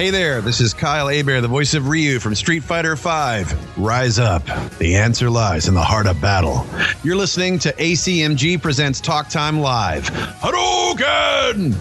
Hey 0.00 0.08
there, 0.08 0.40
this 0.40 0.62
is 0.62 0.72
Kyle 0.72 1.08
Hebert, 1.08 1.42
the 1.42 1.48
voice 1.48 1.74
of 1.74 1.86
Ryu 1.86 2.20
from 2.20 2.34
Street 2.34 2.64
Fighter 2.64 2.96
V. 2.96 3.54
Rise 3.76 4.18
up. 4.18 4.42
The 4.78 4.96
answer 4.96 5.28
lies 5.28 5.68
in 5.68 5.74
the 5.74 5.82
heart 5.82 6.06
of 6.06 6.18
battle. 6.22 6.64
You're 7.04 7.16
listening 7.16 7.58
to 7.58 7.72
ACMG 7.74 8.62
Presents 8.62 8.98
Talk 8.98 9.28
Time 9.28 9.60
Live. 9.60 10.04
Hadouken! 10.04 11.74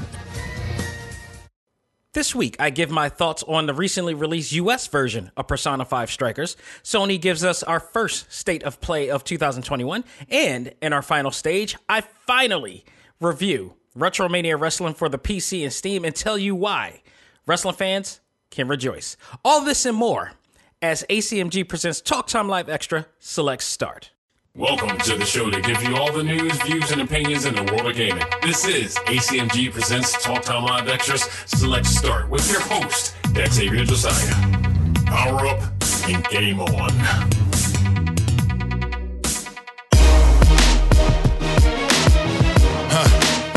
This 2.12 2.36
week, 2.36 2.58
I 2.60 2.72
give 2.72 2.90
my 2.90 3.08
thoughts 3.08 3.42
on 3.44 3.68
the 3.68 3.74
recently 3.74 4.16
released 4.16 4.52
US 4.52 4.88
version 4.88 5.32
of 5.38 5.48
Persona 5.48 5.86
5 5.86 6.12
Strikers. 6.12 6.58
Sony 6.84 7.22
gives 7.22 7.46
us 7.46 7.64
our 7.64 7.80
first 7.80 8.30
state 8.34 8.64
of 8.64 8.82
play 8.82 9.10
of 9.10 9.24
2021. 9.24 10.04
And 10.28 10.74
in 10.82 10.92
our 10.92 11.02
final 11.02 11.32
stage, 11.32 11.78
I 11.88 12.02
finally 12.02 12.84
review 13.22 13.76
Retromania 13.98 14.60
Wrestling 14.60 14.96
for 14.96 15.08
the 15.08 15.18
PC 15.18 15.64
and 15.64 15.72
Steam 15.72 16.04
and 16.04 16.14
tell 16.14 16.38
you 16.38 16.54
why. 16.54 17.02
Wrestling 17.50 17.74
fans 17.74 18.22
can 18.52 18.68
rejoice. 18.68 19.18
All 19.44 19.66
this 19.66 19.84
and 19.84 19.98
more 19.98 20.34
as 20.84 21.04
ACMG 21.10 21.68
presents 21.68 22.00
Talk 22.00 22.28
Time 22.28 22.48
Live 22.48 22.70
Extra 22.70 23.08
Select 23.18 23.64
Start. 23.64 24.12
Welcome 24.56 24.96
to 25.00 25.16
the 25.16 25.26
show 25.26 25.50
to 25.50 25.60
give 25.60 25.82
you 25.82 25.98
all 25.98 26.12
the 26.12 26.22
news, 26.24 26.56
views, 26.62 26.92
and 26.92 27.02
opinions 27.02 27.46
in 27.46 27.56
the 27.56 27.64
world 27.64 27.88
of 27.88 27.96
gaming. 27.96 28.24
This 28.44 28.68
is 28.68 28.98
ACMG 28.98 29.72
Presents 29.72 30.24
Talk 30.24 30.44
Time 30.44 30.64
Live 30.64 30.90
Extras 30.90 31.24
Select 31.48 31.88
Start 31.88 32.30
with 32.30 32.48
your 32.52 32.62
host, 32.62 33.16
Xavier 33.36 33.84
Josiah. 33.84 34.36
Power 35.08 35.48
up 35.48 35.60
and 36.08 36.24
game 36.28 36.60
on. 36.60 36.94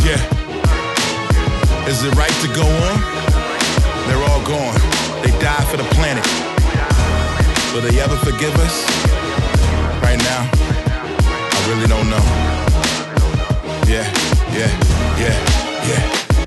Yeah. 0.02 0.19
Is 1.86 2.02
it 2.05 2.14
right 2.14 2.30
to 2.30 2.48
go 2.55 2.62
on? 2.62 3.22
They're 4.06 4.25
all 4.31 4.42
gone. 4.45 4.75
They 5.22 5.31
died 5.39 5.67
for 5.69 5.77
the 5.77 5.89
planet. 5.95 6.27
Will 7.72 7.83
they 7.83 8.00
ever 8.00 8.17
forgive 8.17 8.55
us? 8.56 8.84
Right 10.03 10.19
now, 10.19 10.50
I 10.53 11.69
really 11.69 11.86
don't 11.86 12.08
know. 12.11 12.25
Yeah, 13.86 14.06
yeah, 14.53 14.70
yeah, 15.19 15.36
yeah. 15.89 16.42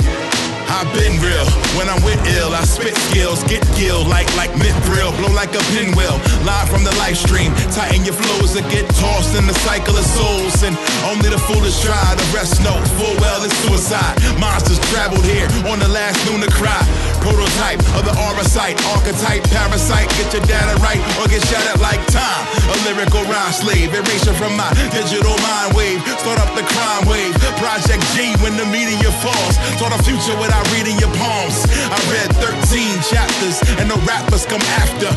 I've 0.86 0.94
been 0.94 1.17
real. 1.17 1.50
When 1.73 1.89
I'm 1.89 1.97
with 2.05 2.22
ill, 2.38 2.53
I 2.53 2.61
spit 2.61 2.94
skills, 3.09 3.41
get 3.50 3.66
gilled 3.73 4.08
like 4.08 4.30
like 4.38 4.52
mithril, 4.53 5.09
blow 5.17 5.33
like 5.33 5.50
a 5.58 5.64
pinwheel. 5.73 6.22
Live 6.45 6.69
from 6.69 6.86
the 6.86 6.94
live 7.02 7.17
stream, 7.17 7.50
tighten 7.73 8.05
your 8.05 8.14
flows 8.14 8.53
and 8.55 8.66
get 8.69 8.86
tossed 9.02 9.33
in 9.33 9.47
the 9.47 9.58
cycle 9.66 9.97
of 9.97 10.05
souls. 10.05 10.61
And 10.61 10.77
only 11.09 11.33
the 11.33 11.42
foolish 11.50 11.81
try 11.81 11.97
to 11.97 12.25
rest 12.38 12.61
no 12.61 12.77
full 13.02 13.17
well 13.17 13.42
it's 13.42 13.55
suicide. 13.66 14.14
Monsters 14.38 14.77
traveled 14.94 15.25
here 15.25 15.50
on 15.66 15.81
the 15.81 15.89
last 15.89 16.22
lunar 16.30 16.53
cry. 16.53 16.77
Prototype 17.25 17.81
of 17.97 18.05
the 18.05 18.14
aura 18.22 18.45
site, 18.45 18.77
archetype, 18.94 19.42
parasite. 19.49 20.05
Get 20.22 20.30
your 20.38 20.45
data 20.45 20.77
right 20.86 21.02
or 21.17 21.25
get 21.25 21.42
shattered 21.49 21.81
like 21.81 22.02
time. 22.14 22.45
A 22.70 22.75
lyrical 22.86 23.25
rhyme 23.25 23.53
slave, 23.53 23.89
erasure 23.89 24.38
from 24.38 24.53
my 24.53 24.70
digital 24.94 25.33
mind 25.42 25.73
wave. 25.73 25.97
Start 26.22 26.38
up 26.38 26.53
the 26.53 26.61
crime 26.77 27.09
wave. 27.09 27.33
Project 27.58 28.05
G 28.14 28.38
when 28.45 28.53
the 28.53 28.67
media 28.70 29.09
falls. 29.25 29.58
Saw 29.81 29.89
the 29.89 29.97
future 30.05 30.38
without 30.38 30.61
reading 30.76 31.00
your 31.00 31.12
palms. 31.16 31.64
I 31.88 31.98
read 32.12 32.30
13 32.36 33.00
chapters 33.08 33.64
and 33.80 33.88
rappers 34.04 34.45
come 34.45 34.62
after. 34.84 35.08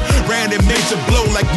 Major 0.68 1.00
blow 1.10 1.24
like 1.34 1.48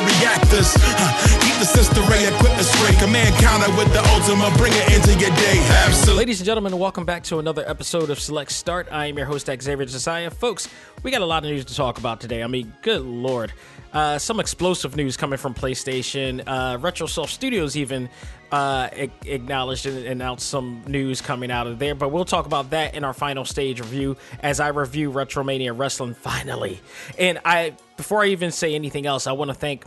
reactors. 0.00 0.72
Huh. 0.80 1.12
Keep 1.44 1.58
the 1.60 1.68
sister 1.68 2.00
ray, 2.08 2.24
equip 2.26 2.56
the 2.56 2.64
spray. 2.64 2.96
Command 2.96 3.34
counter 3.36 3.68
with 3.76 3.92
the 3.92 4.00
ultimate, 4.16 4.56
bring 4.56 4.72
it 4.72 4.86
into 4.94 5.12
your 5.20 5.34
day. 5.36 5.60
Absolutely. 5.84 6.18
Ladies 6.20 6.40
and 6.40 6.46
gentlemen, 6.46 6.78
welcome 6.78 7.04
back 7.04 7.22
to 7.24 7.38
another 7.38 7.68
episode 7.68 8.08
of 8.08 8.18
Select 8.18 8.52
Start. 8.52 8.88
I 8.90 9.06
am 9.06 9.18
your 9.18 9.26
host, 9.26 9.46
Xavier 9.46 9.84
Josiah. 9.84 10.30
Folks, 10.30 10.68
we 11.02 11.10
got 11.10 11.22
a 11.22 11.26
lot 11.26 11.44
of 11.44 11.50
news 11.50 11.64
to 11.66 11.74
talk 11.74 11.98
about 11.98 12.20
today. 12.20 12.42
I 12.42 12.46
mean, 12.46 12.72
good 12.82 13.02
lord. 13.02 13.52
Uh, 13.92 14.18
some 14.18 14.38
explosive 14.38 14.96
news 14.96 15.16
coming 15.16 15.38
from 15.38 15.54
PlayStation. 15.54 16.42
Uh, 16.46 16.78
RetroSoft 16.78 17.30
Studios 17.30 17.76
even 17.76 18.08
uh, 18.52 18.88
acknowledged 19.24 19.86
and 19.86 20.06
announced 20.06 20.48
some 20.48 20.82
news 20.86 21.20
coming 21.20 21.50
out 21.50 21.66
of 21.66 21.78
there, 21.78 21.94
but 21.94 22.10
we'll 22.10 22.24
talk 22.24 22.46
about 22.46 22.70
that 22.70 22.94
in 22.94 23.02
our 23.04 23.14
final 23.14 23.44
stage 23.44 23.80
review 23.80 24.16
as 24.40 24.60
I 24.60 24.68
review 24.68 25.10
Retromania 25.10 25.76
Wrestling 25.76 26.14
finally. 26.14 26.80
And 27.18 27.40
I, 27.44 27.74
before 27.96 28.22
I 28.22 28.26
even 28.26 28.50
say 28.52 28.74
anything 28.74 29.06
else, 29.06 29.26
I 29.26 29.32
want 29.32 29.50
to 29.50 29.54
thank 29.54 29.84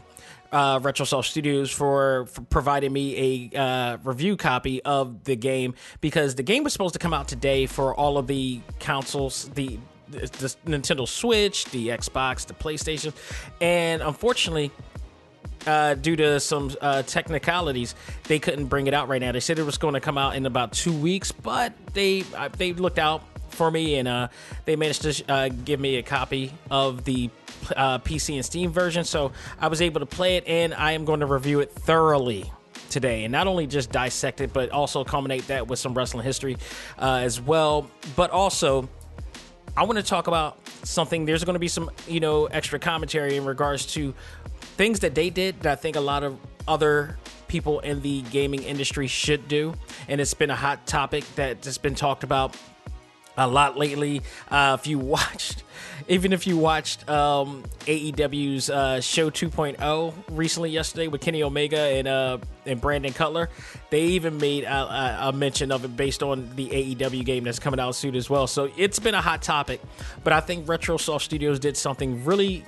uh, 0.51 0.79
RetroSoft 0.79 1.25
Studios 1.25 1.71
for, 1.71 2.25
for 2.27 2.41
providing 2.41 2.93
me 2.93 3.49
a 3.53 3.59
uh, 3.59 3.97
review 4.03 4.37
copy 4.37 4.81
of 4.83 5.23
the 5.23 5.35
game 5.35 5.75
because 5.99 6.35
the 6.35 6.43
game 6.43 6.63
was 6.63 6.73
supposed 6.73 6.93
to 6.93 6.99
come 6.99 7.13
out 7.13 7.27
today 7.27 7.65
for 7.65 7.95
all 7.95 8.17
of 8.17 8.27
the 8.27 8.61
consoles, 8.79 9.49
the 9.55 9.79
the 10.13 10.55
Nintendo 10.65 11.07
Switch, 11.07 11.65
the 11.65 11.89
Xbox, 11.89 12.45
the 12.45 12.53
PlayStation, 12.53 13.13
and 13.61 14.01
unfortunately, 14.01 14.71
uh, 15.67 15.95
due 15.95 16.15
to 16.15 16.39
some 16.39 16.71
uh, 16.81 17.03
technicalities, 17.03 17.95
they 18.25 18.39
couldn't 18.39 18.65
bring 18.65 18.87
it 18.87 18.93
out 18.93 19.07
right 19.07 19.21
now. 19.21 19.31
They 19.31 19.39
said 19.39 19.59
it 19.59 19.63
was 19.63 19.77
going 19.77 19.93
to 19.93 19.99
come 19.99 20.17
out 20.17 20.35
in 20.35 20.45
about 20.45 20.73
two 20.73 20.93
weeks, 20.93 21.31
but 21.31 21.73
they 21.93 22.23
uh, 22.35 22.49
they 22.49 22.73
looked 22.73 22.99
out 22.99 23.23
for 23.49 23.69
me 23.69 23.95
and 23.95 24.07
uh, 24.07 24.27
they 24.65 24.75
managed 24.75 25.03
to 25.03 25.31
uh, 25.31 25.49
give 25.49 25.79
me 25.79 25.97
a 25.97 26.03
copy 26.03 26.51
of 26.71 27.03
the 27.05 27.29
uh, 27.75 27.99
PC 27.99 28.35
and 28.35 28.45
Steam 28.45 28.71
version. 28.71 29.03
So 29.03 29.31
I 29.59 29.67
was 29.67 29.81
able 29.81 29.99
to 29.99 30.05
play 30.05 30.37
it, 30.37 30.47
and 30.47 30.73
I 30.73 30.93
am 30.93 31.05
going 31.05 31.21
to 31.21 31.25
review 31.25 31.59
it 31.59 31.71
thoroughly 31.71 32.51
today 32.89 33.23
and 33.23 33.31
not 33.31 33.47
only 33.47 33.65
just 33.65 33.91
dissect 33.91 34.39
it 34.39 34.53
but 34.53 34.69
also 34.69 35.03
culminate 35.03 35.47
that 35.47 35.67
with 35.67 35.79
some 35.79 35.95
wrestling 35.95 36.23
history 36.23 36.55
uh, 36.99 37.21
as 37.23 37.41
well 37.41 37.89
but 38.15 38.29
also 38.29 38.87
I 39.75 39.83
want 39.83 39.97
to 39.97 40.03
talk 40.03 40.27
about 40.27 40.59
something. 40.83 41.25
There's 41.25 41.43
going 41.43 41.55
to 41.55 41.59
be 41.59 41.67
some, 41.67 41.89
you 42.07 42.19
know, 42.19 42.45
extra 42.45 42.77
commentary 42.77 43.37
in 43.37 43.45
regards 43.45 43.87
to 43.93 44.13
things 44.77 44.99
that 44.99 45.15
they 45.15 45.31
did 45.31 45.61
that 45.61 45.71
I 45.71 45.75
think 45.75 45.95
a 45.95 46.01
lot 46.01 46.23
of 46.23 46.37
other 46.67 47.17
people 47.47 47.79
in 47.79 48.01
the 48.01 48.21
gaming 48.23 48.61
industry 48.61 49.07
should 49.07 49.47
do. 49.47 49.73
And 50.07 50.21
it's 50.21 50.33
been 50.35 50.51
a 50.51 50.55
hot 50.55 50.85
topic 50.85 51.23
that 51.35 51.65
has 51.65 51.79
been 51.79 51.95
talked 51.95 52.23
about 52.23 52.55
a 53.35 53.47
lot 53.47 53.75
lately. 53.75 54.21
Uh, 54.51 54.77
if 54.79 54.85
you 54.85 54.99
watched, 55.15 55.63
even 56.07 56.33
if 56.33 56.47
you 56.47 56.57
watched 56.57 57.07
um, 57.09 57.63
AEW's 57.81 58.69
uh, 58.69 59.01
Show 59.01 59.29
2.0 59.29 60.13
recently 60.31 60.69
yesterday 60.69 61.07
with 61.07 61.21
Kenny 61.21 61.43
Omega 61.43 61.79
and 61.79 62.07
uh, 62.07 62.37
and 62.65 62.79
Brandon 62.79 63.13
Cutler, 63.13 63.49
they 63.89 64.01
even 64.01 64.37
made 64.37 64.63
a, 64.63 65.27
a, 65.27 65.31
mention 65.31 65.71
of 65.71 65.83
it 65.83 65.95
based 65.97 66.23
on 66.23 66.49
the 66.55 66.69
AEW 66.69 67.25
game 67.25 67.43
that's 67.43 67.59
coming 67.59 67.79
out 67.79 67.95
soon 67.95 68.15
as 68.15 68.29
well. 68.29 68.47
So 68.47 68.69
it's 68.77 68.99
been 68.99 69.15
a 69.15 69.21
hot 69.21 69.41
topic, 69.41 69.81
but 70.23 70.33
I 70.33 70.39
think 70.39 70.65
RetroSoft 70.65 71.21
Studios 71.21 71.59
did 71.59 71.75
something 71.75 72.23
really, 72.23 72.65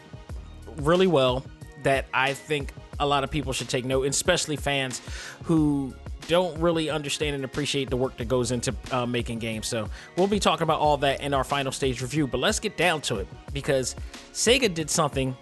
really 0.77 1.07
well 1.07 1.45
that 1.83 2.05
I 2.13 2.33
think 2.33 2.73
a 2.99 3.05
lot 3.05 3.23
of 3.23 3.31
people 3.31 3.53
should 3.53 3.69
take 3.69 3.85
note, 3.85 4.05
especially 4.07 4.55
fans 4.55 5.01
who 5.43 5.93
don't 6.27 6.59
really 6.59 6.89
understand 6.89 7.35
and 7.35 7.45
appreciate 7.45 7.89
the 7.89 7.97
work 7.97 8.17
that 8.17 8.27
goes 8.27 8.51
into 8.51 8.73
uh, 8.91 9.05
making 9.05 9.39
games. 9.39 9.67
So 9.67 9.89
we'll 10.15 10.27
be 10.27 10.39
talking 10.39 10.63
about 10.63 10.79
all 10.79 10.97
that 10.97 11.21
in 11.21 11.33
our 11.33 11.43
final 11.43 11.71
stage 11.71 12.01
review. 12.01 12.27
But 12.27 12.39
let's 12.39 12.59
get 12.59 12.77
down 12.77 13.01
to 13.01 13.17
it 13.17 13.27
because 13.53 13.95
Sega 14.33 14.73
did 14.73 14.89
something 14.89 15.35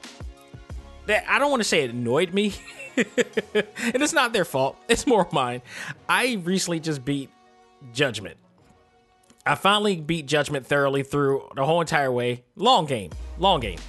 that 1.05 1.25
I 1.27 1.39
don't 1.39 1.51
want 1.51 1.61
to 1.61 1.67
say 1.67 1.83
it 1.83 1.91
annoyed 1.91 2.33
me. 2.33 2.53
and 2.95 3.65
it's 3.75 4.13
not 4.13 4.33
their 4.33 4.45
fault. 4.45 4.77
It's 4.87 5.07
more 5.07 5.27
mine. 5.31 5.61
I 6.07 6.39
recently 6.43 6.79
just 6.79 7.03
beat 7.03 7.29
Judgment. 7.93 8.37
I 9.45 9.55
finally 9.55 9.97
beat 9.97 10.25
Judgment 10.25 10.65
thoroughly 10.65 11.03
through 11.03 11.49
the 11.55 11.65
whole 11.65 11.81
entire 11.81 12.11
way. 12.11 12.43
Long 12.55 12.85
game, 12.85 13.11
long 13.39 13.59
game. 13.59 13.79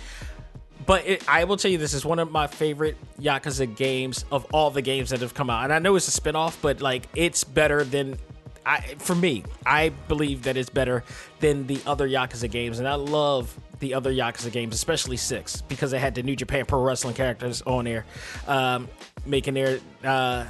But 0.86 1.06
it, 1.06 1.28
I 1.28 1.44
will 1.44 1.56
tell 1.56 1.70
you, 1.70 1.78
this 1.78 1.94
is 1.94 2.04
one 2.04 2.18
of 2.18 2.30
my 2.30 2.46
favorite 2.46 2.96
Yakuza 3.18 3.74
games 3.74 4.24
of 4.30 4.46
all 4.52 4.70
the 4.70 4.82
games 4.82 5.10
that 5.10 5.20
have 5.20 5.32
come 5.32 5.48
out. 5.48 5.64
And 5.64 5.72
I 5.72 5.78
know 5.78 5.96
it's 5.96 6.14
a 6.14 6.20
spinoff, 6.20 6.56
but 6.60 6.82
like 6.82 7.08
it's 7.14 7.42
better 7.42 7.84
than 7.84 8.18
I, 8.66 8.80
for 8.98 9.14
me, 9.14 9.44
I 9.66 9.90
believe 10.08 10.42
that 10.44 10.56
it's 10.56 10.70
better 10.70 11.04
than 11.40 11.66
the 11.66 11.80
other 11.86 12.08
Yakuza 12.08 12.50
games, 12.50 12.78
and 12.78 12.88
I 12.88 12.94
love 12.94 13.54
the 13.80 13.94
other 13.94 14.12
Yakuza 14.12 14.50
games, 14.50 14.74
especially 14.74 15.16
six, 15.16 15.60
because 15.62 15.90
they 15.90 15.98
had 15.98 16.14
the 16.14 16.22
New 16.22 16.36
Japan 16.36 16.64
Pro 16.64 16.82
Wrestling 16.82 17.14
characters 17.14 17.60
on 17.62 17.84
there, 17.84 18.06
um, 18.46 18.88
making 19.26 19.54
their, 19.54 19.80
uh, 20.02 20.46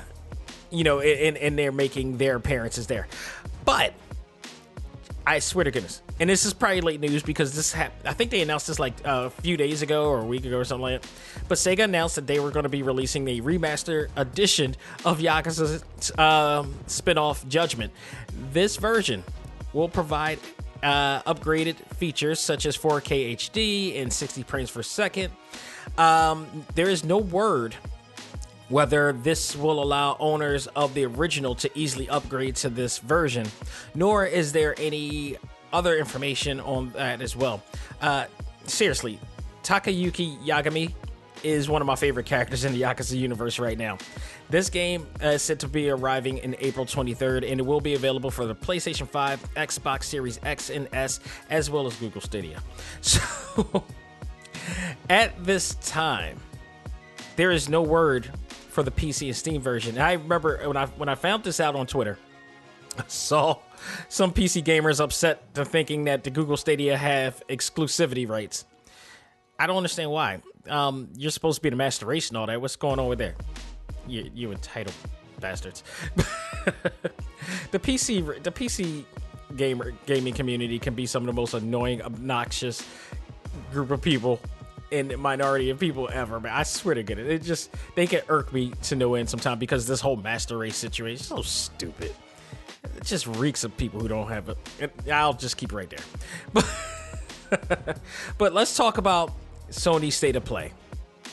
you 0.70 0.85
know, 0.85 1.00
and, 1.00 1.37
and 1.37 1.59
they're 1.59 1.73
making 1.73 2.19
their 2.19 2.37
appearances 2.37 2.87
there. 2.87 3.09
But 3.65 3.94
I 5.26 5.38
swear 5.38 5.65
to 5.65 5.71
goodness, 5.71 6.03
and 6.21 6.29
this 6.29 6.44
is 6.44 6.53
probably 6.53 6.82
late 6.82 7.00
news 7.00 7.23
because 7.23 7.55
this 7.55 7.73
hap- 7.73 7.94
I 8.05 8.12
think 8.12 8.31
they 8.31 8.43
announced 8.43 8.67
this 8.67 8.79
like 8.79 8.93
a 9.05 9.31
few 9.31 9.56
days 9.56 9.81
ago 9.81 10.06
or 10.09 10.21
a 10.21 10.25
week 10.25 10.44
ago 10.44 10.59
or 10.59 10.65
something 10.65 10.82
like 10.82 11.00
that. 11.03 11.11
But 11.49 11.56
Sega 11.56 11.85
announced 11.85 12.17
that 12.17 12.26
they 12.26 12.41
were 12.41 12.50
going 12.50 12.65
to 12.65 12.69
be 12.69 12.82
releasing 12.82 13.26
a 13.29 13.41
remaster 13.41 14.09
edition 14.17 14.76
of 15.05 15.21
Yakuza's 15.21 16.19
um, 16.19 16.75
spin-off 16.87 17.47
Judgment. 17.49 17.93
This 18.53 18.76
version 18.76 19.25
will 19.73 19.88
provide 19.88 20.38
uh, 20.82 21.23
upgraded 21.23 21.77
features 21.97 22.38
such 22.38 22.67
as 22.67 22.77
4K 22.77 23.35
HD 23.37 24.00
and 24.00 24.12
60 24.12 24.43
frames 24.43 24.70
per 24.70 24.82
second. 24.82 25.32
Um, 25.97 26.67
there 26.75 26.91
is 26.91 27.03
no 27.03 27.19
word 27.19 27.75
whether 28.69 29.13
this 29.13 29.55
will 29.57 29.83
allow 29.83 30.17
owners 30.19 30.67
of 30.69 30.95
the 30.95 31.05
original 31.05 31.55
to 31.57 31.71
easily 31.79 32.09
upgrade 32.09 32.57
to 32.57 32.69
this 32.69 32.99
version, 32.99 33.47
nor 33.95 34.25
is 34.25 34.53
there 34.53 34.75
any 34.79 35.37
other 35.73 35.97
information 35.97 36.61
on 36.61 36.91
that 36.91 37.21
as 37.21 37.35
well. 37.37 37.63
Uh, 38.01 38.27
seriously, 38.67 39.19
Takayuki 39.63 40.39
Yagami 40.45 40.93
is 41.43 41.69
one 41.69 41.83
of 41.83 41.87
my 41.87 41.95
favorite 41.95 42.27
characters 42.27 42.65
in 42.65 42.73
the 42.73 42.81
Yakuza 42.81 43.19
universe 43.19 43.59
right 43.59 43.77
now. 43.77 43.99
This 44.49 44.71
game 44.71 45.07
uh, 45.23 45.29
is 45.29 45.43
set 45.43 45.59
to 45.61 45.69
be 45.69 45.91
arriving 45.91 46.39
in 46.39 46.57
April 46.59 46.87
23rd, 46.87 47.51
and 47.51 47.61
it 47.61 47.67
will 47.67 47.81
be 47.81 47.95
available 47.95 48.31
for 48.31 48.47
the 48.47 48.55
PlayStation 48.55 49.07
5, 49.07 49.55
Xbox 49.55 50.05
Series 50.05 50.41
X 50.43 50.71
and 50.71 50.89
S, 50.93 51.21
as 51.51 51.71
well 51.71 51.87
as 51.87 51.97
Google 51.97 52.21
Stadia. 52.21 52.63
So, 53.03 53.85
at 55.11 55.45
this 55.45 55.75
time, 55.83 56.41
there 57.37 57.51
is 57.51 57.69
no 57.69 57.83
word 57.83 58.31
for 58.75 58.82
the 58.82 58.91
PC 58.91 59.29
and 59.29 59.37
Steam 59.37 59.61
version. 59.62 59.99
I 59.99 60.15
remember 60.15 60.61
when 60.67 60.76
I 60.76 60.87
when 60.87 61.09
I 61.09 61.15
found 61.15 61.44
this 61.44 61.61
out 61.61 61.76
on 61.76 61.87
Twitter, 61.87 62.19
I 62.99 63.05
saw 63.09 63.59
some 64.09 64.32
PC 64.32 64.65
gamers 64.65 65.00
upset 65.00 65.55
to 65.55 65.65
thinking 65.65 66.05
that 66.05 66.25
the 66.25 66.31
Google 66.31 66.56
Stadia 66.56 66.97
have 66.97 67.41
exclusivity 67.49 68.29
rights. 68.29 68.65
I 69.59 69.69
don't 69.69 69.76
understand 69.76 70.11
why. 70.11 70.43
Um, 70.69 71.09
you're 71.17 71.31
supposed 71.31 71.59
to 71.59 71.62
be 71.62 71.71
the 71.71 71.76
master 71.76 72.06
race 72.06 72.29
and 72.29 72.37
all 72.37 72.47
that. 72.47 72.61
What's 72.61 72.75
going 72.75 72.99
on 72.99 73.06
with 73.06 73.19
there? 73.19 73.37
You, 74.09 74.29
you 74.35 74.50
entitled 74.50 74.97
bastards. 75.38 75.85
the 77.70 77.79
PC 77.79 78.43
the 78.43 78.50
PC 78.50 79.05
gamer 79.56 79.93
gaming 80.06 80.35
community 80.35 80.81
can 80.81 80.94
be 80.94 81.06
some 81.06 81.23
of 81.23 81.27
the 81.29 81.32
most 81.32 81.55
annoying, 81.55 82.03
obnoxious 82.03 82.85
group 83.70 83.93
of 83.93 84.03
people 84.03 84.41
and 84.94 85.19
minority 85.19 85.70
of 85.70 85.79
people 85.79 86.08
ever, 86.12 86.41
man. 86.41 86.52
I 86.52 86.62
swear 86.62 86.94
to 86.94 87.02
goodness, 87.02 87.29
it 87.29 87.43
just 87.43 87.70
they 87.94 88.06
can 88.06 88.23
irk 88.29 88.52
me 88.52 88.73
to 88.85 88.96
no 88.96 89.14
end 89.14 89.29
sometimes 89.29 89.58
because 89.58 89.87
this 89.87 90.00
whole 90.00 90.17
master 90.17 90.58
race 90.58 90.76
situation 90.76 91.20
is 91.20 91.26
so 91.26 91.43
stupid. 91.43 92.14
It 92.96 93.05
just 93.05 93.26
reeks 93.26 93.64
of 93.64 93.76
people 93.76 94.00
who 94.00 94.08
don't 94.08 94.29
have 94.29 94.49
it. 94.49 94.93
I'll 95.11 95.32
just 95.32 95.56
keep 95.56 95.73
right 95.73 95.91
there. 95.91 96.05
But 96.52 97.99
but 98.38 98.52
let's 98.52 98.76
talk 98.76 98.99
about 98.99 99.32
Sony's 99.70 100.14
state 100.14 100.37
of 100.37 100.44
play. 100.44 100.73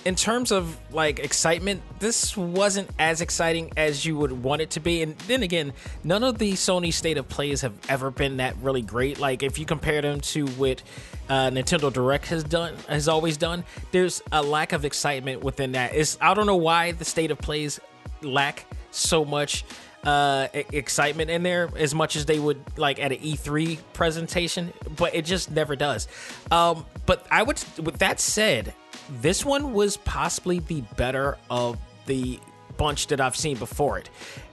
In 0.04 0.16
terms 0.16 0.52
of 0.52 0.80
like 0.92 1.20
excitement, 1.20 1.84
this 2.00 2.36
wasn't 2.36 2.90
as 2.98 3.22
exciting 3.22 3.72
as 3.78 4.04
you 4.04 4.18
would 4.18 4.32
want 4.32 4.62
it 4.62 4.72
to 4.72 4.80
be. 4.80 5.04
And 5.04 5.16
then 5.20 5.44
again, 5.44 5.74
none 6.04 6.24
of 6.24 6.40
the 6.40 6.54
Sony 6.54 6.92
state 6.92 7.18
of 7.18 7.30
plays 7.30 7.62
have 7.62 7.74
ever 7.88 8.10
been 8.10 8.38
that 8.38 8.56
really 8.62 8.82
great. 8.82 9.20
Like 9.20 9.44
if 9.44 9.60
you 9.60 9.66
compare 9.68 10.02
them 10.02 10.20
to 10.22 10.48
what 10.48 10.82
uh, 11.30 11.52
Nintendo 11.52 11.94
Direct 11.94 12.26
has 12.28 12.44
done, 12.44 12.76
has 12.90 13.08
always 13.08 13.38
done, 13.38 13.64
there's 13.92 14.24
a 14.32 14.42
lack 14.42 14.74
of 14.74 14.86
excitement 14.86 15.44
within 15.44 15.74
that. 15.74 15.94
It's 15.94 16.18
I 16.20 16.34
don't 16.34 16.48
know 16.48 16.56
why 16.56 16.94
the 16.94 17.06
state 17.06 17.30
of 17.30 17.38
plays 17.38 17.80
lack 18.22 18.66
so 18.92 19.24
much 19.24 19.64
uh 20.04 20.48
excitement 20.54 21.30
in 21.30 21.44
there 21.44 21.70
as 21.76 21.94
much 21.94 22.16
as 22.16 22.26
they 22.26 22.40
would 22.40 22.60
like 22.76 23.00
at 23.00 23.12
an 23.12 23.20
E3 23.20 23.78
presentation, 23.94 24.74
but 24.96 25.14
it 25.14 25.26
just 25.26 25.52
never 25.52 25.76
does. 25.76 26.08
Um 26.50 26.88
but 27.06 27.26
I 27.30 27.44
would 27.44 27.64
with 27.78 28.00
that 28.00 28.20
said, 28.20 28.74
this 29.20 29.44
one 29.44 29.74
was 29.74 29.98
possibly 29.98 30.60
the 30.60 30.82
better 30.96 31.38
of 31.50 31.78
the 32.06 32.40
bunch 32.78 33.08
that 33.08 33.20
I've 33.20 33.36
seen 33.36 33.58
before 33.58 33.98
it. 33.98 34.10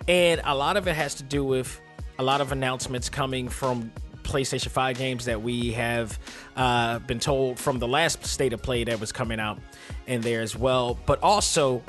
And 0.09 0.41
a 0.45 0.55
lot 0.55 0.77
of 0.77 0.89
it 0.89 0.95
has 0.95 1.15
to 1.17 1.23
do 1.23 1.45
with 1.45 1.81
a 2.19 2.23
lot 2.23 2.41
of 2.41 2.51
announcements 2.51 3.09
coming 3.09 3.49
from 3.49 3.93
PlayStation 4.25 4.69
5 4.69 4.99
games 4.99 5.25
that 5.27 5.41
we 5.41 5.73
have 5.73 6.19
uh, 6.57 6.99
been 7.01 7.21
told 7.21 7.59
from 7.59 7.79
the 7.79 7.89
last 7.89 8.27
state 8.27 8.53
of 8.53 8.63
play 8.63 8.85
that 8.85 9.01
was 9.01 9.13
coming 9.13 9.39
out 9.39 9.59
in 10.07 10.21
there 10.21 10.43
as 10.43 10.57
well. 10.57 10.99
But 11.07 11.23
also, 11.23 11.83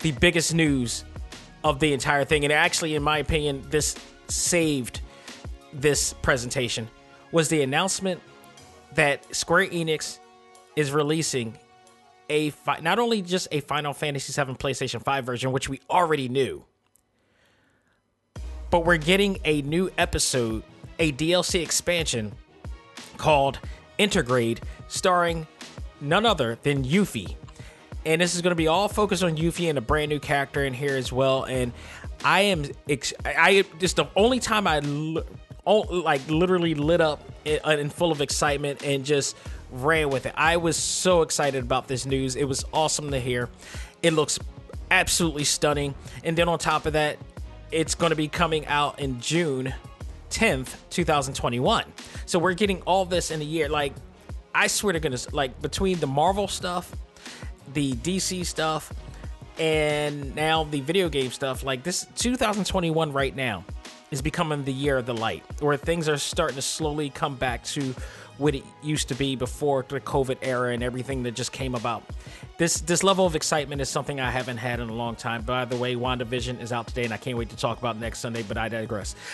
the 0.00 0.12
biggest 0.12 0.54
news 0.54 1.04
of 1.64 1.80
the 1.80 1.92
entire 1.92 2.24
thing, 2.24 2.44
and 2.44 2.52
actually, 2.52 2.94
in 2.94 3.02
my 3.02 3.18
opinion, 3.18 3.64
this 3.70 3.96
saved 4.28 5.00
this 5.72 6.12
presentation, 6.12 6.88
was 7.32 7.48
the 7.48 7.62
announcement 7.62 8.20
that 8.94 9.34
Square 9.34 9.68
Enix 9.68 10.18
is 10.76 10.92
releasing 10.92 11.56
a 12.28 12.50
fi- 12.50 12.80
not 12.80 12.98
only 12.98 13.22
just 13.22 13.48
a 13.52 13.60
Final 13.60 13.92
Fantasy 13.92 14.32
VII 14.32 14.52
PlayStation 14.54 15.02
5 15.02 15.24
version, 15.24 15.52
which 15.52 15.68
we 15.68 15.80
already 15.90 16.28
knew, 16.28 16.64
but 18.70 18.84
we're 18.86 18.96
getting 18.96 19.38
a 19.44 19.62
new 19.62 19.90
episode, 19.98 20.62
a 20.98 21.12
DLC 21.12 21.62
expansion 21.62 22.32
called 23.18 23.58
Intergrade, 23.98 24.58
starring 24.88 25.46
none 26.00 26.24
other 26.26 26.58
than 26.62 26.84
Yuffie. 26.84 27.36
And 28.04 28.20
this 28.20 28.34
is 28.34 28.40
going 28.40 28.50
to 28.50 28.56
be 28.56 28.66
all 28.66 28.88
focused 28.88 29.22
on 29.22 29.36
Yuffie 29.36 29.68
and 29.68 29.78
a 29.78 29.82
brand 29.82 30.08
new 30.08 30.18
character 30.18 30.64
in 30.64 30.74
here 30.74 30.96
as 30.96 31.12
well. 31.12 31.44
And 31.44 31.72
I 32.24 32.40
am, 32.42 32.64
ex- 32.88 33.12
I 33.24 33.64
just 33.78 33.96
the 33.96 34.06
only 34.16 34.40
time 34.40 34.66
I 34.66 34.78
l- 34.78 35.24
like 35.64 36.28
literally 36.28 36.74
lit 36.74 37.00
up 37.00 37.22
and 37.44 37.92
full 37.92 38.10
of 38.10 38.20
excitement 38.20 38.84
and 38.84 39.04
just 39.04 39.36
ran 39.72 40.10
with 40.10 40.26
it. 40.26 40.34
I 40.36 40.58
was 40.58 40.76
so 40.76 41.22
excited 41.22 41.64
about 41.64 41.88
this 41.88 42.06
news. 42.06 42.36
It 42.36 42.44
was 42.44 42.64
awesome 42.72 43.10
to 43.10 43.18
hear. 43.18 43.48
It 44.02 44.12
looks 44.12 44.38
absolutely 44.90 45.44
stunning. 45.44 45.94
And 46.22 46.36
then 46.36 46.48
on 46.48 46.58
top 46.58 46.86
of 46.86 46.92
that, 46.92 47.18
it's 47.70 47.94
going 47.94 48.10
to 48.10 48.16
be 48.16 48.28
coming 48.28 48.66
out 48.66 49.00
in 49.00 49.20
June 49.20 49.74
10th, 50.30 50.76
2021. 50.90 51.84
So 52.26 52.38
we're 52.38 52.54
getting 52.54 52.82
all 52.82 53.04
this 53.04 53.30
in 53.30 53.40
a 53.40 53.44
year. 53.44 53.68
Like, 53.68 53.94
I 54.54 54.66
swear 54.66 54.92
to 54.92 55.00
goodness, 55.00 55.32
like 55.32 55.60
between 55.62 55.98
the 55.98 56.06
Marvel 56.06 56.46
stuff, 56.48 56.94
the 57.72 57.94
DC 57.94 58.44
stuff, 58.44 58.92
and 59.58 60.34
now 60.34 60.64
the 60.64 60.80
video 60.80 61.08
game 61.08 61.30
stuff, 61.30 61.64
like 61.64 61.82
this 61.82 62.06
2021 62.16 63.12
right 63.12 63.34
now 63.34 63.64
is 64.10 64.20
becoming 64.20 64.64
the 64.64 64.72
year 64.72 64.98
of 64.98 65.06
the 65.06 65.14
light, 65.14 65.42
where 65.60 65.76
things 65.76 66.08
are 66.08 66.18
starting 66.18 66.56
to 66.56 66.62
slowly 66.62 67.08
come 67.08 67.34
back 67.36 67.64
to 67.64 67.94
what 68.38 68.54
it 68.54 68.64
used 68.82 69.08
to 69.08 69.14
be 69.14 69.36
before 69.36 69.84
the 69.88 70.00
COVID 70.00 70.38
era 70.42 70.72
and 70.72 70.82
everything 70.82 71.22
that 71.24 71.32
just 71.32 71.52
came 71.52 71.74
about. 71.74 72.02
This 72.58 72.80
this 72.80 73.02
level 73.02 73.26
of 73.26 73.34
excitement 73.34 73.80
is 73.80 73.88
something 73.88 74.20
I 74.20 74.30
haven't 74.30 74.58
had 74.58 74.80
in 74.80 74.88
a 74.88 74.94
long 74.94 75.16
time. 75.16 75.42
By 75.42 75.64
the 75.64 75.76
way, 75.76 75.94
WandaVision 75.94 76.60
is 76.60 76.72
out 76.72 76.86
today, 76.86 77.04
and 77.04 77.12
I 77.12 77.16
can't 77.16 77.36
wait 77.36 77.50
to 77.50 77.56
talk 77.56 77.78
about 77.78 77.98
next 77.98 78.20
Sunday. 78.20 78.42
But 78.42 78.58
I 78.58 78.68
digress. 78.68 79.14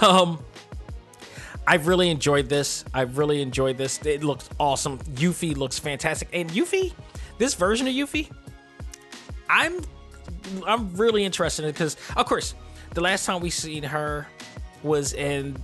Um, 0.00 0.38
I've 1.66 1.86
really 1.86 2.10
enjoyed 2.10 2.48
this. 2.48 2.84
I've 2.92 3.16
really 3.16 3.40
enjoyed 3.40 3.78
this. 3.78 4.04
It 4.04 4.22
looks 4.22 4.50
awesome. 4.60 4.98
Yuffie 4.98 5.56
looks 5.56 5.78
fantastic, 5.78 6.28
and 6.32 6.50
Yuffie, 6.50 6.92
this 7.38 7.54
version 7.54 7.86
of 7.86 7.94
Yuffie, 7.94 8.30
I'm 9.48 9.80
I'm 10.66 10.94
really 10.94 11.24
interested 11.24 11.64
in 11.64 11.70
because, 11.70 11.96
of 12.16 12.26
course, 12.26 12.54
the 12.92 13.00
last 13.00 13.24
time 13.24 13.40
we 13.40 13.50
seen 13.50 13.82
her 13.82 14.26
was 14.82 15.14
in 15.14 15.56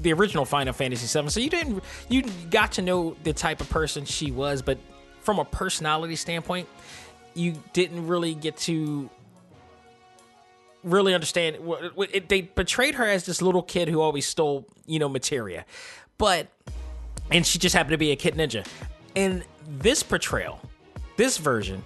the 0.00 0.12
original 0.12 0.44
Final 0.44 0.72
Fantasy 0.72 1.20
VII. 1.20 1.28
So 1.28 1.40
you 1.40 1.50
didn't 1.50 1.82
you 2.08 2.22
got 2.50 2.72
to 2.72 2.82
know 2.82 3.16
the 3.22 3.32
type 3.32 3.60
of 3.60 3.68
person 3.70 4.04
she 4.04 4.30
was, 4.30 4.62
but 4.62 4.78
from 5.20 5.38
a 5.38 5.44
personality 5.44 6.16
standpoint, 6.16 6.68
you 7.34 7.60
didn't 7.72 8.06
really 8.06 8.34
get 8.34 8.56
to 8.58 9.10
really 10.84 11.14
understand. 11.14 11.58
They 12.28 12.42
portrayed 12.42 12.94
her 12.94 13.04
as 13.04 13.26
this 13.26 13.42
little 13.42 13.62
kid 13.62 13.88
who 13.88 14.00
always 14.00 14.26
stole, 14.26 14.66
you 14.86 14.98
know, 14.98 15.08
materia, 15.08 15.64
but 16.18 16.48
and 17.30 17.46
she 17.46 17.58
just 17.58 17.74
happened 17.74 17.92
to 17.92 17.98
be 17.98 18.12
a 18.12 18.16
kid 18.16 18.34
ninja. 18.34 18.66
In 19.14 19.42
this 19.66 20.02
portrayal, 20.02 20.60
this 21.16 21.38
version, 21.38 21.82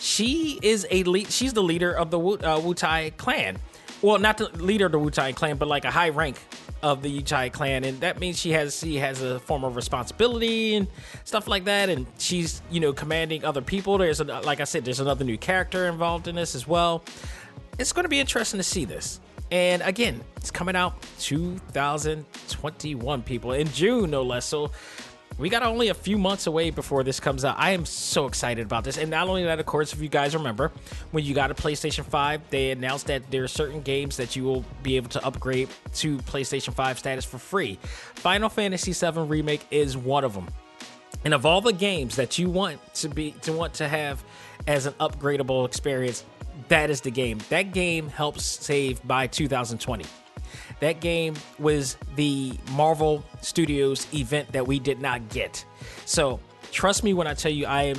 she 0.00 0.58
is 0.62 0.86
a 0.90 1.04
lead. 1.04 1.30
She's 1.30 1.52
the 1.52 1.62
leader 1.62 1.92
of 1.92 2.10
the 2.10 2.18
Wu, 2.18 2.34
uh, 2.34 2.58
Wutai 2.58 3.16
clan. 3.16 3.58
Well, 4.02 4.18
not 4.18 4.38
the 4.38 4.48
leader 4.48 4.86
of 4.86 4.92
the 4.92 4.98
Wutai 4.98 5.34
clan, 5.34 5.56
but 5.56 5.68
like 5.68 5.84
a 5.84 5.90
high 5.90 6.10
rank 6.10 6.38
of 6.82 7.02
the 7.02 7.22
Wutai 7.22 7.52
clan, 7.52 7.84
and 7.84 8.00
that 8.00 8.20
means 8.20 8.38
she 8.38 8.52
has 8.52 8.78
she 8.78 8.96
has 8.96 9.22
a 9.22 9.40
form 9.40 9.64
of 9.64 9.76
responsibility 9.76 10.74
and 10.74 10.88
stuff 11.24 11.48
like 11.48 11.64
that, 11.64 11.88
and 11.88 12.06
she's 12.18 12.62
you 12.70 12.80
know 12.80 12.92
commanding 12.92 13.44
other 13.44 13.62
people. 13.62 13.98
There's 13.98 14.20
a, 14.20 14.24
like 14.24 14.60
I 14.60 14.64
said, 14.64 14.84
there's 14.84 15.00
another 15.00 15.24
new 15.24 15.38
character 15.38 15.86
involved 15.86 16.28
in 16.28 16.34
this 16.34 16.54
as 16.54 16.66
well. 16.66 17.02
It's 17.78 17.92
going 17.92 18.04
to 18.04 18.08
be 18.08 18.20
interesting 18.20 18.58
to 18.58 18.64
see 18.64 18.84
this. 18.84 19.20
And 19.50 19.80
again, 19.82 20.20
it's 20.36 20.50
coming 20.50 20.76
out 20.76 21.00
2021, 21.20 23.22
people 23.22 23.52
in 23.52 23.66
June, 23.68 24.10
no 24.10 24.22
less. 24.22 24.44
So 24.44 24.70
we 25.38 25.48
got 25.48 25.62
only 25.62 25.88
a 25.88 25.94
few 25.94 26.18
months 26.18 26.48
away 26.48 26.70
before 26.70 27.04
this 27.04 27.20
comes 27.20 27.44
out. 27.44 27.56
I 27.58 27.70
am 27.70 27.86
so 27.86 28.26
excited 28.26 28.66
about 28.66 28.82
this. 28.84 28.98
And 28.98 29.10
not 29.10 29.28
only 29.28 29.44
that, 29.44 29.60
of 29.60 29.66
course, 29.66 29.92
if 29.92 30.02
you 30.02 30.08
guys 30.08 30.34
remember, 30.34 30.72
when 31.12 31.24
you 31.24 31.32
got 31.34 31.50
a 31.50 31.54
PlayStation 31.54 32.04
5, 32.04 32.50
they 32.50 32.72
announced 32.72 33.06
that 33.06 33.30
there 33.30 33.44
are 33.44 33.48
certain 33.48 33.80
games 33.80 34.16
that 34.16 34.34
you 34.34 34.42
will 34.42 34.64
be 34.82 34.96
able 34.96 35.08
to 35.10 35.24
upgrade 35.24 35.68
to 35.94 36.18
PlayStation 36.18 36.74
5 36.74 36.98
status 36.98 37.24
for 37.24 37.38
free. 37.38 37.78
Final 38.16 38.48
Fantasy 38.48 38.92
VII 38.92 39.20
Remake 39.20 39.64
is 39.70 39.96
one 39.96 40.24
of 40.24 40.34
them. 40.34 40.48
And 41.24 41.32
of 41.32 41.46
all 41.46 41.60
the 41.60 41.72
games 41.72 42.16
that 42.16 42.38
you 42.38 42.50
want 42.50 42.80
to 42.94 43.08
be 43.08 43.32
to 43.42 43.52
want 43.52 43.74
to 43.74 43.88
have 43.88 44.22
as 44.66 44.86
an 44.86 44.92
upgradable 44.94 45.66
experience, 45.66 46.24
that 46.68 46.90
is 46.90 47.00
the 47.00 47.10
game. 47.10 47.38
That 47.48 47.72
game 47.72 48.08
helps 48.08 48.44
save 48.44 49.06
by 49.06 49.26
2020. 49.26 50.04
That 50.80 51.00
game 51.00 51.34
was 51.58 51.96
the 52.14 52.52
Marvel 52.72 53.24
Studios 53.40 54.06
event 54.14 54.52
that 54.52 54.66
we 54.66 54.78
did 54.78 55.00
not 55.00 55.28
get. 55.28 55.64
So 56.04 56.40
trust 56.70 57.02
me 57.04 57.14
when 57.14 57.26
I 57.26 57.34
tell 57.34 57.52
you, 57.52 57.66
I 57.66 57.84
am 57.84 57.98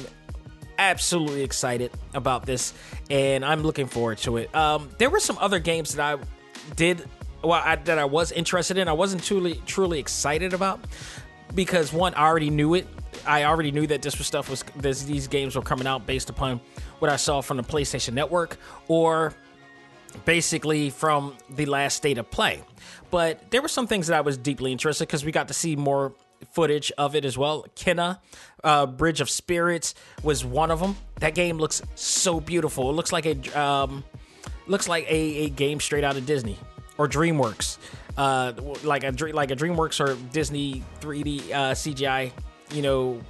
absolutely 0.78 1.44
excited 1.44 1.92
about 2.14 2.46
this, 2.46 2.74
and 3.10 3.44
I'm 3.44 3.64
looking 3.64 3.86
forward 3.86 4.18
to 4.20 4.38
it. 4.38 4.54
Um, 4.56 4.90
there 4.98 5.10
were 5.10 5.20
some 5.20 5.38
other 5.40 5.60
games 5.60 5.96
that 5.96 6.18
I 6.18 6.24
did, 6.76 7.06
well, 7.44 7.62
I, 7.64 7.76
that 7.76 8.00
I 8.00 8.06
was 8.06 8.32
interested 8.32 8.78
in. 8.78 8.88
I 8.88 8.94
wasn't 8.94 9.24
truly 9.24 9.62
truly 9.66 10.00
excited 10.00 10.54
about 10.54 10.80
because 11.54 11.92
one, 11.92 12.14
I 12.14 12.26
already 12.26 12.50
knew 12.50 12.76
it. 12.76 12.88
I 13.26 13.44
already 13.44 13.72
knew 13.72 13.88
that 13.88 14.02
this 14.02 14.18
was 14.18 14.28
stuff 14.28 14.50
was 14.50 14.64
this, 14.78 15.04
these 15.04 15.28
games 15.28 15.56
were 15.56 15.62
coming 15.62 15.88
out 15.88 16.06
based 16.06 16.30
upon 16.30 16.62
what 17.00 17.12
I 17.12 17.18
saw 17.18 17.42
from 17.42 17.58
the 17.58 17.64
PlayStation 17.64 18.14
Network 18.14 18.58
or 18.88 19.34
basically 20.26 20.90
from 20.90 21.36
the 21.50 21.66
last 21.66 21.96
state 21.96 22.18
of 22.18 22.30
play. 22.30 22.62
But 23.12 23.52
there 23.52 23.62
were 23.62 23.68
some 23.68 23.88
things 23.88 24.08
that 24.08 24.18
I 24.18 24.22
was 24.22 24.38
deeply 24.38 24.72
interested 24.72 25.08
because 25.08 25.26
we 25.26 25.32
got 25.32 25.48
to 25.48 25.54
see 25.54 25.76
more 25.76 26.14
footage 26.52 26.92
of 26.98 27.16
it 27.16 27.26
as 27.26 27.38
well. 27.38 27.66
Kena, 27.76 28.20
uh, 28.64 28.86
Bridge 28.86 29.22
of 29.22 29.30
Spirits 29.30 29.96
was 30.24 30.46
one 30.46 30.72
of 30.72 30.80
them. 30.80 30.96
That 31.20 31.36
game 31.36 31.58
looks 31.58 31.82
so 31.96 32.40
beautiful. 32.40 32.90
It 32.90 32.94
looks 32.94 33.12
like 33.12 33.26
a 33.26 33.60
um, 33.60 34.04
looks 34.68 34.88
like 34.88 35.06
a, 35.10 35.46
a 35.46 35.50
game 35.50 35.80
straight 35.80 36.04
out 36.04 36.16
of 36.18 36.26
Disney 36.26 36.58
or 36.98 37.08
DreamWorks, 37.08 37.78
uh, 38.18 38.54
like 38.84 39.04
a 39.04 39.12
like 39.34 39.52
a 39.52 39.56
DreamWorks 39.56 40.00
or 40.00 40.16
Disney 40.32 40.84
3D 41.02 41.52
uh, 41.52 41.72
CGI, 41.72 42.32
you 42.72 42.82
know, 42.82 43.22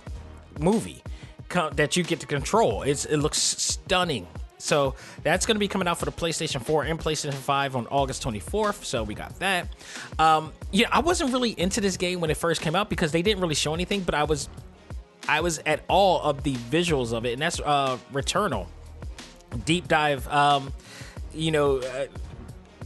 movie 0.60 1.04
that 1.50 1.96
you 1.96 2.04
get 2.04 2.20
to 2.20 2.28
control. 2.28 2.84
It's 2.84 3.06
it 3.06 3.18
looks 3.18 3.38
stunning. 3.40 4.28
So 4.60 4.94
that's 5.24 5.46
going 5.46 5.56
to 5.56 5.60
be 5.60 5.68
coming 5.68 5.88
out 5.88 5.98
for 5.98 6.06
the 6.06 6.12
PlayStation 6.12 6.62
4 6.62 6.84
and 6.84 7.00
PlayStation 7.00 7.34
5 7.34 7.76
on 7.76 7.88
August 7.88 8.24
24th. 8.24 8.84
So 8.84 9.04
we 9.04 9.16
got 9.16 9.38
that. 9.40 9.70
Um, 10.20 10.52
yeah, 10.72 10.90
I 10.92 11.00
wasn't 11.00 11.32
really 11.32 11.52
into 11.52 11.82
this 11.82 11.98
game 11.98 12.20
when 12.20 12.30
it 12.30 12.38
first 12.38 12.62
came 12.62 12.76
out 12.76 12.90
because 12.90 13.12
they 13.12 13.22
didn't 13.22 13.42
really 13.42 13.56
show 13.56 13.74
anything, 13.74 14.02
but 14.02 14.14
I 14.14 14.24
was, 14.26 14.50
I 15.28 15.42
was 15.42 15.60
at 15.66 15.84
all 15.88 16.22
of 16.22 16.44
the 16.44 16.56
visuals 16.56 17.14
of 17.14 17.26
it, 17.26 17.34
and 17.34 17.42
that's 17.42 17.60
uh, 17.62 17.98
Returnal, 18.12 18.68
deep 19.66 19.88
dive. 19.88 20.28
Um, 20.28 20.74
you 21.34 21.52
know, 21.52 21.78
uh, 21.78 22.08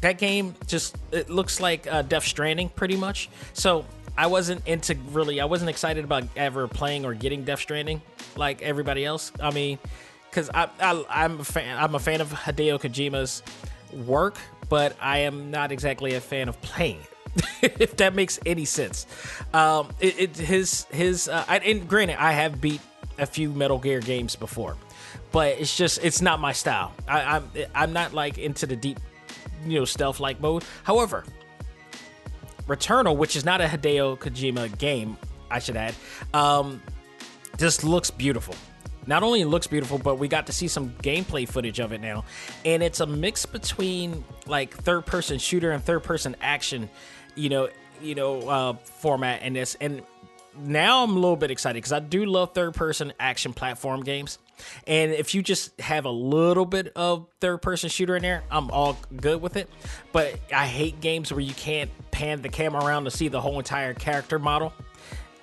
that 0.01 0.17
game 0.17 0.53
just 0.67 0.97
it 1.11 1.29
looks 1.29 1.59
like 1.59 1.91
uh, 1.91 2.01
Death 2.03 2.25
Stranding 2.25 2.69
pretty 2.69 2.97
much. 2.97 3.29
So 3.53 3.85
I 4.17 4.27
wasn't 4.27 4.67
into 4.67 4.95
really. 5.11 5.39
I 5.39 5.45
wasn't 5.45 5.69
excited 5.69 6.03
about 6.03 6.25
ever 6.35 6.67
playing 6.67 7.05
or 7.05 7.13
getting 7.13 7.45
Death 7.45 7.61
Stranding 7.61 8.01
like 8.35 8.61
everybody 8.61 9.05
else. 9.05 9.31
I 9.39 9.51
mean 9.51 9.79
because 10.33 10.49
I, 10.53 10.67
I 10.79 11.25
am 11.25 11.39
a 11.39 11.43
fan. 11.43 11.77
I'm 11.77 11.93
a 11.93 11.99
fan 11.99 12.19
of 12.19 12.31
Hideo 12.31 12.79
Kojima's 12.79 13.43
work, 14.05 14.37
but 14.69 14.95
I 14.99 15.19
am 15.19 15.51
not 15.51 15.71
exactly 15.71 16.15
a 16.15 16.21
fan 16.21 16.49
of 16.49 16.59
playing 16.61 16.99
if 17.61 17.97
that 17.97 18.13
makes 18.13 18.39
any 18.45 18.65
sense, 18.65 19.07
um, 19.53 19.89
it, 19.99 20.19
it 20.19 20.37
his 20.37 20.85
his 20.91 21.27
uh, 21.27 21.43
I, 21.47 21.57
and 21.59 21.87
granted, 21.87 22.21
I 22.21 22.31
have 22.31 22.61
beat 22.61 22.81
a 23.17 23.25
few 23.25 23.51
Metal 23.51 23.79
Gear 23.79 23.99
games 23.99 24.35
before, 24.35 24.77
but 25.31 25.59
it's 25.59 25.75
just 25.75 26.03
it's 26.03 26.21
not 26.21 26.39
my 26.39 26.51
style. 26.51 26.93
I, 27.07 27.37
I'm 27.37 27.49
I'm 27.73 27.93
not 27.93 28.13
like 28.13 28.37
into 28.37 28.67
the 28.67 28.75
deep, 28.75 28.99
you 29.65 29.79
know, 29.79 29.85
stealth 29.85 30.19
like 30.19 30.39
mode. 30.41 30.63
However, 30.83 31.23
Returnal, 32.67 33.17
which 33.17 33.35
is 33.35 33.43
not 33.43 33.61
a 33.61 33.65
Hideo 33.65 34.17
Kojima 34.17 34.77
game, 34.77 35.17
I 35.49 35.57
should 35.59 35.75
add, 35.75 35.95
um, 36.33 36.81
just 37.57 37.83
looks 37.83 38.11
beautiful 38.11 38.55
not 39.07 39.23
only 39.23 39.41
it 39.41 39.47
looks 39.47 39.67
beautiful, 39.67 39.97
but 39.97 40.15
we 40.15 40.27
got 40.27 40.47
to 40.47 40.53
see 40.53 40.67
some 40.67 40.91
gameplay 41.01 41.47
footage 41.47 41.79
of 41.79 41.91
it 41.91 42.01
now. 42.01 42.25
And 42.65 42.83
it's 42.83 42.99
a 42.99 43.07
mix 43.07 43.45
between 43.45 44.23
like 44.45 44.73
third 44.73 45.05
person 45.05 45.39
shooter 45.39 45.71
and 45.71 45.83
third 45.83 46.03
person 46.03 46.35
action, 46.41 46.89
you 47.35 47.49
know, 47.49 47.69
you 48.01 48.15
know, 48.15 48.47
uh, 48.47 48.73
format 48.73 49.43
in 49.43 49.53
this. 49.53 49.75
And 49.79 50.03
now 50.57 51.03
I'm 51.03 51.11
a 51.11 51.15
little 51.15 51.35
bit 51.35 51.51
excited 51.51 51.77
because 51.77 51.91
I 51.91 51.99
do 51.99 52.25
love 52.25 52.53
third 52.53 52.73
person 52.73 53.13
action 53.19 53.53
platform 53.53 54.03
games. 54.03 54.37
And 54.85 55.11
if 55.11 55.33
you 55.33 55.41
just 55.41 55.79
have 55.81 56.05
a 56.05 56.11
little 56.11 56.65
bit 56.65 56.91
of 56.95 57.27
third 57.41 57.61
person 57.61 57.89
shooter 57.89 58.15
in 58.15 58.21
there, 58.21 58.43
I'm 58.51 58.69
all 58.69 58.97
good 59.15 59.41
with 59.41 59.57
it. 59.57 59.69
But 60.11 60.39
I 60.53 60.67
hate 60.67 61.01
games 61.01 61.31
where 61.31 61.41
you 61.41 61.53
can't 61.53 61.89
pan 62.11 62.41
the 62.41 62.49
camera 62.49 62.85
around 62.85 63.05
to 63.05 63.11
see 63.11 63.27
the 63.27 63.41
whole 63.41 63.57
entire 63.57 63.93
character 63.93 64.37
model 64.37 64.73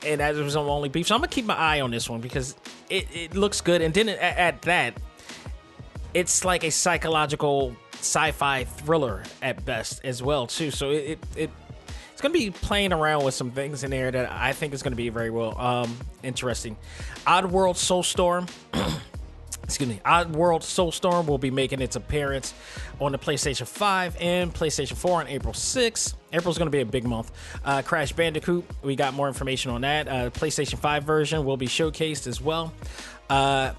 and 0.05 0.21
that 0.21 0.35
was 0.35 0.55
my 0.55 0.63
only 0.63 0.89
beef. 0.89 1.07
So 1.09 1.15
I'm 1.15 1.21
gonna 1.21 1.29
keep 1.29 1.47
my 1.47 1.57
eye 1.57 1.81
on 1.81 1.91
this 1.91 2.09
one 2.09 2.21
because 2.21 2.57
it, 2.89 3.07
it 3.15 3.35
looks 3.35 3.61
good. 3.61 3.83
And 3.83 3.93
then 3.93 4.09
at, 4.09 4.21
at 4.21 4.63
that, 4.63 4.95
it's 6.15 6.45
like 6.45 6.65
a 6.65 6.71
psychological 6.71 7.77
sci-fi 7.93 8.65
thriller 8.65 9.23
at 9.43 9.65
best 9.65 10.05
as 10.05 10.23
well 10.23 10.47
too. 10.47 10.71
So 10.71 10.91
it, 10.91 10.97
it, 10.97 11.19
it 11.37 11.51
it's 12.13 12.21
gonna 12.21 12.33
be 12.33 12.51
playing 12.51 12.93
around 12.93 13.25
with 13.25 13.35
some 13.35 13.51
things 13.51 13.85
in 13.85 13.91
there 13.91 14.11
that 14.11 14.31
I 14.31 14.53
think 14.53 14.75
is 14.75 14.83
gonna 14.83 14.97
be 14.97 15.09
very 15.09 15.31
well 15.31 15.59
um, 15.59 15.97
interesting. 16.23 16.77
Oddworld 17.27 17.77
Soulstorm. 17.77 18.51
excuse 19.71 19.89
me, 19.89 20.01
Oddworld 20.05 20.63
Soulstorm 20.63 21.27
will 21.27 21.39
be 21.39 21.51
making 21.51 21.81
its 21.81 21.97
appearance 21.97 22.55
on 23.01 23.13
the 23.13 23.19
PlayStation 23.19 23.67
5 23.67 24.17
and 24.21 24.53
PlayStation 24.53 24.97
4 24.97 25.21
on 25.21 25.29
April 25.29 25.55
6th. 25.55 26.15
April's 26.33 26.59
going 26.59 26.67
to 26.67 26.73
be 26.73 26.81
a 26.81 26.87
big 26.87 27.05
month. 27.05 27.31
Uh, 27.65 27.83
Crash 27.83 28.13
Bandicoot, 28.13 28.65
we 28.83 28.97
got 28.97 29.15
more 29.15 29.29
information 29.29 29.71
on 29.71 29.83
that. 29.83 30.09
Uh, 30.09 30.31
PlayStation 30.31 30.79
5 30.79 31.05
version 31.05 31.45
will 31.45 31.57
be 31.57 31.67
showcased 31.67 32.27
as 32.27 32.41
well. 32.41 32.73
Uh, 33.29 33.73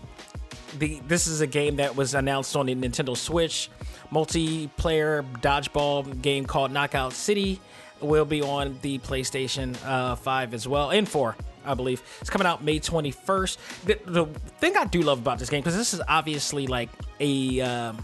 the 0.79 1.01
this 1.07 1.27
is 1.27 1.41
a 1.41 1.47
game 1.47 1.75
that 1.75 1.97
was 1.97 2.13
announced 2.13 2.55
on 2.55 2.67
the 2.67 2.75
Nintendo 2.75 3.15
Switch. 3.17 3.69
Multiplayer 4.11 5.25
dodgeball 5.41 6.21
game 6.21 6.45
called 6.45 6.71
Knockout 6.71 7.11
City 7.11 7.59
will 7.99 8.25
be 8.25 8.41
on 8.41 8.79
the 8.81 8.99
PlayStation 8.99 9.75
uh, 9.85 10.15
5 10.15 10.53
as 10.53 10.67
well 10.67 10.91
and 10.91 11.07
4. 11.07 11.35
I 11.65 11.73
believe. 11.73 12.01
It's 12.21 12.29
coming 12.29 12.47
out 12.47 12.63
May 12.63 12.79
21st. 12.79 13.57
The, 13.85 13.99
the 14.05 14.25
thing 14.59 14.77
I 14.77 14.85
do 14.85 15.01
love 15.01 15.19
about 15.19 15.39
this 15.39 15.49
game, 15.49 15.61
because 15.61 15.75
this 15.75 15.93
is 15.93 16.01
obviously 16.07 16.67
like 16.67 16.89
a 17.19 17.61
um, 17.61 18.03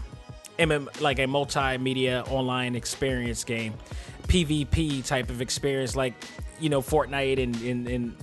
MM, 0.58 1.00
like 1.00 1.18
a 1.18 1.26
multimedia 1.26 2.28
online 2.30 2.74
experience 2.74 3.44
game, 3.44 3.74
PvP 4.24 5.06
type 5.06 5.30
of 5.30 5.40
experience, 5.40 5.96
like 5.96 6.14
you 6.60 6.68
know 6.68 6.80
Fortnite 6.80 7.42
and 7.42 7.56
and 7.62 7.88
and, 7.88 8.16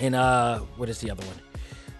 in 0.00 0.14
uh 0.14 0.58
what 0.76 0.88
is 0.88 1.00
the 1.00 1.10
other 1.10 1.24
one? 1.24 1.36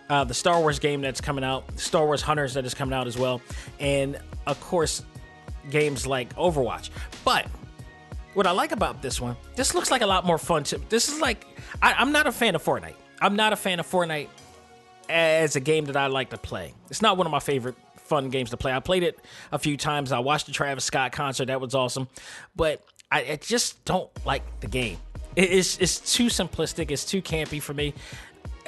Uh, 0.09 0.25
the 0.25 0.35
Star 0.35 0.61
Wars 0.61 0.78
game 0.78 1.00
that's 1.00 1.21
coming 1.21 1.45
out, 1.45 1.78
Star 1.78 2.04
Wars 2.04 2.21
Hunters 2.21 2.54
that 2.54 2.66
is 2.66 2.75
coming 2.75 2.92
out 2.92 3.07
as 3.07 3.16
well, 3.16 3.40
and 3.81 4.19
of 4.47 4.61
course 4.61 5.02
games 5.71 6.07
like 6.07 6.35
Overwatch. 6.37 6.90
But 7.25 7.47
what 8.35 8.47
I 8.47 8.50
like 8.50 8.73
about 8.73 9.00
this 9.00 9.21
one, 9.21 9.37
this 9.54 9.75
looks 9.75 9.90
like 9.90 10.02
a 10.02 10.07
lot 10.07 10.25
more 10.26 10.38
fun. 10.38 10.64
To 10.64 10.78
this 10.88 11.09
is 11.09 11.21
like 11.21 11.47
I, 11.82 11.94
I'm 11.94 12.12
not 12.12 12.26
a 12.26 12.32
fan 12.32 12.54
of 12.54 12.62
Fortnite. 12.62 12.94
I'm 13.20 13.36
not 13.36 13.52
a 13.52 13.56
fan 13.56 13.80
of 13.80 13.90
Fortnite 13.90 14.28
as 15.08 15.56
a 15.56 15.60
game 15.60 15.86
that 15.86 15.96
I 15.96 16.06
like 16.06 16.30
to 16.30 16.38
play. 16.38 16.74
It's 16.88 17.02
not 17.02 17.16
one 17.16 17.26
of 17.26 17.30
my 17.30 17.40
favorite 17.40 17.74
fun 17.96 18.30
games 18.30 18.50
to 18.50 18.56
play. 18.56 18.72
I 18.72 18.80
played 18.80 19.02
it 19.02 19.18
a 19.50 19.58
few 19.58 19.76
times. 19.76 20.12
I 20.12 20.20
watched 20.20 20.46
the 20.46 20.52
Travis 20.52 20.84
Scott 20.84 21.12
concert. 21.12 21.46
That 21.46 21.60
was 21.60 21.74
awesome. 21.74 22.08
But 22.56 22.82
I, 23.10 23.32
I 23.32 23.36
just 23.36 23.84
don't 23.84 24.10
like 24.24 24.42
the 24.60 24.68
game. 24.68 24.98
It, 25.34 25.50
it's, 25.50 25.78
it's 25.78 26.14
too 26.14 26.26
simplistic. 26.26 26.90
It's 26.90 27.04
too 27.04 27.20
campy 27.20 27.60
for 27.60 27.74
me. 27.74 27.94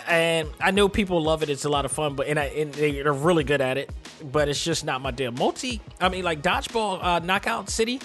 And 0.06 0.48
I 0.60 0.70
know 0.70 0.88
people 0.88 1.22
love 1.22 1.42
it. 1.42 1.48
It's 1.48 1.64
a 1.64 1.68
lot 1.68 1.84
of 1.84 1.92
fun, 1.92 2.14
but 2.14 2.26
and, 2.26 2.38
I, 2.38 2.46
and 2.46 2.74
they're 2.74 3.12
really 3.12 3.44
good 3.44 3.60
at 3.60 3.78
it. 3.78 3.90
But 4.32 4.48
it's 4.48 4.62
just 4.62 4.84
not 4.84 5.00
my 5.00 5.12
deal. 5.12 5.30
Multi, 5.30 5.80
I 6.00 6.08
mean, 6.08 6.24
like 6.24 6.42
Dodgeball 6.42 7.02
uh, 7.02 7.18
Knockout 7.20 7.70
City. 7.70 8.00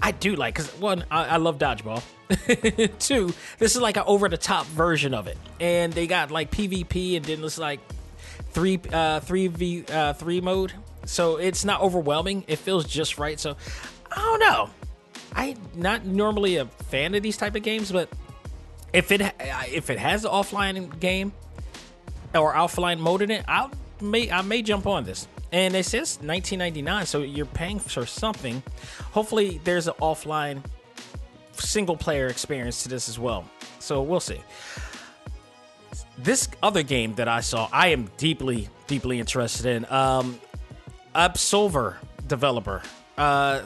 I 0.00 0.12
do 0.12 0.36
like 0.36 0.54
because 0.54 0.70
one, 0.78 1.04
I, 1.10 1.24
I 1.24 1.36
love 1.38 1.58
dodgeball. 1.58 2.02
Two, 2.98 3.32
this 3.58 3.76
is 3.76 3.80
like 3.80 3.96
an 3.96 4.04
over 4.06 4.28
the 4.28 4.36
top 4.36 4.66
version 4.66 5.14
of 5.14 5.26
it, 5.26 5.38
and 5.60 5.92
they 5.92 6.06
got 6.06 6.30
like 6.30 6.50
PvP 6.50 7.16
and 7.16 7.24
then 7.24 7.44
it's 7.44 7.58
like 7.58 7.80
three 8.50 8.80
uh 8.92 9.20
three 9.20 9.46
v 9.46 9.84
uh 9.88 10.12
three 10.12 10.40
mode, 10.40 10.72
so 11.04 11.36
it's 11.36 11.64
not 11.64 11.80
overwhelming. 11.80 12.44
It 12.48 12.58
feels 12.58 12.84
just 12.84 13.18
right. 13.18 13.38
So 13.38 13.56
I 14.10 14.16
don't 14.16 14.40
know. 14.40 14.70
I 15.34 15.56
not 15.74 16.04
normally 16.04 16.56
a 16.56 16.66
fan 16.66 17.14
of 17.14 17.22
these 17.22 17.36
type 17.36 17.54
of 17.54 17.62
games, 17.62 17.92
but 17.92 18.08
if 18.92 19.12
it 19.12 19.20
if 19.68 19.90
it 19.90 19.98
has 19.98 20.24
an 20.24 20.30
offline 20.30 20.98
game 20.98 21.32
or 22.34 22.54
offline 22.54 22.98
mode 22.98 23.22
in 23.22 23.30
it, 23.30 23.44
I 23.46 23.70
may 24.00 24.30
I 24.30 24.42
may 24.42 24.62
jump 24.62 24.86
on 24.86 25.04
this 25.04 25.28
and 25.52 25.74
it 25.76 25.84
says 25.84 26.18
19.99 26.22 27.06
so 27.06 27.22
you're 27.22 27.46
paying 27.46 27.78
for 27.78 28.04
something 28.04 28.62
hopefully 29.12 29.60
there's 29.64 29.86
an 29.86 29.94
offline 30.02 30.62
single 31.60 31.96
player 31.96 32.26
experience 32.28 32.82
to 32.82 32.88
this 32.88 33.08
as 33.08 33.18
well 33.18 33.44
so 33.78 34.02
we'll 34.02 34.20
see 34.20 34.40
this 36.18 36.48
other 36.62 36.82
game 36.82 37.14
that 37.14 37.28
i 37.28 37.40
saw 37.40 37.68
i 37.72 37.88
am 37.88 38.10
deeply 38.16 38.68
deeply 38.86 39.20
interested 39.20 39.66
in 39.66 39.84
um 39.90 40.38
absolver 41.14 41.96
developer 42.26 42.82
uh 43.18 43.60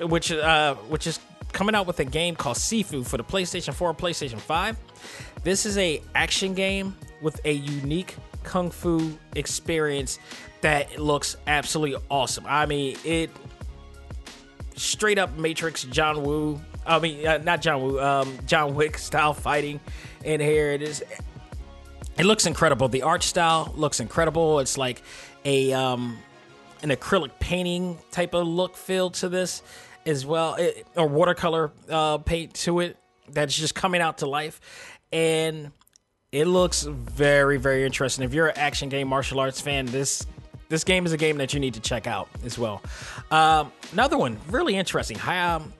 which 0.00 0.30
uh 0.32 0.74
which 0.88 1.06
is 1.06 1.18
coming 1.52 1.74
out 1.74 1.86
with 1.86 2.00
a 2.00 2.04
game 2.04 2.34
called 2.34 2.56
sifu 2.56 3.06
for 3.06 3.16
the 3.16 3.24
playstation 3.24 3.72
4 3.72 3.90
and 3.90 3.98
playstation 3.98 4.38
5 4.38 4.76
this 5.42 5.64
is 5.64 5.78
a 5.78 6.02
action 6.14 6.54
game 6.54 6.96
with 7.22 7.40
a 7.44 7.52
unique 7.52 8.16
kung 8.42 8.70
fu 8.70 9.18
experience 9.34 10.18
that 10.62 10.98
looks 10.98 11.36
absolutely 11.46 11.96
awesome. 12.10 12.44
I 12.46 12.66
mean, 12.66 12.96
it 13.04 13.30
straight 14.74 15.18
up 15.18 15.36
Matrix 15.36 15.84
John 15.84 16.22
Woo. 16.22 16.60
I 16.86 16.98
mean, 16.98 17.26
uh, 17.26 17.38
not 17.38 17.60
John 17.62 17.82
Woo, 17.82 18.00
um, 18.00 18.38
John 18.46 18.74
Wick 18.74 18.98
style 18.98 19.34
fighting 19.34 19.80
in 20.24 20.40
here. 20.40 20.72
It 20.72 20.82
is. 20.82 21.02
It 22.18 22.24
looks 22.24 22.46
incredible. 22.46 22.88
The 22.88 23.02
art 23.02 23.22
style 23.22 23.72
looks 23.76 24.00
incredible. 24.00 24.60
It's 24.60 24.78
like 24.78 25.02
a 25.44 25.72
um, 25.72 26.18
an 26.82 26.90
acrylic 26.90 27.30
painting 27.40 27.98
type 28.10 28.34
of 28.34 28.46
look 28.46 28.76
feel 28.76 29.10
to 29.10 29.28
this 29.28 29.62
as 30.06 30.24
well, 30.24 30.54
it, 30.54 30.86
or 30.96 31.06
watercolor 31.08 31.72
uh, 31.90 32.18
paint 32.18 32.54
to 32.54 32.80
it 32.80 32.96
that's 33.28 33.56
just 33.56 33.74
coming 33.74 34.00
out 34.00 34.18
to 34.18 34.26
life, 34.26 34.60
and 35.12 35.72
it 36.32 36.46
looks 36.46 36.84
very 36.84 37.56
very 37.58 37.84
interesting. 37.84 38.24
If 38.24 38.32
you're 38.32 38.48
an 38.48 38.58
action 38.58 38.88
game 38.88 39.08
martial 39.08 39.40
arts 39.40 39.60
fan, 39.60 39.86
this 39.86 40.26
this 40.68 40.84
game 40.84 41.06
is 41.06 41.12
a 41.12 41.16
game 41.16 41.38
that 41.38 41.54
you 41.54 41.60
need 41.60 41.74
to 41.74 41.80
check 41.80 42.06
out 42.06 42.28
as 42.44 42.58
well. 42.58 42.82
Um, 43.30 43.72
another 43.92 44.18
one, 44.18 44.38
really 44.48 44.76
interesting. 44.76 45.18
Hi, 45.18 45.54
um, 45.54 45.72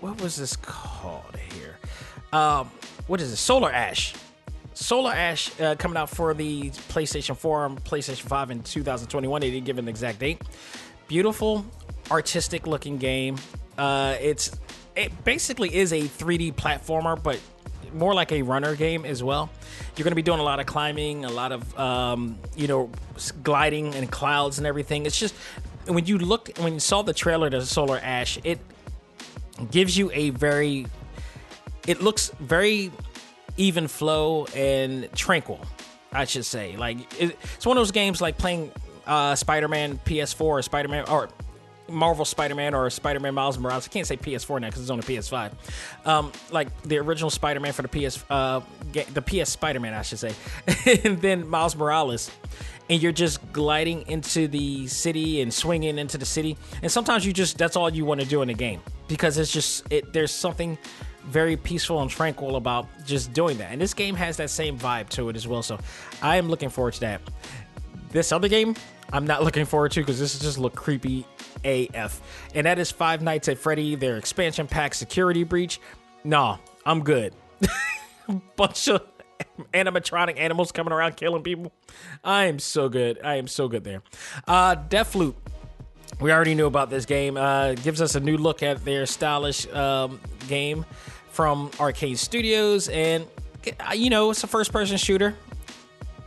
what 0.00 0.20
was 0.20 0.36
this 0.36 0.56
called 0.56 1.36
here? 1.52 1.76
Um, 2.32 2.70
what 3.06 3.20
is 3.20 3.32
it? 3.32 3.36
Solar 3.36 3.72
Ash. 3.72 4.14
Solar 4.74 5.12
Ash 5.12 5.50
uh, 5.60 5.74
coming 5.76 5.96
out 5.96 6.08
for 6.08 6.34
the 6.34 6.70
PlayStation 6.70 7.36
4 7.36 7.66
and 7.66 7.84
PlayStation 7.84 8.22
5 8.22 8.50
in 8.50 8.62
2021. 8.62 9.40
They 9.40 9.50
didn't 9.50 9.66
give 9.66 9.78
an 9.78 9.88
exact 9.88 10.20
date. 10.20 10.40
Beautiful, 11.08 11.64
artistic 12.10 12.66
looking 12.66 12.98
game. 12.98 13.36
Uh, 13.76 14.16
it's 14.20 14.52
it 14.94 15.24
basically 15.24 15.74
is 15.74 15.92
a 15.92 16.02
3D 16.02 16.54
platformer, 16.54 17.20
but 17.20 17.40
more 17.92 18.14
like 18.14 18.32
a 18.32 18.42
runner 18.42 18.76
game 18.76 19.04
as 19.04 19.22
well. 19.22 19.50
You're 19.96 20.04
going 20.04 20.12
to 20.12 20.16
be 20.16 20.22
doing 20.22 20.40
a 20.40 20.44
lot 20.44 20.60
of 20.60 20.66
climbing, 20.66 21.24
a 21.24 21.30
lot 21.30 21.52
of 21.52 21.78
um, 21.78 22.38
you 22.56 22.68
know 22.68 22.90
gliding 23.42 23.94
in 23.94 24.06
clouds 24.08 24.58
and 24.58 24.66
everything. 24.66 25.06
It's 25.06 25.18
just 25.18 25.34
when 25.86 26.06
you 26.06 26.18
look 26.18 26.56
when 26.58 26.74
you 26.74 26.80
saw 26.80 27.02
the 27.02 27.14
trailer 27.14 27.50
to 27.50 27.64
Solar 27.64 27.98
Ash, 27.98 28.38
it 28.44 28.60
gives 29.70 29.96
you 29.96 30.10
a 30.12 30.30
very 30.30 30.86
it 31.86 32.02
looks 32.02 32.30
very 32.40 32.92
even 33.56 33.88
flow 33.88 34.46
and 34.54 35.10
tranquil. 35.14 35.60
I 36.12 36.24
should 36.24 36.44
say, 36.44 36.76
like 36.76 36.98
it, 37.20 37.36
it's 37.56 37.66
one 37.66 37.76
of 37.76 37.80
those 37.80 37.90
games 37.90 38.20
like 38.20 38.38
playing 38.38 38.72
uh, 39.06 39.34
Spider-Man 39.34 39.98
PS4 40.04 40.40
or 40.40 40.62
Spider-Man 40.62 41.06
or 41.08 41.28
Marvel 41.90 42.24
Spider-Man 42.24 42.74
or 42.74 42.88
Spider-Man 42.90 43.34
Miles 43.34 43.58
Morales. 43.58 43.86
I 43.86 43.90
can't 43.90 44.06
say 44.06 44.16
PS4 44.16 44.60
now 44.60 44.68
because 44.68 44.82
it's 44.82 44.90
on 44.90 45.00
the 45.00 45.06
PS5. 45.06 45.52
Um, 46.06 46.32
like 46.50 46.82
the 46.82 46.98
original 46.98 47.30
Spider-Man 47.30 47.72
for 47.72 47.82
the 47.82 47.88
PS, 47.88 48.24
uh, 48.30 48.60
the 48.92 49.22
PS 49.22 49.50
Spider-Man, 49.50 49.94
I 49.94 50.02
should 50.02 50.18
say, 50.18 50.34
and 51.04 51.20
then 51.20 51.48
Miles 51.48 51.76
Morales, 51.76 52.30
and 52.90 53.02
you're 53.02 53.12
just 53.12 53.52
gliding 53.52 54.06
into 54.08 54.48
the 54.48 54.86
city 54.86 55.40
and 55.40 55.52
swinging 55.52 55.98
into 55.98 56.18
the 56.18 56.24
city. 56.24 56.56
And 56.82 56.90
sometimes 56.90 57.26
you 57.26 57.32
just 57.32 57.58
that's 57.58 57.76
all 57.76 57.90
you 57.90 58.04
want 58.04 58.20
to 58.20 58.26
do 58.26 58.42
in 58.42 58.48
the 58.48 58.54
game 58.54 58.80
because 59.08 59.38
it's 59.38 59.52
just 59.52 59.84
it. 59.90 60.12
There's 60.12 60.32
something 60.32 60.78
very 61.26 61.56
peaceful 61.56 62.00
and 62.00 62.10
tranquil 62.10 62.56
about 62.56 62.86
just 63.04 63.32
doing 63.32 63.58
that. 63.58 63.72
And 63.72 63.80
this 63.80 63.94
game 63.94 64.14
has 64.14 64.36
that 64.38 64.50
same 64.50 64.78
vibe 64.78 65.08
to 65.10 65.28
it 65.28 65.36
as 65.36 65.46
well. 65.46 65.62
So 65.62 65.78
I 66.22 66.36
am 66.36 66.48
looking 66.48 66.70
forward 66.70 66.94
to 66.94 67.00
that. 67.00 67.20
This 68.10 68.32
other 68.32 68.48
game, 68.48 68.74
I'm 69.12 69.26
not 69.26 69.44
looking 69.44 69.66
forward 69.66 69.92
to 69.92 70.00
because 70.00 70.18
this 70.18 70.38
just 70.38 70.58
look 70.58 70.74
creepy 70.74 71.26
AF. 71.64 72.22
And 72.54 72.66
that 72.66 72.78
is 72.78 72.90
Five 72.90 73.20
Nights 73.20 73.48
at 73.48 73.58
Freddy, 73.58 73.94
their 73.94 74.16
expansion 74.16 74.66
pack 74.66 74.94
security 74.94 75.44
breach. 75.44 75.80
Nah, 76.24 76.56
I'm 76.86 77.04
good. 77.04 77.34
Bunch 78.56 78.88
of 78.88 79.02
animatronic 79.72 80.38
animals 80.38 80.72
coming 80.72 80.92
around 80.92 81.16
killing 81.16 81.42
people. 81.42 81.72
I 82.24 82.46
am 82.46 82.58
so 82.58 82.88
good. 82.88 83.20
I 83.22 83.36
am 83.36 83.46
so 83.46 83.68
good 83.68 83.84
there. 83.84 84.02
Uh 84.46 84.76
Deathloop. 84.76 85.34
We 86.20 86.32
already 86.32 86.54
knew 86.54 86.66
about 86.66 86.90
this 86.90 87.06
game. 87.06 87.36
Uh 87.36 87.74
gives 87.74 88.00
us 88.00 88.14
a 88.14 88.20
new 88.20 88.36
look 88.36 88.62
at 88.62 88.84
their 88.84 89.06
stylish 89.06 89.66
um, 89.72 90.20
game 90.48 90.84
from 91.30 91.70
Arkane 91.72 92.16
Studios 92.16 92.88
and 92.88 93.26
uh, 93.88 93.92
you 93.92 94.10
know, 94.10 94.30
it's 94.30 94.42
a 94.44 94.46
first 94.46 94.72
person 94.72 94.96
shooter. 94.96 95.34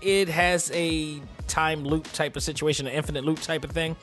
It 0.02 0.30
has 0.30 0.72
a 0.74 1.22
time 1.48 1.84
loop 1.84 2.12
type 2.14 2.36
of 2.36 2.44
situation, 2.44 2.88
an 2.88 2.94
infinite 2.94 3.24
loop 3.24 3.40
type 3.42 3.64
of 3.64 3.72
thing 3.72 3.96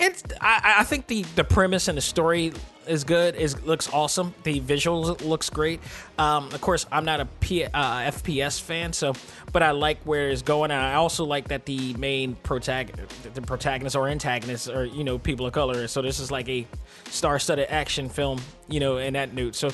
it's 0.00 0.22
I, 0.40 0.76
I, 0.78 0.84
think 0.84 1.06
the 1.06 1.22
the 1.36 1.44
premise 1.44 1.88
and 1.88 1.96
the 1.96 2.02
story 2.02 2.52
is 2.86 3.04
good 3.04 3.34
is 3.36 3.60
looks 3.64 3.92
awesome. 3.92 4.34
The 4.42 4.60
visuals 4.60 5.24
looks 5.24 5.50
great. 5.50 5.80
Um, 6.18 6.46
of 6.52 6.60
course 6.60 6.86
i'm 6.92 7.04
not 7.04 7.20
a 7.20 7.26
P, 7.40 7.64
uh, 7.64 7.70
fps 7.72 8.60
fan 8.60 8.92
so 8.92 9.14
but 9.52 9.62
i 9.62 9.72
like 9.72 9.98
where 10.04 10.30
it's 10.30 10.42
going 10.42 10.70
and 10.70 10.80
i 10.80 10.94
also 10.94 11.24
like 11.24 11.48
that 11.48 11.66
the 11.66 11.92
main 11.94 12.36
protagonist 12.36 13.34
the 13.34 13.42
protagonist 13.42 13.96
or 13.96 14.08
antagonist 14.08 14.68
are 14.68 14.84
you 14.84 15.02
know 15.02 15.18
people 15.18 15.46
of 15.46 15.52
color 15.52 15.88
so 15.88 16.02
this 16.02 16.20
is 16.20 16.30
like 16.30 16.48
a 16.48 16.66
star-studded 17.10 17.66
action 17.68 18.08
film 18.08 18.40
you 18.68 18.78
know 18.78 18.98
in 18.98 19.14
that 19.14 19.34
note. 19.34 19.54
So 19.54 19.70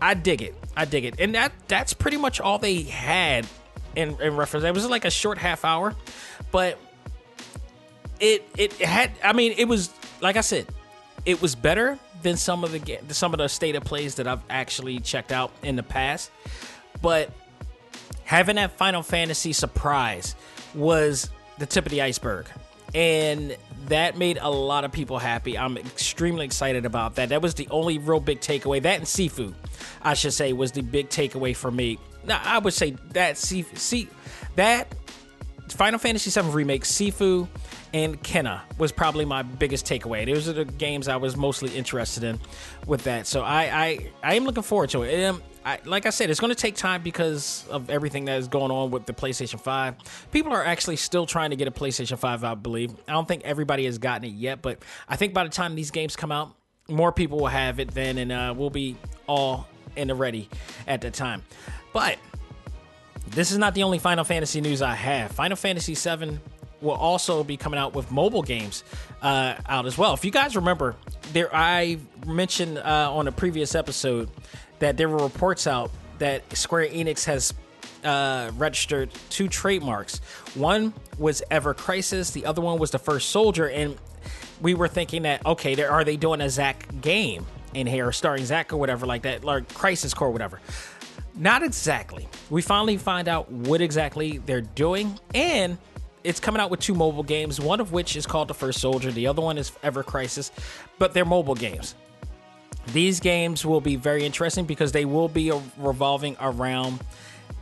i 0.00 0.14
dig 0.14 0.42
it. 0.42 0.54
I 0.76 0.84
dig 0.86 1.04
it. 1.04 1.16
And 1.18 1.34
that 1.34 1.52
that's 1.68 1.92
pretty 1.92 2.16
much 2.16 2.40
all 2.40 2.58
they 2.58 2.82
had 2.82 3.46
in, 3.94 4.20
in 4.20 4.36
reference. 4.36 4.64
It 4.64 4.72
was 4.74 4.88
like 4.88 5.04
a 5.04 5.10
short 5.10 5.38
half 5.38 5.64
hour 5.64 5.94
but 6.52 6.78
it 8.20 8.48
it 8.56 8.72
had. 8.74 9.10
I 9.24 9.32
mean, 9.32 9.54
it 9.56 9.66
was 9.66 9.90
like 10.20 10.36
I 10.36 10.42
said, 10.42 10.66
it 11.24 11.40
was 11.40 11.54
better 11.54 11.98
than 12.22 12.36
some 12.36 12.64
of 12.64 12.72
the 12.72 12.98
some 13.10 13.32
of 13.32 13.38
the 13.38 13.48
state 13.48 13.74
of 13.74 13.84
plays 13.84 14.16
that 14.16 14.26
I've 14.26 14.42
actually 14.48 15.00
checked 15.00 15.32
out 15.32 15.50
in 15.62 15.76
the 15.76 15.82
past. 15.82 16.30
But 17.00 17.30
having 18.24 18.56
that 18.56 18.72
Final 18.72 19.02
Fantasy 19.02 19.52
surprise 19.52 20.34
was 20.74 21.30
the 21.58 21.66
tip 21.66 21.86
of 21.86 21.90
the 21.90 22.02
iceberg. 22.02 22.46
And 22.94 23.56
that 23.86 24.18
made 24.18 24.38
a 24.40 24.50
lot 24.50 24.84
of 24.84 24.92
people 24.92 25.18
happy. 25.18 25.56
I'm 25.56 25.78
extremely 25.78 26.44
excited 26.44 26.84
about 26.84 27.14
that. 27.14 27.30
That 27.30 27.40
was 27.40 27.54
the 27.54 27.66
only 27.70 27.98
real 27.98 28.20
big 28.20 28.40
takeaway. 28.40 28.82
That 28.82 28.98
and 28.98 29.06
Sifu, 29.06 29.54
I 30.02 30.14
should 30.14 30.34
say, 30.34 30.52
was 30.52 30.72
the 30.72 30.82
big 30.82 31.08
takeaway 31.08 31.56
for 31.56 31.70
me. 31.70 31.98
Now, 32.24 32.40
I 32.44 32.58
would 32.58 32.74
say 32.74 32.96
that 33.12 33.36
Sifu, 33.36 33.78
see, 33.78 34.08
that 34.56 34.94
Final 35.68 35.98
Fantasy 35.98 36.38
VII 36.38 36.50
remake, 36.50 36.84
Sifu, 36.84 37.48
and 37.94 38.22
Kena 38.22 38.60
was 38.78 38.92
probably 38.92 39.24
my 39.24 39.42
biggest 39.42 39.86
takeaway. 39.86 40.26
Those 40.26 40.48
are 40.48 40.52
the 40.52 40.64
games 40.64 41.08
I 41.08 41.16
was 41.16 41.36
mostly 41.36 41.76
interested 41.76 42.24
in 42.24 42.40
with 42.86 43.04
that. 43.04 43.26
So 43.26 43.42
I 43.42 43.62
I, 43.62 44.10
I 44.22 44.34
am 44.34 44.44
looking 44.44 44.62
forward 44.62 44.90
to 44.90 45.02
it. 45.02 45.24
Um, 45.24 45.42
I, 45.64 45.78
like 45.84 46.06
I 46.06 46.10
said, 46.10 46.28
it's 46.28 46.40
going 46.40 46.50
to 46.50 46.60
take 46.60 46.74
time 46.74 47.02
because 47.02 47.64
of 47.70 47.88
everything 47.88 48.24
that 48.24 48.38
is 48.38 48.48
going 48.48 48.72
on 48.72 48.90
with 48.90 49.06
the 49.06 49.12
PlayStation 49.12 49.60
5. 49.60 50.28
People 50.32 50.52
are 50.52 50.64
actually 50.64 50.96
still 50.96 51.24
trying 51.24 51.50
to 51.50 51.56
get 51.56 51.68
a 51.68 51.70
PlayStation 51.70 52.18
5, 52.18 52.42
I 52.42 52.54
believe. 52.54 52.92
I 53.06 53.12
don't 53.12 53.28
think 53.28 53.44
everybody 53.44 53.84
has 53.84 53.98
gotten 53.98 54.24
it 54.24 54.34
yet, 54.34 54.60
but 54.60 54.82
I 55.08 55.14
think 55.14 55.34
by 55.34 55.44
the 55.44 55.50
time 55.50 55.76
these 55.76 55.92
games 55.92 56.16
come 56.16 56.32
out, 56.32 56.56
more 56.88 57.12
people 57.12 57.38
will 57.38 57.46
have 57.46 57.78
it 57.78 57.92
then, 57.92 58.18
and 58.18 58.32
uh, 58.32 58.54
we'll 58.56 58.70
be 58.70 58.96
all 59.28 59.68
in 59.94 60.08
the 60.08 60.16
ready 60.16 60.48
at 60.88 61.00
the 61.00 61.12
time. 61.12 61.42
But 61.92 62.18
this 63.28 63.52
is 63.52 63.58
not 63.58 63.74
the 63.74 63.84
only 63.84 63.98
Final 63.98 64.24
Fantasy 64.24 64.60
news 64.60 64.82
I 64.82 64.94
have. 64.94 65.30
Final 65.32 65.56
Fantasy 65.56 65.94
7 65.94 66.40
will 66.82 66.92
also 66.92 67.44
be 67.44 67.56
coming 67.56 67.78
out 67.78 67.94
with 67.94 68.10
mobile 68.10 68.42
games 68.42 68.84
uh, 69.22 69.54
out 69.68 69.86
as 69.86 69.96
well. 69.96 70.14
If 70.14 70.24
you 70.24 70.30
guys 70.30 70.56
remember, 70.56 70.96
there 71.32 71.54
I 71.54 71.98
mentioned 72.26 72.78
uh, 72.78 73.12
on 73.14 73.28
a 73.28 73.32
previous 73.32 73.74
episode 73.74 74.28
that 74.80 74.96
there 74.96 75.08
were 75.08 75.22
reports 75.22 75.66
out 75.66 75.90
that 76.18 76.56
Square 76.56 76.88
Enix 76.88 77.24
has 77.24 77.54
uh, 78.04 78.50
registered 78.56 79.10
two 79.30 79.48
trademarks. 79.48 80.18
One 80.54 80.92
was 81.18 81.42
Ever 81.50 81.74
Crisis, 81.74 82.30
the 82.30 82.46
other 82.46 82.60
one 82.60 82.78
was 82.78 82.90
the 82.90 82.98
First 82.98 83.30
Soldier, 83.30 83.68
and 83.68 83.96
we 84.60 84.74
were 84.74 84.88
thinking 84.88 85.22
that 85.22 85.44
okay, 85.46 85.74
there 85.74 85.90
are 85.90 86.04
they 86.04 86.16
doing 86.16 86.40
a 86.40 86.50
Zack 86.50 86.88
game 87.00 87.46
in 87.74 87.86
here, 87.86 88.12
starring 88.12 88.44
Zack 88.44 88.72
or 88.72 88.76
whatever 88.76 89.06
like 89.06 89.22
that, 89.22 89.44
like 89.44 89.72
Crisis 89.74 90.14
Core, 90.14 90.30
whatever. 90.30 90.60
Not 91.34 91.62
exactly. 91.62 92.28
We 92.50 92.60
finally 92.60 92.98
find 92.98 93.26
out 93.26 93.50
what 93.50 93.80
exactly 93.80 94.38
they're 94.38 94.60
doing, 94.60 95.18
and 95.34 95.78
it's 96.24 96.40
coming 96.40 96.60
out 96.60 96.70
with 96.70 96.80
two 96.80 96.94
mobile 96.94 97.22
games, 97.22 97.60
one 97.60 97.80
of 97.80 97.92
which 97.92 98.16
is 98.16 98.26
called 98.26 98.48
The 98.48 98.54
First 98.54 98.80
Soldier, 98.80 99.10
the 99.10 99.26
other 99.26 99.42
one 99.42 99.58
is 99.58 99.72
Ever 99.82 100.02
Crisis, 100.02 100.50
but 100.98 101.14
they're 101.14 101.24
mobile 101.24 101.54
games. 101.54 101.94
These 102.88 103.20
games 103.20 103.64
will 103.64 103.80
be 103.80 103.96
very 103.96 104.24
interesting 104.24 104.64
because 104.64 104.92
they 104.92 105.04
will 105.04 105.28
be 105.28 105.52
revolving 105.76 106.36
around 106.40 107.00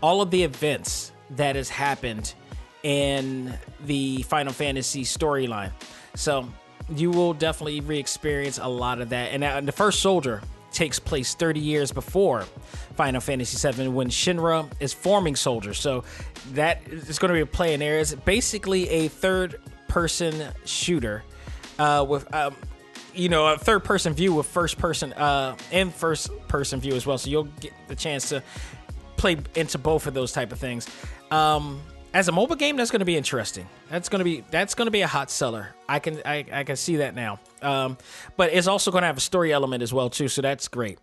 all 0.02 0.22
of 0.22 0.30
the 0.30 0.42
events 0.42 1.12
that 1.30 1.56
has 1.56 1.68
happened 1.68 2.34
in 2.82 3.52
the 3.84 4.22
Final 4.22 4.52
Fantasy 4.52 5.04
storyline. 5.04 5.72
So 6.14 6.48
you 6.88 7.10
will 7.10 7.34
definitely 7.34 7.80
re-experience 7.80 8.58
a 8.58 8.68
lot 8.68 9.00
of 9.00 9.10
that. 9.10 9.32
And 9.32 9.44
uh, 9.44 9.60
the 9.60 9.72
First 9.72 10.00
Soldier 10.00 10.42
takes 10.80 10.98
place 10.98 11.34
30 11.34 11.60
years 11.60 11.92
before 11.92 12.40
Final 12.96 13.20
Fantasy 13.20 13.70
VII 13.70 13.88
when 13.88 14.08
Shinra 14.08 14.66
is 14.80 14.94
forming 14.94 15.36
soldiers. 15.36 15.78
So 15.78 16.04
that 16.52 16.80
is 16.88 17.18
going 17.18 17.28
to 17.28 17.34
be 17.34 17.42
a 17.42 17.46
play 17.46 17.74
in 17.74 17.80
there. 17.80 17.98
It's 17.98 18.14
basically 18.14 18.88
a 18.88 19.08
third 19.08 19.60
person 19.88 20.42
shooter 20.64 21.22
uh, 21.78 22.06
with. 22.08 22.34
Um, 22.34 22.56
you 23.12 23.28
know, 23.28 23.48
a 23.48 23.58
third 23.58 23.82
person 23.82 24.14
view 24.14 24.32
with 24.32 24.46
first 24.46 24.78
person 24.78 25.12
uh, 25.14 25.56
and 25.72 25.92
first 25.92 26.30
person 26.46 26.78
view 26.78 26.94
as 26.94 27.04
well. 27.04 27.18
So 27.18 27.28
you'll 27.28 27.48
get 27.60 27.72
the 27.88 27.96
chance 27.96 28.28
to 28.28 28.40
play 29.16 29.36
into 29.56 29.78
both 29.78 30.06
of 30.06 30.14
those 30.14 30.30
type 30.30 30.52
of 30.52 30.60
things. 30.60 30.88
Um, 31.32 31.82
as 32.14 32.28
a 32.28 32.32
mobile 32.32 32.54
game, 32.54 32.76
that's 32.76 32.92
going 32.92 33.00
to 33.00 33.04
be 33.04 33.16
interesting. 33.16 33.68
That's 33.90 34.08
going 34.08 34.20
to 34.20 34.24
be 34.24 34.44
that's 34.52 34.76
going 34.76 34.86
to 34.86 34.92
be 34.92 35.00
a 35.00 35.08
hot 35.08 35.28
seller. 35.28 35.74
I 35.88 35.98
can 35.98 36.22
I, 36.24 36.46
I 36.52 36.62
can 36.62 36.76
see 36.76 36.96
that 36.96 37.16
now. 37.16 37.40
Um, 37.62 37.98
but 38.36 38.52
it's 38.52 38.66
also 38.66 38.90
going 38.90 39.02
to 39.02 39.06
have 39.06 39.16
a 39.16 39.20
story 39.20 39.52
element 39.52 39.82
as 39.82 39.92
well 39.92 40.10
too, 40.10 40.28
so 40.28 40.42
that's 40.42 40.68
great. 40.68 40.98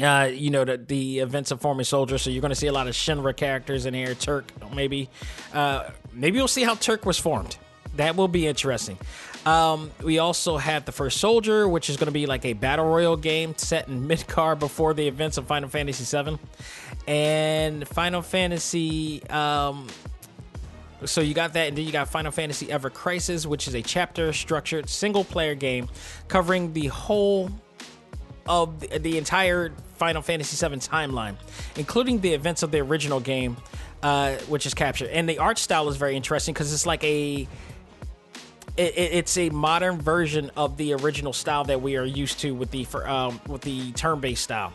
Uh, 0.00 0.28
you 0.32 0.50
know 0.50 0.64
the, 0.64 0.76
the 0.76 1.20
events 1.20 1.52
of 1.52 1.60
forming 1.60 1.84
soldiers, 1.84 2.22
so 2.22 2.30
you're 2.30 2.40
going 2.40 2.50
to 2.50 2.56
see 2.56 2.66
a 2.66 2.72
lot 2.72 2.88
of 2.88 2.94
Shinra 2.94 3.36
characters 3.36 3.86
in 3.86 3.94
here. 3.94 4.14
Turk, 4.14 4.50
maybe, 4.74 5.08
uh, 5.52 5.90
maybe 6.12 6.36
you'll 6.36 6.48
see 6.48 6.64
how 6.64 6.74
Turk 6.74 7.06
was 7.06 7.18
formed. 7.18 7.56
That 7.96 8.16
will 8.16 8.26
be 8.26 8.46
interesting. 8.46 8.98
Um, 9.46 9.92
we 10.02 10.18
also 10.18 10.56
have 10.56 10.84
the 10.84 10.92
first 10.92 11.20
soldier, 11.20 11.68
which 11.68 11.90
is 11.90 11.96
going 11.96 12.06
to 12.06 12.12
be 12.12 12.26
like 12.26 12.44
a 12.44 12.54
battle 12.54 12.86
royal 12.86 13.16
game 13.16 13.54
set 13.56 13.88
in 13.88 14.08
Midgar 14.08 14.58
before 14.58 14.94
the 14.94 15.06
events 15.06 15.36
of 15.36 15.46
Final 15.46 15.68
Fantasy 15.68 16.04
VII, 16.04 16.38
and 17.06 17.86
Final 17.86 18.22
Fantasy. 18.22 19.22
Um, 19.28 19.86
so 21.04 21.20
you 21.20 21.34
got 21.34 21.52
that, 21.54 21.68
and 21.68 21.76
then 21.76 21.84
you 21.84 21.92
got 21.92 22.08
Final 22.08 22.32
Fantasy 22.32 22.70
Ever 22.70 22.90
Crisis, 22.90 23.46
which 23.46 23.68
is 23.68 23.74
a 23.74 23.82
chapter-structured 23.82 24.88
single-player 24.88 25.54
game 25.54 25.88
covering 26.28 26.72
the 26.72 26.86
whole 26.86 27.50
of 28.46 28.80
the, 28.80 29.18
entire 29.18 29.72
Final 29.96 30.22
Fantasy 30.22 30.56
VII 30.56 30.76
timeline, 30.76 31.36
including 31.76 32.20
the 32.20 32.32
events 32.32 32.62
of 32.62 32.70
the 32.70 32.80
original 32.80 33.20
game, 33.20 33.56
uh, 34.02 34.34
which 34.48 34.66
is 34.66 34.74
captured. 34.74 35.08
And 35.10 35.28
the 35.28 35.38
art 35.38 35.58
style 35.58 35.88
is 35.88 35.96
very 35.96 36.16
interesting 36.16 36.52
because 36.52 36.72
it's 36.72 36.86
like 36.86 37.02
a 37.04 37.48
it, 38.76 38.94
it's 38.96 39.36
a 39.38 39.50
modern 39.50 40.00
version 40.00 40.50
of 40.56 40.76
the 40.76 40.94
original 40.94 41.32
style 41.32 41.64
that 41.64 41.80
we 41.80 41.96
are 41.96 42.04
used 42.04 42.40
to 42.40 42.54
with 42.54 42.70
the 42.70 42.84
for, 42.84 43.08
um, 43.08 43.40
with 43.46 43.62
the 43.62 43.92
turn-based 43.92 44.42
style. 44.42 44.72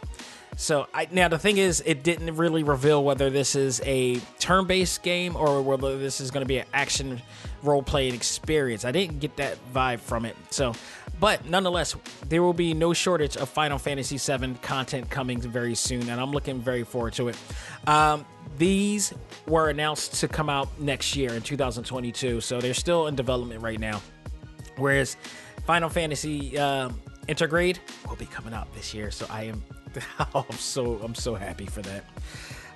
So 0.59 0.87
I, 0.93 1.07
now 1.09 1.29
the 1.29 1.39
thing 1.39 1.57
is, 1.57 1.81
it 1.85 2.03
didn't 2.03 2.35
really 2.35 2.63
reveal 2.63 3.01
whether 3.01 3.29
this 3.29 3.55
is 3.55 3.81
a 3.85 4.17
turn-based 4.39 5.01
game 5.03 5.37
or 5.37 5.61
whether 5.61 5.97
this 5.97 6.19
is 6.19 6.31
going 6.31 6.43
to 6.43 6.47
be 6.47 6.57
an 6.57 6.65
action 6.73 7.21
role-playing 7.63 8.13
experience. 8.13 8.83
I 8.83 8.91
didn't 8.91 9.19
get 9.19 9.37
that 9.37 9.57
vibe 9.73 10.01
from 10.01 10.25
it. 10.25 10.35
So, 10.49 10.73
but 11.17 11.45
nonetheless, 11.49 11.95
there 12.27 12.43
will 12.43 12.51
be 12.51 12.73
no 12.73 12.91
shortage 12.91 13.37
of 13.37 13.47
Final 13.47 13.77
Fantasy 13.77 14.17
VII 14.17 14.55
content 14.55 15.09
coming 15.09 15.39
very 15.39 15.75
soon, 15.75 16.09
and 16.09 16.19
I'm 16.19 16.31
looking 16.31 16.59
very 16.59 16.83
forward 16.83 17.13
to 17.13 17.29
it. 17.29 17.37
Um, 17.87 18.25
these 18.57 19.13
were 19.47 19.69
announced 19.69 20.15
to 20.15 20.27
come 20.27 20.49
out 20.49 20.67
next 20.77 21.15
year 21.15 21.35
in 21.35 21.41
2022, 21.41 22.41
so 22.41 22.59
they're 22.59 22.73
still 22.73 23.07
in 23.07 23.15
development 23.15 23.61
right 23.61 23.79
now. 23.79 24.01
Whereas 24.75 25.15
Final 25.65 25.87
Fantasy 25.87 26.57
uh, 26.57 26.89
Intergrade 27.29 27.77
will 28.09 28.17
be 28.17 28.25
coming 28.25 28.53
out 28.53 28.73
this 28.73 28.93
year, 28.93 29.09
so 29.09 29.25
I 29.29 29.43
am 29.43 29.63
oh, 30.35 30.45
I'm 30.49 30.57
so 30.57 30.99
I'm 31.03 31.15
so 31.15 31.35
happy 31.35 31.65
for 31.65 31.81
that. 31.81 32.03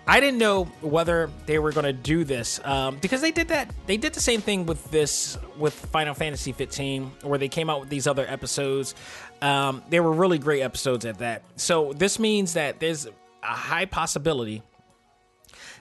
I 0.06 0.20
didn't 0.20 0.40
know 0.40 0.66
whether 0.82 1.30
they 1.46 1.60
were 1.60 1.72
going 1.72 1.86
to 1.86 1.94
do 1.94 2.26
this 2.26 2.60
um, 2.66 2.98
because 2.98 3.22
they 3.22 3.32
did 3.32 3.48
that. 3.48 3.74
They 3.86 3.96
did 3.96 4.14
the 4.14 4.20
same 4.20 4.42
thing 4.42 4.66
with 4.66 4.92
this 4.92 5.38
with 5.58 5.74
Final 5.74 6.14
Fantasy 6.14 6.52
15, 6.52 7.10
where 7.22 7.40
they 7.40 7.48
came 7.48 7.70
out 7.70 7.80
with 7.80 7.90
these 7.90 8.06
other 8.06 8.26
episodes. 8.28 8.96
Um, 9.42 9.82
they 9.90 10.02
were 10.02 10.12
really 10.12 10.40
great 10.40 10.62
episodes 10.62 11.06
at 11.06 11.20
that. 11.20 11.44
So 11.56 11.94
this 11.94 12.20
means 12.20 12.54
that 12.54 12.82
there's 12.82 13.06
a 13.06 13.12
high 13.46 13.86
possibility 13.86 14.62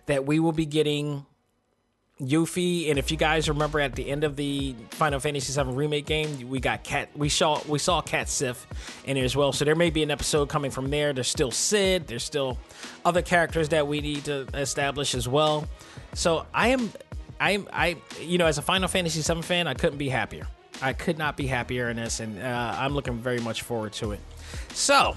that 0.07 0.25
we 0.25 0.39
will 0.39 0.53
be 0.53 0.67
getting 0.67 1.27
Yuffie, 2.21 2.91
and 2.91 2.99
if 2.99 3.11
you 3.11 3.17
guys 3.17 3.49
remember 3.49 3.81
at 3.81 3.95
the 3.95 4.09
end 4.09 4.23
of 4.23 4.37
the 4.37 4.75
Final 4.91 5.19
Fantasy 5.19 5.53
VII 5.53 5.73
remake 5.73 6.07
game, 6.07 6.49
we 6.49 6.61
got 6.61 6.85
Cait. 6.85 7.09
We 7.17 7.29
saw 7.29 7.61
we 7.67 7.79
saw 7.79 8.01
Cait 8.01 8.29
Sith 8.29 8.67
in 9.05 9.17
it 9.17 9.25
as 9.25 9.35
well. 9.35 9.53
So 9.53 9.65
there 9.65 9.75
may 9.75 9.91
be 9.91 10.03
an 10.03 10.11
episode 10.11 10.49
coming 10.49 10.71
from 10.71 10.91
there. 10.91 11.13
There's 11.13 11.29
still 11.29 11.51
Cid. 11.51 12.07
There's 12.07 12.23
still 12.23 12.59
other 13.05 13.23
characters 13.23 13.71
that 13.71 13.89
we 13.89 14.01
need 14.01 14.25
to 14.27 14.47
establish 14.55 15.15
as 15.15 15.27
well. 15.27 15.67
So 16.15 16.47
I 16.55 16.69
am, 16.69 16.93
I 17.41 17.53
am, 17.53 17.69
I 17.73 17.97
you 18.21 18.39
know, 18.39 18.47
as 18.47 18.59
a 18.59 18.63
Final 18.63 18.89
Fantasy 18.89 19.21
VII 19.21 19.43
fan, 19.43 19.67
I 19.67 19.75
couldn't 19.75 19.99
be 19.99 20.09
happier. 20.09 20.47
I 20.81 20.93
could 20.93 21.19
not 21.19 21.37
be 21.37 21.47
happier 21.47 21.91
in 21.91 21.97
this, 21.97 22.21
and 22.21 22.41
uh, 22.41 22.77
I'm 22.77 22.95
looking 22.95 23.19
very 23.19 23.41
much 23.41 23.63
forward 23.63 23.93
to 23.95 24.13
it. 24.13 24.21
So 24.75 25.17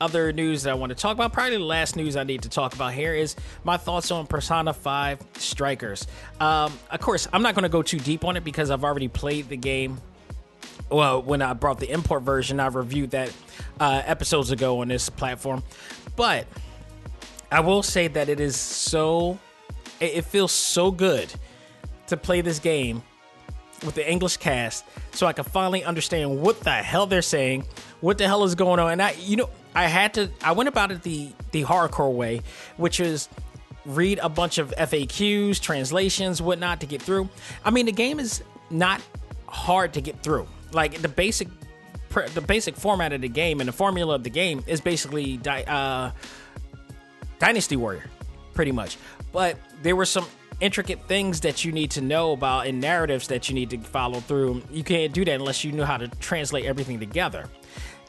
other 0.00 0.32
news 0.32 0.62
that 0.62 0.70
I 0.70 0.74
want 0.74 0.90
to 0.90 0.96
talk 0.96 1.14
about, 1.14 1.32
probably 1.32 1.56
the 1.56 1.64
last 1.64 1.96
news 1.96 2.16
I 2.16 2.24
need 2.24 2.42
to 2.42 2.48
talk 2.48 2.74
about 2.74 2.92
here 2.92 3.14
is 3.14 3.36
my 3.64 3.76
thoughts 3.76 4.10
on 4.10 4.26
Persona 4.26 4.72
5 4.72 5.20
Strikers. 5.34 6.06
Um, 6.40 6.72
of 6.90 7.00
course, 7.00 7.28
I'm 7.32 7.42
not 7.42 7.54
going 7.54 7.64
to 7.64 7.68
go 7.68 7.82
too 7.82 7.98
deep 7.98 8.24
on 8.24 8.36
it 8.36 8.44
because 8.44 8.70
I've 8.70 8.84
already 8.84 9.08
played 9.08 9.48
the 9.48 9.56
game. 9.56 10.00
Well, 10.90 11.22
when 11.22 11.42
I 11.42 11.52
brought 11.52 11.80
the 11.80 11.90
import 11.90 12.22
version, 12.22 12.60
I 12.60 12.68
reviewed 12.68 13.10
that 13.10 13.32
uh, 13.80 14.02
episodes 14.04 14.50
ago 14.50 14.80
on 14.80 14.88
this 14.88 15.08
platform. 15.08 15.62
But 16.16 16.46
I 17.50 17.60
will 17.60 17.82
say 17.82 18.08
that 18.08 18.28
it 18.28 18.40
is 18.40 18.56
so, 18.56 19.38
it 20.00 20.24
feels 20.24 20.52
so 20.52 20.90
good 20.90 21.32
to 22.06 22.16
play 22.16 22.40
this 22.40 22.58
game 22.58 23.02
with 23.84 23.94
the 23.94 24.10
English 24.10 24.38
cast 24.38 24.84
so 25.12 25.26
I 25.26 25.32
can 25.32 25.44
finally 25.44 25.84
understand 25.84 26.40
what 26.40 26.60
the 26.60 26.70
hell 26.70 27.06
they're 27.06 27.22
saying, 27.22 27.64
what 28.00 28.18
the 28.18 28.26
hell 28.26 28.44
is 28.44 28.54
going 28.54 28.80
on. 28.80 28.92
And 28.92 29.02
I, 29.02 29.12
you 29.12 29.36
know, 29.36 29.50
I 29.74 29.86
had 29.86 30.14
to. 30.14 30.30
I 30.42 30.52
went 30.52 30.68
about 30.68 30.90
it 30.92 31.02
the 31.02 31.30
the 31.52 31.64
hardcore 31.64 32.12
way, 32.12 32.42
which 32.76 33.00
is 33.00 33.28
read 33.84 34.18
a 34.22 34.28
bunch 34.28 34.58
of 34.58 34.70
FAQs, 34.76 35.60
translations, 35.60 36.42
whatnot 36.42 36.80
to 36.80 36.86
get 36.86 37.00
through. 37.00 37.28
I 37.64 37.70
mean, 37.70 37.86
the 37.86 37.92
game 37.92 38.20
is 38.20 38.42
not 38.70 39.00
hard 39.46 39.94
to 39.94 40.00
get 40.00 40.22
through. 40.22 40.46
Like 40.72 41.00
the 41.00 41.08
basic, 41.08 41.48
the 42.34 42.40
basic 42.40 42.76
format 42.76 43.12
of 43.12 43.22
the 43.22 43.28
game 43.28 43.60
and 43.60 43.68
the 43.68 43.72
formula 43.72 44.14
of 44.14 44.24
the 44.24 44.30
game 44.30 44.62
is 44.66 44.80
basically 44.80 45.38
di- 45.38 45.64
uh, 45.64 46.10
Dynasty 47.38 47.76
Warrior, 47.76 48.04
pretty 48.52 48.72
much. 48.72 48.98
But 49.32 49.56
there 49.82 49.96
were 49.96 50.04
some 50.04 50.26
intricate 50.60 51.00
things 51.06 51.40
that 51.40 51.64
you 51.64 51.72
need 51.72 51.90
to 51.92 52.00
know 52.00 52.32
about 52.32 52.66
and 52.66 52.80
narratives 52.80 53.28
that 53.28 53.48
you 53.48 53.54
need 53.54 53.70
to 53.70 53.78
follow 53.78 54.20
through. 54.20 54.62
You 54.70 54.82
can't 54.82 55.12
do 55.12 55.24
that 55.24 55.32
unless 55.32 55.64
you 55.64 55.72
know 55.72 55.84
how 55.84 55.96
to 55.96 56.08
translate 56.08 56.64
everything 56.64 56.98
together. 56.98 57.46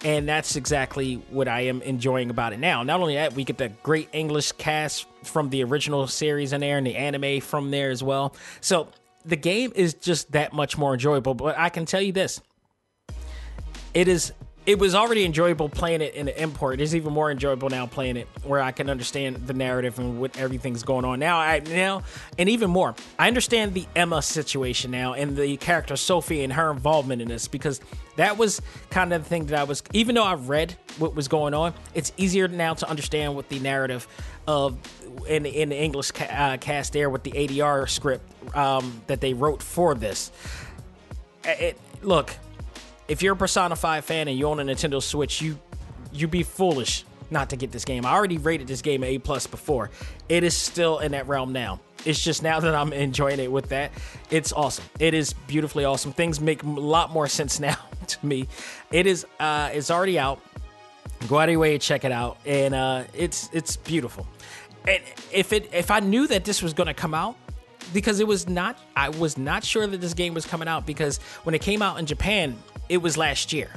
And 0.03 0.29
that's 0.29 0.55
exactly 0.55 1.15
what 1.29 1.47
I 1.47 1.61
am 1.61 1.81
enjoying 1.81 2.29
about 2.29 2.53
it 2.53 2.59
now. 2.59 2.83
Not 2.83 3.01
only 3.01 3.15
that, 3.15 3.33
we 3.33 3.43
get 3.43 3.57
the 3.57 3.69
great 3.83 4.07
English 4.13 4.53
cast 4.53 5.07
from 5.23 5.49
the 5.49 5.63
original 5.63 6.07
series 6.07 6.53
in 6.53 6.61
there 6.61 6.77
and 6.77 6.87
the 6.87 6.95
anime 6.95 7.41
from 7.41 7.69
there 7.71 7.89
as 7.89 8.01
well. 8.01 8.33
So 8.61 8.87
the 9.25 9.35
game 9.35 9.73
is 9.75 9.93
just 9.93 10.31
that 10.31 10.53
much 10.53 10.77
more 10.77 10.93
enjoyable. 10.93 11.33
But 11.33 11.57
I 11.57 11.69
can 11.69 11.85
tell 11.85 12.01
you 12.01 12.13
this 12.13 12.41
it 13.93 14.07
is 14.07 14.31
it 14.69 14.77
was 14.77 14.93
already 14.93 15.25
enjoyable 15.25 15.67
playing 15.67 15.99
it 15.99 16.13
in 16.13 16.27
the 16.27 16.41
import. 16.43 16.79
It's 16.79 16.93
even 16.93 17.11
more 17.11 17.31
enjoyable 17.31 17.69
now 17.69 17.87
playing 17.87 18.17
it 18.17 18.27
where 18.43 18.61
I 18.61 18.71
can 18.71 18.87
understand 18.87 19.47
the 19.47 19.53
narrative 19.53 19.97
and 19.97 20.21
what 20.21 20.37
everything's 20.37 20.83
going 20.83 21.05
on 21.05 21.17
now. 21.17 21.39
I 21.39 21.57
now 21.57 22.03
and 22.37 22.47
even 22.47 22.69
more, 22.69 22.93
I 23.17 23.27
understand 23.27 23.73
the 23.73 23.87
Emma 23.95 24.21
situation 24.21 24.91
now 24.91 25.13
and 25.13 25.35
the 25.35 25.57
character 25.57 25.95
Sophie 25.95 26.43
and 26.43 26.53
her 26.53 26.69
involvement 26.69 27.19
in 27.19 27.27
this 27.27 27.47
because 27.47 27.81
that 28.15 28.37
was 28.37 28.61
kind 28.91 29.11
of 29.11 29.23
the 29.23 29.29
thing 29.29 29.47
that 29.47 29.59
I 29.59 29.63
was. 29.63 29.81
Even 29.91 30.13
though 30.13 30.23
I 30.23 30.35
read 30.35 30.75
what 30.99 31.15
was 31.15 31.27
going 31.27 31.55
on, 31.55 31.73
it's 31.95 32.13
easier 32.15 32.47
now 32.47 32.75
to 32.75 32.87
understand 32.87 33.33
what 33.33 33.49
the 33.49 33.57
narrative 33.57 34.07
of 34.47 34.77
in 35.27 35.47
in 35.47 35.69
the 35.69 35.81
English 35.81 36.11
ca- 36.11 36.25
uh, 36.25 36.57
cast 36.57 36.93
there 36.93 37.09
with 37.09 37.23
the 37.23 37.31
ADR 37.31 37.89
script 37.89 38.55
um, 38.55 39.01
that 39.07 39.19
they 39.19 39.33
wrote 39.33 39.63
for 39.63 39.95
this. 39.95 40.31
It, 41.43 41.79
look, 42.03 42.35
if 43.09 43.23
you're 43.23 43.33
a 43.33 43.37
Persona 43.37 43.75
5 43.75 44.05
fan 44.05 44.27
and 44.27 44.37
you 44.37 44.47
own 44.47 44.59
a 44.59 44.63
Nintendo 44.63 45.01
Switch, 45.01 45.41
you 45.41 45.59
you'd 46.13 46.31
be 46.31 46.43
foolish 46.43 47.03
not 47.31 47.49
to 47.49 47.55
get 47.55 47.71
this 47.71 47.85
game. 47.85 48.05
I 48.05 48.13
already 48.13 48.37
rated 48.37 48.67
this 48.67 48.81
game 48.81 49.03
A 49.03 49.17
plus 49.19 49.45
before. 49.45 49.91
It 50.29 50.43
is 50.43 50.55
still 50.55 50.99
in 50.99 51.11
that 51.11 51.27
realm 51.27 51.51
now. 51.51 51.79
It's 52.05 52.23
just 52.23 52.41
now 52.41 52.59
that 52.61 52.73
I'm 52.73 52.93
enjoying 52.93 53.39
it 53.39 53.51
with 53.51 53.69
that. 53.69 53.91
It's 54.29 54.53
awesome. 54.53 54.85
It 54.99 55.13
is 55.13 55.33
beautifully 55.33 55.85
awesome. 55.85 56.13
Things 56.13 56.39
make 56.39 56.63
a 56.63 56.67
lot 56.67 57.11
more 57.11 57.27
sense 57.39 57.59
now 57.59 57.77
to 58.07 58.25
me. 58.25 58.47
It 58.91 59.07
is 59.07 59.25
uh 59.39 59.71
it's 59.73 59.91
already 59.91 60.19
out. 60.19 60.39
Go 61.27 61.37
out 61.37 61.49
of 61.49 61.53
your 61.53 61.59
way 61.59 61.73
to 61.73 61.79
check 61.79 62.05
it 62.05 62.11
out. 62.11 62.37
And 62.45 62.73
uh 62.75 63.03
it's 63.13 63.49
it's 63.51 63.75
beautiful. 63.75 64.27
And 64.87 65.01
if 65.31 65.51
it 65.51 65.73
if 65.73 65.91
I 65.91 65.99
knew 65.99 66.27
that 66.27 66.45
this 66.45 66.61
was 66.61 66.73
gonna 66.73 66.93
come 66.93 67.13
out, 67.13 67.35
because 67.93 68.19
it 68.19 68.27
was 68.27 68.47
not 68.47 68.77
I 68.95 69.09
was 69.09 69.37
not 69.37 69.63
sure 69.63 69.85
that 69.85 69.99
this 70.01 70.13
game 70.13 70.33
was 70.33 70.45
coming 70.45 70.67
out 70.67 70.85
because 70.85 71.17
when 71.43 71.55
it 71.55 71.61
came 71.61 71.81
out 71.81 71.99
in 71.99 72.05
Japan, 72.05 72.57
it 72.89 72.97
was 72.97 73.17
last 73.17 73.53
year. 73.53 73.69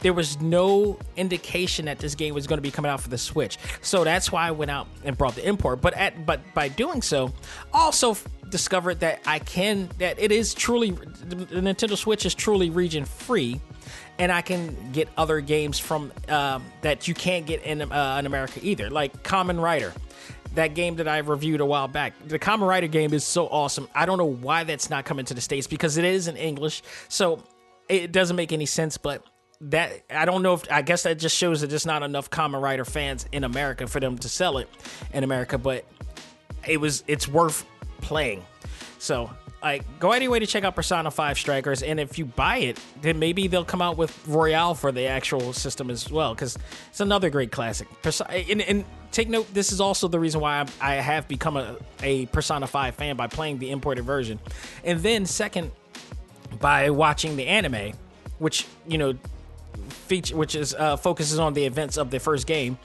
There 0.00 0.12
was 0.12 0.40
no 0.40 0.98
indication 1.16 1.84
that 1.86 1.98
this 1.98 2.14
game 2.14 2.34
was 2.34 2.46
going 2.46 2.58
to 2.58 2.62
be 2.62 2.70
coming 2.70 2.90
out 2.90 3.00
for 3.00 3.10
the 3.10 3.18
Switch. 3.18 3.58
So 3.82 4.02
that's 4.02 4.32
why 4.32 4.48
I 4.48 4.50
went 4.50 4.70
out 4.70 4.86
and 5.04 5.16
brought 5.16 5.34
the 5.34 5.46
import. 5.46 5.80
But 5.80 5.94
at 5.94 6.26
but 6.26 6.40
by 6.54 6.68
doing 6.68 7.02
so, 7.02 7.32
also 7.72 8.16
discovered 8.48 9.00
that 9.00 9.20
I 9.26 9.38
can 9.38 9.88
that 9.98 10.18
it 10.18 10.32
is 10.32 10.54
truly 10.54 10.90
the 10.90 11.36
Nintendo 11.36 11.96
Switch 11.96 12.26
is 12.26 12.34
truly 12.34 12.70
region 12.70 13.04
free 13.04 13.60
and 14.18 14.30
I 14.30 14.42
can 14.42 14.92
get 14.92 15.08
other 15.16 15.40
games 15.40 15.78
from 15.78 16.12
um, 16.28 16.64
that 16.82 17.08
you 17.08 17.14
can't 17.14 17.46
get 17.46 17.62
in 17.62 17.80
uh, 17.80 18.16
in 18.18 18.26
America 18.26 18.60
either, 18.62 18.90
like 18.90 19.22
Kamen 19.22 19.60
Rider. 19.60 19.92
That 20.56 20.74
game 20.74 20.96
that 20.96 21.06
I 21.06 21.18
reviewed 21.18 21.60
a 21.60 21.66
while 21.66 21.86
back. 21.86 22.12
The 22.26 22.38
Kamen 22.38 22.66
Rider 22.68 22.88
game 22.88 23.14
is 23.14 23.24
so 23.24 23.46
awesome. 23.46 23.88
I 23.94 24.04
don't 24.04 24.18
know 24.18 24.24
why 24.24 24.64
that's 24.64 24.90
not 24.90 25.04
coming 25.04 25.24
to 25.26 25.34
the 25.34 25.40
States 25.40 25.68
because 25.68 25.96
it 25.96 26.04
is 26.04 26.26
in 26.26 26.36
English. 26.36 26.82
So 27.08 27.42
it 27.90 28.12
doesn't 28.12 28.36
make 28.36 28.52
any 28.52 28.66
sense, 28.66 28.96
but 28.96 29.24
that 29.62 30.02
I 30.10 30.24
don't 30.24 30.42
know 30.42 30.54
if 30.54 30.70
I 30.70 30.82
guess 30.82 31.02
that 31.02 31.18
just 31.18 31.36
shows 31.36 31.60
that 31.60 31.68
there's 31.68 31.84
not 31.84 32.02
enough 32.02 32.30
Kamen 32.30 32.62
Rider 32.62 32.84
fans 32.84 33.26
in 33.32 33.44
America 33.44 33.86
for 33.86 34.00
them 34.00 34.16
to 34.18 34.28
sell 34.28 34.58
it 34.58 34.68
in 35.12 35.24
America, 35.24 35.58
but 35.58 35.84
it 36.66 36.78
was 36.78 37.04
it's 37.06 37.28
worth 37.28 37.66
playing. 38.00 38.42
So 38.98 39.30
like 39.62 39.84
go 39.98 40.12
anyway 40.12 40.38
to 40.38 40.46
check 40.46 40.64
out 40.64 40.74
Persona 40.74 41.10
5 41.10 41.38
Strikers 41.38 41.82
and 41.82 42.00
if 42.00 42.18
you 42.18 42.24
buy 42.24 42.58
it, 42.58 42.80
then 43.02 43.18
maybe 43.18 43.48
they'll 43.48 43.64
come 43.64 43.82
out 43.82 43.98
with 43.98 44.26
Royale 44.26 44.74
for 44.74 44.92
the 44.92 45.06
actual 45.06 45.52
system 45.52 45.90
as 45.90 46.10
well 46.10 46.34
cuz 46.34 46.56
it's 46.88 47.00
another 47.00 47.28
great 47.28 47.52
classic. 47.52 47.86
And, 48.30 48.62
and 48.62 48.84
take 49.12 49.28
note 49.28 49.52
this 49.52 49.72
is 49.72 49.80
also 49.80 50.08
the 50.08 50.18
reason 50.18 50.40
why 50.40 50.60
I, 50.80 50.92
I 50.92 50.94
have 50.94 51.28
become 51.28 51.58
a, 51.58 51.76
a 52.02 52.26
Persona 52.26 52.66
5 52.66 52.94
fan 52.94 53.16
by 53.16 53.26
playing 53.26 53.58
the 53.58 53.70
imported 53.70 54.04
version. 54.04 54.40
And 54.84 55.00
then 55.00 55.26
second 55.26 55.72
by 56.60 56.90
watching 56.90 57.36
the 57.36 57.46
anime, 57.46 57.92
which, 58.38 58.66
you 58.86 58.98
know, 58.98 59.14
feature 59.88 60.36
which 60.36 60.54
is 60.54 60.74
uh, 60.74 60.96
focuses 60.96 61.38
on 61.38 61.54
the 61.54 61.64
events 61.64 61.96
of 61.96 62.10
the 62.10 62.20
first 62.20 62.46
game 62.46 62.78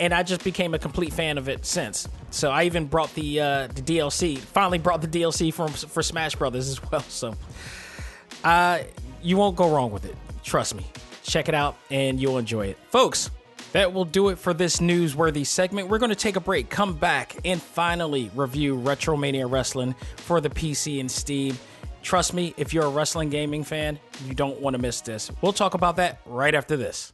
and 0.00 0.12
I 0.12 0.22
just 0.22 0.42
became 0.42 0.74
a 0.74 0.78
complete 0.78 1.12
fan 1.12 1.38
of 1.38 1.48
it 1.48 1.64
since. 1.64 2.08
So 2.30 2.50
I 2.50 2.64
even 2.64 2.86
brought 2.86 3.14
the 3.14 3.40
uh, 3.40 3.66
the 3.68 3.82
DLC. 3.82 4.38
Finally, 4.38 4.78
brought 4.78 5.00
the 5.00 5.08
DLC 5.08 5.52
from 5.52 5.68
for 5.68 6.02
Smash 6.02 6.34
Brothers 6.34 6.68
as 6.70 6.90
well. 6.90 7.00
So, 7.02 7.34
uh, 8.42 8.80
you 9.22 9.36
won't 9.36 9.56
go 9.56 9.72
wrong 9.72 9.90
with 9.90 10.04
it. 10.04 10.16
Trust 10.42 10.74
me. 10.74 10.86
Check 11.22 11.48
it 11.48 11.54
out, 11.54 11.76
and 11.90 12.20
you'll 12.20 12.38
enjoy 12.38 12.66
it, 12.66 12.78
folks. 12.90 13.30
That 13.72 13.92
will 13.92 14.04
do 14.04 14.28
it 14.28 14.38
for 14.38 14.54
this 14.54 14.76
newsworthy 14.76 15.44
segment. 15.44 15.88
We're 15.88 15.98
going 15.98 16.10
to 16.10 16.16
take 16.16 16.36
a 16.36 16.40
break, 16.40 16.70
come 16.70 16.94
back, 16.94 17.36
and 17.44 17.60
finally 17.60 18.30
review 18.34 18.76
Retromania 18.76 19.50
Wrestling 19.50 19.96
for 20.16 20.40
the 20.40 20.50
PC 20.50 21.00
and 21.00 21.10
Steam. 21.10 21.58
Trust 22.04 22.34
me, 22.34 22.52
if 22.58 22.74
you're 22.74 22.84
a 22.84 22.90
wrestling 22.90 23.30
gaming 23.30 23.64
fan, 23.64 23.98
you 24.26 24.34
don't 24.34 24.60
want 24.60 24.74
to 24.74 24.78
miss 24.78 25.00
this. 25.00 25.30
We'll 25.40 25.54
talk 25.54 25.72
about 25.72 25.96
that 25.96 26.20
right 26.26 26.54
after 26.54 26.76
this. 26.76 27.13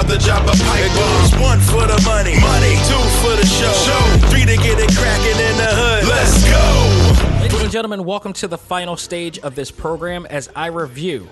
Because 0.07 0.29
I'm 0.29 0.41
about 0.41 0.55
to 0.55 0.63
pipe. 0.63 0.85
It 0.85 0.95
goes 0.95 1.41
one 1.41 1.59
for 1.59 1.85
the 1.85 2.01
money, 2.05 2.39
money, 2.39 2.75
two 2.87 2.95
for 3.19 3.35
the 3.35 3.45
show, 3.45 3.73
show, 3.73 4.27
three 4.29 4.45
to 4.45 4.55
get 4.55 4.79
it 4.79 4.95
cracking 4.95 5.31
in 5.31 5.57
the 5.57 5.67
hood. 5.67 6.07
Let's 6.07 6.45
go. 6.49 7.41
Ladies 7.41 7.61
and 7.61 7.69
gentlemen, 7.69 8.05
welcome 8.05 8.31
to 8.33 8.47
the 8.47 8.57
final 8.57 8.95
stage 8.95 9.37
of 9.39 9.53
this 9.55 9.69
program 9.69 10.25
as 10.27 10.49
I 10.55 10.67
review 10.67 11.27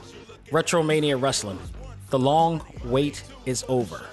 Retromania 0.52 1.20
Wrestling. 1.20 1.58
The 2.10 2.20
long 2.20 2.66
wait 2.84 3.24
is 3.46 3.64
over. 3.70 4.06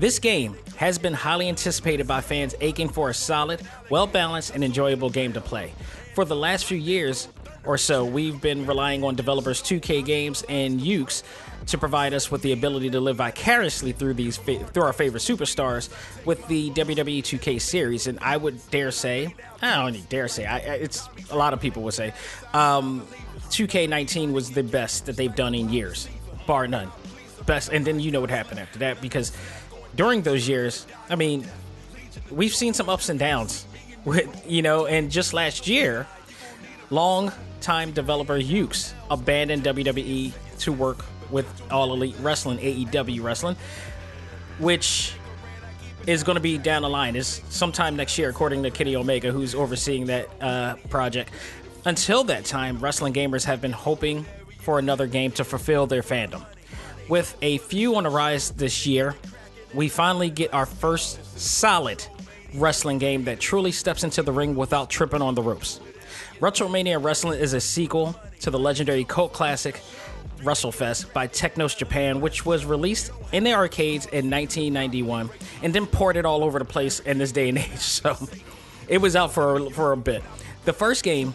This 0.00 0.18
game 0.18 0.56
has 0.74 0.98
been 0.98 1.14
highly 1.14 1.48
anticipated 1.48 2.08
by 2.08 2.20
fans 2.20 2.56
aching 2.60 2.88
for 2.88 3.10
a 3.10 3.14
solid, 3.14 3.62
well 3.90 4.08
balanced, 4.08 4.56
and 4.56 4.64
enjoyable 4.64 5.10
game 5.10 5.32
to 5.34 5.40
play. 5.40 5.72
For 6.16 6.24
the 6.24 6.34
last 6.34 6.64
few 6.64 6.78
years 6.78 7.28
or 7.64 7.78
so, 7.78 8.04
we've 8.04 8.40
been 8.40 8.66
relying 8.66 9.04
on 9.04 9.14
developers 9.14 9.62
2K 9.62 10.04
Games 10.04 10.42
and 10.48 10.80
Yuke's 10.80 11.22
to 11.66 11.78
provide 11.78 12.14
us 12.14 12.30
with 12.30 12.42
the 12.42 12.52
ability 12.52 12.90
to 12.90 13.00
live 13.00 13.16
vicariously 13.16 13.92
through 13.92 14.14
these 14.14 14.36
through 14.38 14.82
our 14.82 14.92
favorite 14.92 15.20
superstars 15.20 15.88
with 16.24 16.46
the 16.48 16.70
WWE 16.70 17.22
2K 17.22 17.60
series. 17.60 18.06
And 18.06 18.18
I 18.20 18.36
would 18.36 18.58
dare 18.70 18.90
say, 18.90 19.34
I 19.62 19.76
don't 19.76 19.94
even 19.94 20.06
dare 20.08 20.28
say, 20.28 20.46
I, 20.46 20.58
it's 20.58 21.08
a 21.30 21.36
lot 21.36 21.52
of 21.52 21.60
people 21.60 21.82
would 21.82 21.94
say, 21.94 22.12
um, 22.54 23.06
2K19 23.50 24.32
was 24.32 24.50
the 24.50 24.62
best 24.62 25.06
that 25.06 25.16
they've 25.16 25.34
done 25.34 25.54
in 25.54 25.70
years, 25.70 26.08
bar 26.46 26.66
none. 26.66 26.90
Best, 27.46 27.70
and 27.72 27.86
then 27.86 28.00
you 28.00 28.10
know 28.10 28.20
what 28.20 28.30
happened 28.30 28.60
after 28.60 28.78
that 28.80 29.00
because 29.00 29.32
during 29.96 30.22
those 30.22 30.48
years, 30.48 30.86
I 31.08 31.16
mean, 31.16 31.46
we've 32.30 32.54
seen 32.54 32.74
some 32.74 32.88
ups 32.88 33.08
and 33.08 33.18
downs 33.18 33.66
with 34.04 34.44
you 34.48 34.62
know, 34.62 34.86
and 34.86 35.10
just 35.10 35.32
last 35.34 35.66
year, 35.66 36.06
long 36.90 37.32
time 37.60 37.92
developer 37.92 38.38
Yuke's 38.38 38.94
abandoned 39.10 39.64
WWE 39.64 40.32
to 40.60 40.72
work 40.72 41.04
with 41.30 41.46
All 41.70 41.92
Elite 41.92 42.16
Wrestling, 42.20 42.58
AEW 42.58 43.22
Wrestling, 43.22 43.56
which 44.58 45.14
is 46.06 46.22
going 46.22 46.36
to 46.36 46.40
be 46.40 46.58
down 46.58 46.82
the 46.82 46.88
line 46.88 47.16
is 47.16 47.42
sometime 47.50 47.96
next 47.96 48.18
year, 48.18 48.28
according 48.30 48.62
to 48.62 48.70
Kenny 48.70 48.96
Omega, 48.96 49.30
who's 49.30 49.54
overseeing 49.54 50.06
that 50.06 50.28
uh, 50.40 50.74
project. 50.88 51.30
Until 51.84 52.24
that 52.24 52.44
time, 52.44 52.78
wrestling 52.78 53.12
gamers 53.12 53.44
have 53.44 53.60
been 53.60 53.72
hoping 53.72 54.24
for 54.60 54.78
another 54.78 55.06
game 55.06 55.32
to 55.32 55.44
fulfill 55.44 55.86
their 55.86 56.02
fandom. 56.02 56.44
With 57.08 57.36
a 57.42 57.58
few 57.58 57.96
on 57.96 58.04
the 58.04 58.10
rise 58.10 58.50
this 58.50 58.86
year, 58.86 59.14
we 59.74 59.88
finally 59.88 60.30
get 60.30 60.52
our 60.52 60.66
first 60.66 61.38
solid 61.38 62.04
wrestling 62.54 62.98
game 62.98 63.24
that 63.24 63.40
truly 63.40 63.72
steps 63.72 64.04
into 64.04 64.22
the 64.22 64.32
ring 64.32 64.54
without 64.54 64.90
tripping 64.90 65.22
on 65.22 65.34
the 65.34 65.42
ropes. 65.42 65.80
Retromania 66.40 67.02
Wrestling 67.02 67.38
is 67.38 67.52
a 67.52 67.60
sequel 67.60 68.16
to 68.40 68.50
the 68.50 68.58
legendary 68.58 69.04
cult 69.04 69.32
classic 69.32 69.80
WrestleFest 70.42 71.12
by 71.12 71.26
Technos 71.26 71.74
Japan, 71.74 72.20
which 72.20 72.44
was 72.44 72.64
released 72.64 73.10
in 73.32 73.44
the 73.44 73.52
arcades 73.52 74.06
in 74.06 74.30
1991 74.30 75.30
and 75.62 75.74
then 75.74 75.86
ported 75.86 76.24
all 76.24 76.44
over 76.44 76.58
the 76.58 76.64
place 76.64 77.00
in 77.00 77.18
this 77.18 77.32
day 77.32 77.48
and 77.48 77.58
age. 77.58 77.70
So 77.78 78.16
it 78.88 78.98
was 78.98 79.16
out 79.16 79.32
for 79.32 79.70
for 79.70 79.92
a 79.92 79.96
bit. 79.96 80.22
The 80.64 80.72
first 80.72 81.04
game 81.04 81.34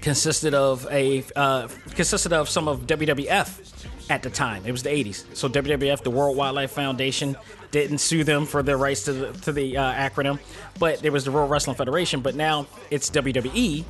consisted 0.00 0.54
of 0.54 0.86
a 0.90 1.24
uh, 1.36 1.68
consisted 1.94 2.32
of 2.32 2.48
some 2.48 2.68
of 2.68 2.86
WWF 2.86 4.10
at 4.10 4.22
the 4.22 4.30
time. 4.30 4.64
It 4.66 4.72
was 4.72 4.82
the 4.82 4.90
80s. 4.90 5.24
So 5.34 5.48
WWF, 5.48 6.02
the 6.02 6.10
World 6.10 6.36
Wildlife 6.36 6.72
Foundation, 6.72 7.36
didn't 7.70 7.98
sue 7.98 8.24
them 8.24 8.46
for 8.46 8.62
their 8.62 8.76
rights 8.76 9.04
to 9.04 9.12
the, 9.12 9.32
to 9.40 9.52
the 9.52 9.76
uh, 9.76 9.92
acronym, 9.94 10.38
but 10.78 11.00
there 11.00 11.12
was 11.12 11.24
the 11.24 11.32
World 11.32 11.50
Wrestling 11.50 11.76
Federation. 11.76 12.20
But 12.20 12.34
now 12.34 12.66
it's 12.90 13.10
WWE. 13.10 13.84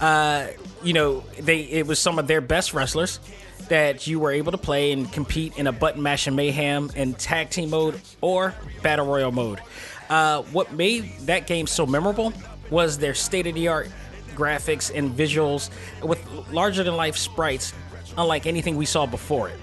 Uh, 0.00 0.48
you 0.82 0.92
know, 0.92 1.24
they 1.40 1.60
it 1.60 1.86
was 1.86 1.98
some 1.98 2.18
of 2.18 2.26
their 2.26 2.40
best 2.40 2.74
wrestlers 2.74 3.20
that 3.68 4.06
you 4.06 4.20
were 4.20 4.32
able 4.32 4.52
to 4.52 4.58
play 4.58 4.92
and 4.92 5.10
compete 5.12 5.56
in 5.56 5.66
a 5.66 5.72
button 5.72 6.02
mash 6.02 6.26
mashing 6.26 6.36
mayhem 6.36 6.90
in 6.96 7.14
tag 7.14 7.50
team 7.50 7.70
mode 7.70 8.00
or 8.20 8.54
battle 8.82 9.06
royal 9.06 9.32
mode. 9.32 9.60
Uh, 10.08 10.42
what 10.52 10.72
made 10.72 11.10
that 11.20 11.46
game 11.46 11.66
so 11.66 11.86
memorable 11.86 12.32
was 12.70 12.98
their 12.98 13.14
state 13.14 13.46
of 13.46 13.54
the 13.54 13.68
art 13.68 13.90
graphics 14.34 14.94
and 14.94 15.10
visuals 15.16 15.70
with 16.02 16.24
larger 16.50 16.84
than 16.84 16.96
life 16.96 17.16
sprites, 17.16 17.74
unlike 18.16 18.46
anything 18.46 18.76
we 18.76 18.86
saw 18.86 19.04
before 19.04 19.48
it. 19.48 19.58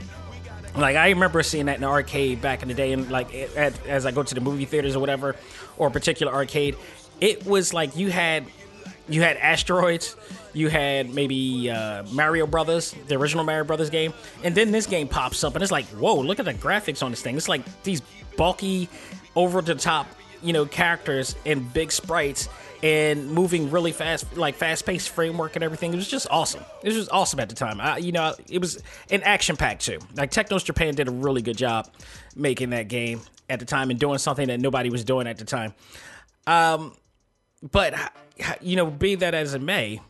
Like 0.76 0.98
I 0.98 1.10
remember 1.10 1.42
seeing 1.42 1.68
that 1.68 1.76
in 1.76 1.82
the 1.82 1.88
arcade 1.88 2.42
back 2.42 2.62
in 2.62 2.68
the 2.68 2.74
day, 2.74 2.92
and 2.92 3.10
like 3.10 3.34
at, 3.34 3.86
as 3.88 4.06
I 4.06 4.12
go 4.12 4.24
to 4.24 4.36
the 4.36 4.42
movie 4.42 4.66
theaters 4.66 4.96
or 4.96 5.00
whatever, 5.00 5.36
or 5.78 5.88
a 5.88 5.92
particular 5.92 6.34
arcade, 6.34 6.76
it 7.22 7.46
was 7.46 7.74
like 7.74 7.96
you 7.96 8.12
had 8.12 8.46
you 9.08 9.22
had 9.22 9.38
asteroids, 9.38 10.16
you 10.54 10.70
had 10.70 11.14
maybe 11.14 11.70
uh, 11.70 12.04
Mario 12.12 12.48
Brothers, 12.48 12.96
the 13.08 13.16
original 13.16 13.44
Mario 13.44 13.64
Brothers 13.64 13.90
game, 13.90 14.14
and 14.44 14.56
then 14.56 14.72
this 14.72 14.88
game 14.88 15.08
pops 15.08 15.44
up, 15.44 15.54
and 15.54 15.62
it's 15.64 15.72
like, 15.72 15.86
whoa, 15.88 16.20
look 16.20 16.40
at 16.40 16.46
the 16.46 16.54
graphics 16.54 17.04
on 17.04 17.12
this 17.12 17.22
thing. 17.22 17.38
It's 17.38 17.50
like 17.50 17.84
these 17.84 18.02
bulky, 18.38 18.90
over 19.36 19.62
the 19.62 19.76
top, 19.76 20.08
you 20.42 20.54
know, 20.54 20.66
characters 20.66 21.36
and 21.46 21.72
big 21.74 21.92
sprites 21.92 22.50
and 22.84 23.30
moving 23.32 23.70
really 23.72 23.92
fast, 23.92 24.38
like 24.38 24.56
fast 24.56 24.86
paced 24.86 25.10
framework 25.10 25.56
and 25.56 25.64
everything. 25.64 25.94
It 25.94 25.98
was 25.98 26.08
just 26.08 26.28
awesome. 26.30 26.64
It 26.84 26.88
was 26.88 26.96
just 26.96 27.12
awesome 27.12 27.40
at 27.40 27.50
the 27.50 27.56
time. 27.56 27.82
I, 27.82 27.98
you 27.98 28.12
know, 28.12 28.34
it 28.50 28.60
was 28.60 28.82
an 29.10 29.24
action 29.24 29.58
pack 29.58 29.80
too. 29.80 30.00
Like 30.16 30.32
Technos 30.32 30.64
Japan 30.64 30.96
did 30.96 31.08
a 31.08 31.12
really 31.12 31.42
good 31.42 31.58
job 31.58 31.90
making 32.36 32.72
that 32.72 32.88
game 32.88 33.22
at 33.50 33.60
the 33.60 33.66
time 33.66 33.90
and 33.90 34.00
doing 34.00 34.18
something 34.18 34.48
that 34.48 34.60
nobody 34.60 34.90
was 34.90 35.04
doing 35.04 35.28
at 35.28 35.38
the 35.38 35.46
time. 35.46 35.74
Um, 36.48 36.96
but 37.72 37.94
you 38.62 38.76
know, 38.76 38.88
be 38.88 39.16
that 39.16 39.34
as 39.34 39.54
it 39.54 39.62
may, 39.62 40.02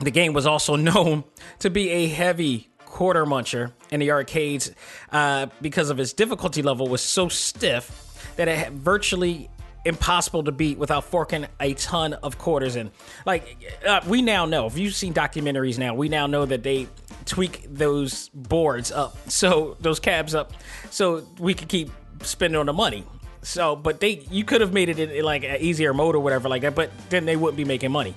the 0.00 0.10
game 0.10 0.32
was 0.32 0.46
also 0.46 0.76
known 0.76 1.24
to 1.60 1.70
be 1.70 1.90
a 1.90 2.06
heavy 2.08 2.70
quarter 2.84 3.26
muncher 3.26 3.72
in 3.90 3.98
the 4.00 4.10
arcades 4.10 4.70
uh, 5.10 5.46
because 5.60 5.90
of 5.90 5.98
its 5.98 6.12
difficulty 6.12 6.62
level 6.62 6.86
was 6.86 7.00
so 7.02 7.28
stiff 7.28 8.32
that 8.36 8.46
it 8.46 8.56
had 8.56 8.72
virtually 8.72 9.50
impossible 9.84 10.42
to 10.44 10.52
beat 10.52 10.78
without 10.78 11.04
forking 11.04 11.46
a 11.60 11.74
ton 11.74 12.14
of 12.14 12.38
quarters 12.38 12.76
in. 12.76 12.90
Like 13.26 13.56
uh, 13.86 14.00
we 14.06 14.22
now 14.22 14.46
know, 14.46 14.66
if 14.66 14.78
you've 14.78 14.94
seen 14.94 15.12
documentaries 15.12 15.78
now, 15.78 15.94
we 15.94 16.08
now 16.08 16.26
know 16.26 16.46
that 16.46 16.62
they 16.62 16.88
tweak 17.26 17.66
those 17.68 18.28
boards 18.30 18.90
up, 18.92 19.16
so 19.30 19.76
those 19.80 20.00
cabs 20.00 20.34
up, 20.34 20.52
so 20.90 21.26
we 21.38 21.54
could 21.54 21.68
keep 21.68 21.90
spending 22.22 22.58
on 22.58 22.66
the 22.66 22.72
money. 22.72 23.04
So, 23.44 23.76
but 23.76 24.00
they, 24.00 24.24
you 24.30 24.44
could 24.44 24.62
have 24.62 24.72
made 24.72 24.88
it 24.88 24.98
in, 24.98 25.24
like 25.24 25.44
an 25.44 25.60
easier 25.60 25.92
mode 25.92 26.14
or 26.14 26.20
whatever 26.20 26.48
like 26.48 26.62
that, 26.62 26.74
but 26.74 26.90
then 27.10 27.26
they 27.26 27.36
wouldn't 27.36 27.58
be 27.58 27.64
making 27.64 27.92
money. 27.92 28.14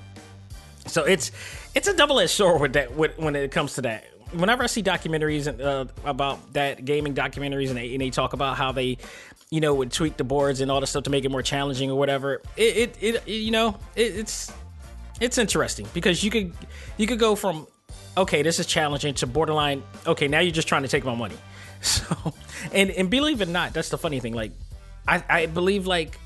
So 0.86 1.04
it's 1.04 1.32
it's 1.76 1.88
a 1.88 1.94
double 1.94 2.20
edged 2.20 2.32
sword 2.32 2.62
with 2.62 2.74
that 2.74 2.96
with, 2.96 3.18
when 3.20 3.36
it 3.36 3.52
comes 3.52 3.76
to 3.76 3.82
that. 3.84 4.06
Whenever 4.32 4.64
I 4.64 4.68
see 4.68 4.82
documentaries 4.82 5.48
uh, 5.48 5.86
about 6.06 6.54
that 6.54 6.86
gaming 6.86 7.14
documentaries 7.14 7.70
and 7.70 7.78
they, 7.78 7.92
and 7.94 8.02
they 8.02 8.10
talk 8.10 8.34
about 8.34 8.58
how 8.58 8.72
they, 8.72 8.98
you 9.50 9.62
know, 9.62 9.74
would 9.74 9.92
tweak 9.92 10.18
the 10.18 10.24
boards 10.24 10.62
and 10.62 10.72
all 10.72 10.80
the 10.80 10.88
stuff 10.88 11.04
to 11.04 11.10
make 11.10 11.26
it 11.26 11.30
more 11.30 11.42
challenging 11.42 11.92
or 11.92 11.98
whatever, 11.98 12.42
it 12.56 12.98
it, 13.02 13.04
it 13.16 13.28
you 13.28 13.52
know 13.52 13.78
it, 13.96 14.16
it's 14.16 14.52
it's 15.20 15.38
interesting 15.38 15.88
because 15.94 16.24
you 16.24 16.32
could 16.32 16.54
you 16.98 17.06
could 17.06 17.20
go 17.20 17.36
from 17.36 17.68
okay 18.16 18.44
this 18.44 18.60
is 18.60 18.66
challenging 18.66 19.14
to 19.14 19.28
borderline 19.28 19.84
okay 20.06 20.28
now 20.28 20.40
you're 20.40 20.52
just 20.52 20.68
trying 20.68 20.84
to 20.84 20.90
take 20.90 21.04
my 21.04 21.16
money. 21.16 21.36
So 21.80 22.34
and 22.74 22.90
and 22.90 23.08
believe 23.08 23.40
it 23.40 23.50
or 23.50 23.52
not, 23.52 23.72
that's 23.72 23.90
the 23.90 24.00
funny 24.00 24.20
thing. 24.20 24.34
Like 24.34 24.52
I 25.08 25.24
I 25.30 25.46
believe 25.46 25.88
like 25.88 26.20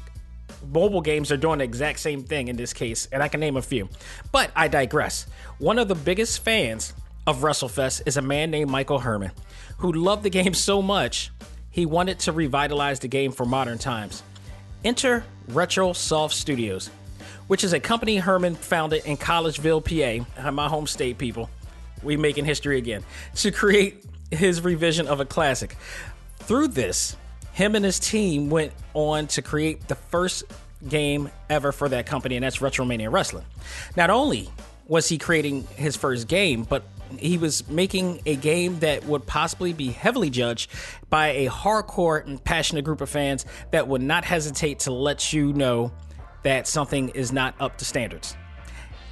mobile 0.71 1.01
games 1.01 1.31
are 1.31 1.37
doing 1.37 1.59
the 1.59 1.63
exact 1.63 1.99
same 1.99 2.23
thing 2.23 2.47
in 2.47 2.55
this 2.55 2.73
case, 2.73 3.07
and 3.11 3.23
I 3.23 3.27
can 3.27 3.39
name 3.39 3.57
a 3.57 3.61
few. 3.61 3.89
But 4.31 4.51
I 4.55 4.67
digress. 4.67 5.25
One 5.57 5.79
of 5.79 5.87
the 5.87 5.95
biggest 5.95 6.43
fans 6.43 6.93
of 7.27 7.39
WrestleFest 7.39 8.03
is 8.05 8.17
a 8.17 8.21
man 8.21 8.51
named 8.51 8.69
Michael 8.69 8.99
Herman, 8.99 9.31
who 9.77 9.91
loved 9.91 10.23
the 10.23 10.29
game 10.29 10.53
so 10.53 10.81
much 10.81 11.31
he 11.69 11.85
wanted 11.85 12.19
to 12.19 12.31
revitalize 12.31 12.99
the 12.99 13.07
game 13.07 13.31
for 13.31 13.45
modern 13.45 13.77
times. 13.77 14.23
Enter 14.83 15.23
RetroSoft 15.49 16.33
Studios, 16.33 16.89
which 17.47 17.63
is 17.63 17.73
a 17.73 17.79
company 17.79 18.17
Herman 18.17 18.55
founded 18.55 19.05
in 19.05 19.17
Collegeville, 19.17 20.25
PA, 20.35 20.51
my 20.51 20.67
home 20.67 20.87
state, 20.87 21.17
people. 21.17 21.49
We 22.03 22.17
making 22.17 22.45
history 22.45 22.77
again 22.77 23.03
to 23.35 23.51
create 23.51 24.03
his 24.31 24.61
revision 24.61 25.07
of 25.07 25.19
a 25.19 25.25
classic. 25.25 25.75
Through 26.39 26.69
this, 26.69 27.15
him 27.53 27.75
and 27.75 27.83
his 27.83 27.99
team 27.99 28.49
went 28.49 28.73
on 28.93 29.27
to 29.27 29.41
create 29.41 29.87
the 29.87 29.95
first 29.95 30.43
game 30.87 31.29
ever 31.49 31.71
for 31.71 31.89
that 31.89 32.05
company, 32.05 32.35
and 32.35 32.43
that's 32.43 32.57
Retromania 32.57 33.11
Wrestling. 33.11 33.45
Not 33.95 34.09
only 34.09 34.49
was 34.87 35.07
he 35.07 35.17
creating 35.17 35.67
his 35.75 35.95
first 35.95 36.27
game, 36.27 36.63
but 36.63 36.83
he 37.19 37.37
was 37.37 37.67
making 37.69 38.21
a 38.25 38.35
game 38.35 38.79
that 38.79 39.03
would 39.05 39.25
possibly 39.25 39.73
be 39.73 39.89
heavily 39.89 40.29
judged 40.29 40.71
by 41.09 41.29
a 41.29 41.47
hardcore 41.47 42.25
and 42.25 42.43
passionate 42.43 42.85
group 42.85 43.01
of 43.01 43.09
fans 43.09 43.45
that 43.71 43.87
would 43.87 44.01
not 44.01 44.23
hesitate 44.23 44.79
to 44.79 44.91
let 44.91 45.33
you 45.33 45.53
know 45.53 45.91
that 46.43 46.67
something 46.67 47.09
is 47.09 47.31
not 47.31 47.53
up 47.59 47.77
to 47.77 47.85
standards. 47.85 48.35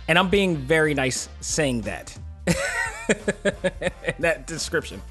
And 0.07 0.17
I'm 0.17 0.29
being 0.29 0.57
very 0.57 0.93
nice 0.93 1.29
saying 1.41 1.81
that. 1.81 2.17
that 4.19 4.45
description. 4.45 5.01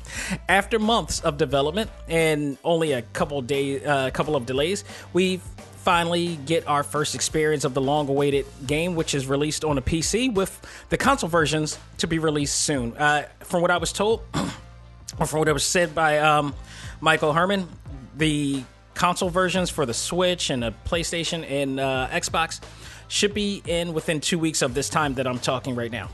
After 0.48 0.78
months 0.78 1.20
of 1.20 1.36
development 1.36 1.90
and 2.08 2.58
only 2.64 2.92
a 2.92 3.02
couple 3.02 3.40
days, 3.42 3.82
a 3.82 3.90
uh, 3.90 4.10
couple 4.10 4.36
of 4.36 4.46
delays, 4.46 4.84
we 5.12 5.40
finally 5.78 6.36
get 6.44 6.68
our 6.68 6.82
first 6.82 7.14
experience 7.14 7.64
of 7.64 7.74
the 7.74 7.80
long-awaited 7.80 8.46
game, 8.66 8.94
which 8.94 9.14
is 9.14 9.26
released 9.26 9.64
on 9.64 9.78
a 9.78 9.82
PC, 9.82 10.32
with 10.32 10.60
the 10.90 10.96
console 10.96 11.28
versions 11.28 11.78
to 11.98 12.06
be 12.06 12.18
released 12.18 12.56
soon. 12.56 12.96
Uh, 12.96 13.26
from 13.40 13.62
what 13.62 13.70
I 13.70 13.78
was 13.78 13.92
told, 13.92 14.22
or 15.18 15.26
from 15.26 15.40
what 15.40 15.52
was 15.52 15.64
said 15.64 15.94
by 15.94 16.18
um, 16.18 16.54
Michael 17.00 17.32
Herman, 17.32 17.68
the 18.16 18.62
console 18.94 19.30
versions 19.30 19.70
for 19.70 19.86
the 19.86 19.94
Switch 19.94 20.50
and 20.50 20.62
the 20.62 20.74
PlayStation 20.84 21.48
and 21.48 21.80
uh, 21.80 22.08
Xbox 22.10 22.60
should 23.08 23.32
be 23.32 23.62
in 23.66 23.94
within 23.94 24.20
two 24.20 24.38
weeks 24.38 24.60
of 24.60 24.74
this 24.74 24.88
time 24.88 25.14
that 25.14 25.26
I'm 25.26 25.38
talking 25.38 25.74
right 25.74 25.90
now. 25.90 26.10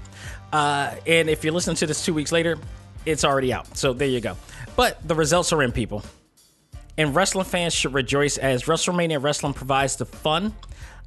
Uh, 0.55 0.95
and 1.05 1.29
if 1.29 1.43
you're 1.43 1.53
listening 1.53 1.75
to 1.75 1.85
this 1.85 2.05
two 2.05 2.15
weeks 2.15 2.31
later, 2.31 2.57
it's 3.05 3.25
already 3.25 3.53
out. 3.53 3.77
So 3.77 3.93
there 3.93 4.07
you 4.07 4.21
go. 4.21 4.37
But 4.77 5.07
the 5.07 5.17
results 5.17 5.53
are 5.53 5.61
in, 5.65 5.73
people. 5.73 6.05
And 6.97 7.13
wrestling 7.13 7.45
fans 7.45 7.75
should 7.75 7.93
rejoice 7.93 8.39
as 8.39 8.63
WrestleMania 8.63 9.21
Wrestling 9.21 9.53
provides 9.53 9.97
the 9.97 10.07
fun. 10.07 10.55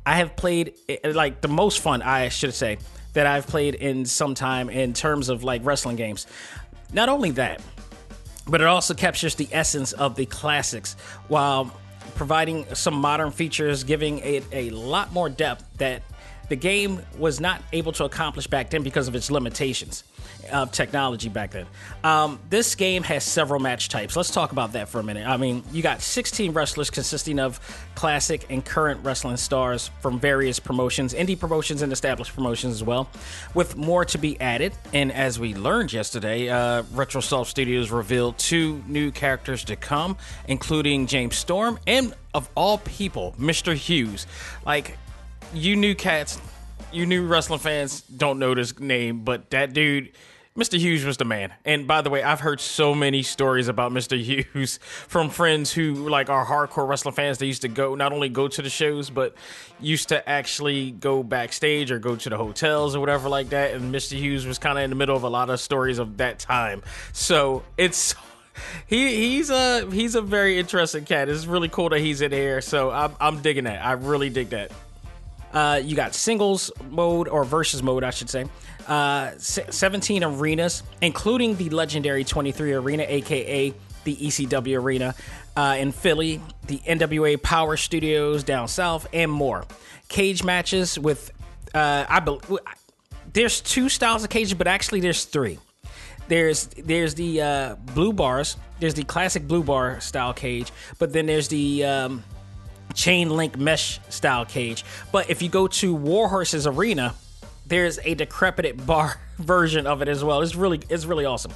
I 0.06 0.18
have 0.18 0.36
played, 0.36 0.74
eh, 0.90 0.98
like, 1.14 1.40
the 1.40 1.48
most 1.48 1.80
fun, 1.80 2.02
I 2.02 2.28
should 2.28 2.54
say, 2.54 2.78
that 3.14 3.26
I've 3.26 3.48
played 3.48 3.76
in 3.76 4.04
some 4.04 4.36
time 4.36 4.70
in 4.70 4.92
terms 4.92 5.30
of, 5.30 5.46
like, 5.46 5.66
wrestling 5.66 5.96
games. 5.96 6.28
Not 6.92 7.08
only 7.08 7.32
that, 7.32 7.62
but 8.50 8.60
it 8.60 8.68
also 8.68 8.94
captures 8.96 9.36
the 9.36 9.48
essence 9.54 9.94
of 9.94 10.16
the 10.16 10.26
classics 10.26 10.98
while 11.30 11.72
providing 12.16 12.66
some 12.76 12.96
modern 12.96 13.32
features, 13.32 13.86
giving 13.86 14.20
it 14.20 14.44
a 14.52 14.72
lot 14.72 15.14
more 15.14 15.30
depth 15.30 15.64
that 15.78 16.04
the 16.50 16.56
game 16.56 17.02
was 17.18 17.40
not 17.40 17.62
able 17.74 17.92
to 17.94 18.06
accomplish 18.06 18.48
back 18.48 18.70
then 18.70 18.84
because 18.84 19.08
of 19.08 19.16
its 19.16 19.30
limitations 19.30 20.04
of 20.52 20.72
technology 20.72 21.30
back 21.30 21.52
then. 21.52 21.66
Um, 22.04 22.40
this 22.50 22.76
game 22.76 23.04
has 23.04 23.24
several 23.24 23.60
match 23.60 23.90
types. 23.90 24.16
Let's 24.16 24.32
talk 24.32 24.52
about 24.52 24.74
that 24.74 24.90
for 24.90 25.00
a 25.00 25.04
minute. 25.04 25.28
I 25.28 25.38
mean, 25.38 25.64
you 25.72 25.82
got 25.82 26.02
16 26.02 26.54
wrestlers 26.54 26.90
consisting 26.90 27.40
of 27.40 27.60
classic 27.96 28.46
and 28.50 28.64
current 28.64 29.04
wrestling 29.04 29.38
stars 29.38 29.90
from 30.02 30.20
various 30.20 30.60
promotions, 30.60 31.14
indie 31.14 31.38
promotions, 31.38 31.82
and 31.82 31.92
established 31.92 32.34
promotions 32.34 32.74
as 32.74 32.84
well, 32.84 33.10
with 33.54 33.76
more 33.76 34.06
to 34.06 34.18
be 34.18 34.40
added. 34.40 34.74
And 34.94 35.12
as 35.12 35.40
we 35.40 35.54
learned 35.54 35.94
yesterday, 35.94 36.50
uh, 36.50 36.84
RetroSoft 36.84 37.48
Studios 37.48 37.92
revealed 37.92 38.38
two 38.38 38.84
new 38.88 39.12
characters 39.12 39.64
to 39.66 39.76
come, 39.76 40.18
including 40.48 41.08
James 41.08 41.36
Storm 41.36 41.80
and, 41.88 42.14
of 42.34 42.50
all 42.56 42.78
people, 42.80 43.36
Mr. 43.40 43.74
Hughes. 43.76 44.28
Like, 44.66 44.98
you 45.54 45.76
new 45.76 45.96
cats, 45.96 46.40
you 46.92 47.06
new 47.06 47.26
wrestling 47.26 47.60
fans 47.60 48.02
don't 48.02 48.40
know 48.40 48.54
this 48.56 48.80
name, 48.80 49.24
but 49.24 49.50
that 49.52 49.74
dude, 49.74 50.12
Mr. 50.58 50.80
Hughes 50.80 51.06
was 51.06 51.18
the 51.18 51.26
man. 51.26 51.54
And 51.66 51.88
by 51.88 52.02
the 52.02 52.10
way, 52.10 52.24
I've 52.24 52.40
heard 52.40 52.60
so 52.60 52.96
many 52.96 53.22
stories 53.22 53.68
about 53.68 53.92
Mr. 53.92 54.20
Hughes 54.54 54.80
from 55.08 55.30
friends 55.30 55.72
who 55.72 56.10
like 56.10 56.30
are 56.30 56.46
hardcore 56.46 56.88
wrestling 56.88 57.14
fans. 57.14 57.38
They 57.38 57.46
used 57.46 57.62
to 57.62 57.68
go 57.68 57.96
not 57.96 58.12
only 58.12 58.30
go 58.30 58.48
to 58.48 58.62
the 58.62 58.70
shows, 58.70 59.10
but 59.10 59.36
used 59.80 60.10
to 60.10 60.28
actually 60.28 60.92
go 60.92 61.22
backstage 61.22 61.92
or 61.92 62.00
go 62.00 62.16
to 62.16 62.30
the 62.30 62.38
hotels 62.38 62.96
or 62.96 63.00
whatever 63.00 63.30
like 63.30 63.50
that. 63.50 63.76
And 63.76 63.94
Mr. 63.94 64.18
Hughes 64.18 64.46
was 64.46 64.58
kind 64.58 64.78
of 64.78 64.84
in 64.84 64.90
the 64.90 64.96
middle 64.96 65.16
of 65.16 65.24
a 65.24 65.30
lot 65.30 65.50
of 65.50 65.60
stories 65.60 66.00
of 66.00 66.18
that 66.18 66.40
time. 66.40 66.82
So 67.14 67.64
it's 67.78 68.16
he 68.88 69.16
he's 69.16 69.50
a 69.52 69.90
he's 69.92 70.16
a 70.16 70.22
very 70.22 70.58
interesting 70.58 71.06
cat. 71.06 71.30
It's 71.30 71.46
really 71.46 71.70
cool 71.70 71.90
that 71.90 72.00
he's 72.00 72.22
in 72.22 72.32
here. 72.32 72.62
So 72.62 72.90
I'm 72.90 73.16
I'm 73.20 73.42
digging 73.42 73.66
that. 73.66 73.86
I 73.86 73.92
really 73.92 74.30
dig 74.30 74.50
that. 74.50 74.72
Uh, 75.54 75.82
you 75.84 75.96
got 75.96 76.14
singles 76.14 76.72
mode 76.90 77.28
or 77.28 77.44
versus 77.44 77.82
mode, 77.82 78.04
I 78.04 78.10
should 78.10 78.30
say. 78.30 78.46
Uh, 78.88 79.32
17 79.38 80.24
arenas, 80.24 80.84
including 81.02 81.56
the 81.56 81.70
legendary 81.70 82.24
23 82.24 82.74
arena, 82.74 83.06
aka 83.08 83.74
the 84.04 84.16
ECW 84.16 84.82
arena 84.82 85.14
uh, 85.58 85.76
in 85.78 85.92
Philly, 85.92 86.40
the 86.68 86.78
NWA 86.80 87.42
Power 87.42 87.76
Studios 87.76 88.44
down 88.44 88.68
south, 88.70 89.08
and 89.12 89.30
more. 89.30 89.66
Cage 90.08 90.44
matches 90.44 90.98
with, 90.98 91.32
uh, 91.74 92.06
I 92.08 92.22
believe, 92.22 92.60
there's 93.34 93.60
two 93.60 93.90
styles 93.90 94.24
of 94.24 94.30
cages, 94.30 94.54
but 94.54 94.68
actually 94.68 95.02
there's 95.02 95.26
three. 95.26 95.60
There's 96.30 96.68
there's 96.68 97.16
the 97.16 97.42
uh, 97.42 97.76
blue 97.94 98.14
bars. 98.14 98.58
There's 98.80 98.94
the 98.94 99.04
classic 99.04 99.48
blue 99.48 99.64
bar 99.64 100.00
style 100.00 100.34
cage, 100.34 100.72
but 101.00 101.12
then 101.14 101.26
there's 101.26 101.48
the 101.48 101.86
um, 101.86 102.24
chain 102.98 103.30
link 103.30 103.58
mesh 103.58 104.02
style 104.10 104.44
cage. 104.44 104.84
But 105.14 105.30
if 105.30 105.42
you 105.42 105.48
go 105.48 105.68
to 105.68 105.94
Warhorse's 105.94 106.68
arena, 106.68 107.16
there's 107.66 108.00
a 108.04 108.16
decrepit 108.16 108.86
bar 108.86 109.22
version 109.38 109.88
of 109.88 110.02
it 110.02 110.10
as 110.10 110.24
well. 110.24 110.42
It's 110.42 110.56
really 110.56 110.82
it's 110.90 111.06
really 111.06 111.24
awesome 111.24 111.54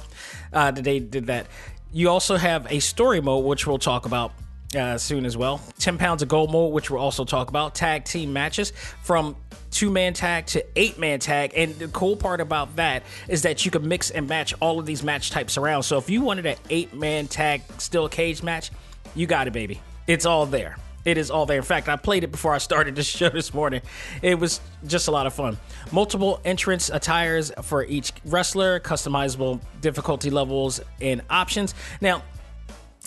uh, 0.52 0.70
that 0.70 0.84
they 0.84 1.00
did 1.00 1.26
that. 1.26 1.48
You 1.92 2.08
also 2.08 2.36
have 2.36 2.70
a 2.72 2.78
story 2.78 3.20
mode, 3.20 3.44
which 3.44 3.66
we'll 3.66 3.78
talk 3.78 4.06
about 4.06 4.32
uh, 4.74 4.96
soon 4.96 5.26
as 5.26 5.36
well. 5.36 5.60
10 5.78 5.98
pounds 5.98 6.22
of 6.22 6.28
gold 6.28 6.50
mode, 6.50 6.72
which 6.72 6.90
we'll 6.90 7.02
also 7.02 7.26
talk 7.26 7.50
about. 7.50 7.74
Tag 7.74 8.04
team 8.04 8.32
matches 8.32 8.72
from 9.02 9.36
two 9.70 9.90
man 9.90 10.14
tag 10.14 10.46
to 10.46 10.64
eight 10.76 10.98
man 10.98 11.18
tag. 11.18 11.52
And 11.54 11.74
the 11.74 11.88
cool 11.88 12.16
part 12.16 12.40
about 12.40 12.76
that 12.76 13.02
is 13.28 13.42
that 13.42 13.64
you 13.64 13.70
can 13.70 13.86
mix 13.86 14.10
and 14.10 14.28
match 14.28 14.54
all 14.60 14.78
of 14.78 14.86
these 14.86 15.02
match 15.02 15.30
types 15.30 15.58
around. 15.58 15.82
So 15.82 15.98
if 15.98 16.08
you 16.08 16.22
wanted 16.22 16.46
an 16.46 16.56
eight 16.70 16.94
man 16.94 17.26
tag 17.26 17.62
still 17.78 18.08
cage 18.08 18.42
match, 18.42 18.70
you 19.14 19.26
got 19.26 19.48
it, 19.48 19.52
baby. 19.52 19.80
It's 20.06 20.24
all 20.24 20.46
there. 20.46 20.76
It 21.04 21.18
is 21.18 21.30
all 21.30 21.46
there. 21.46 21.56
In 21.56 21.64
fact, 21.64 21.88
I 21.88 21.96
played 21.96 22.24
it 22.24 22.30
before 22.30 22.54
I 22.54 22.58
started 22.58 22.94
the 22.94 23.02
show 23.02 23.28
this 23.28 23.52
morning. 23.52 23.82
It 24.22 24.38
was 24.38 24.60
just 24.86 25.08
a 25.08 25.10
lot 25.10 25.26
of 25.26 25.34
fun. 25.34 25.58
Multiple 25.90 26.40
entrance 26.44 26.90
attires 26.90 27.52
for 27.62 27.84
each 27.84 28.12
wrestler, 28.24 28.80
customizable 28.80 29.60
difficulty 29.80 30.30
levels 30.30 30.80
and 31.00 31.22
options. 31.28 31.74
Now, 32.00 32.22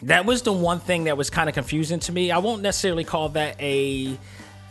that 0.04 0.26
was 0.26 0.42
the 0.42 0.54
one 0.54 0.80
thing 0.80 1.06
that 1.06 1.18
was 1.18 1.30
kind 1.30 1.48
of 1.48 1.56
confusing 1.56 2.00
to 2.02 2.12
me. 2.12 2.32
I 2.32 2.40
won't 2.40 2.62
necessarily 2.62 3.04
call 3.04 3.30
that 3.30 3.60
a 3.62 4.18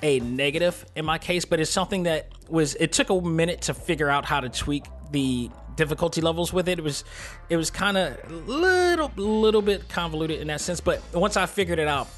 a 0.02 0.20
negative 0.20 0.84
in 0.94 1.04
my 1.06 1.16
case, 1.16 1.46
but 1.46 1.60
it's 1.60 1.70
something 1.70 2.02
that 2.02 2.28
was 2.48 2.74
it 2.74 2.92
took 2.92 3.08
a 3.08 3.20
minute 3.22 3.62
to 3.62 3.74
figure 3.74 4.10
out 4.10 4.26
how 4.26 4.40
to 4.40 4.50
tweak 4.50 4.84
the 5.12 5.50
difficulty 5.76 6.20
levels 6.20 6.52
with 6.52 6.68
it. 6.68 6.78
It 6.78 6.82
was 6.82 7.04
it 7.48 7.56
was 7.56 7.70
kind 7.70 7.96
of 7.96 8.30
little 8.46 9.10
little 9.16 9.62
bit 9.62 9.88
convoluted 9.88 10.40
in 10.40 10.48
that 10.48 10.60
sense, 10.60 10.80
but 10.80 11.00
once 11.14 11.38
I 11.38 11.46
figured 11.46 11.78
it 11.78 11.88
out, 11.88 12.08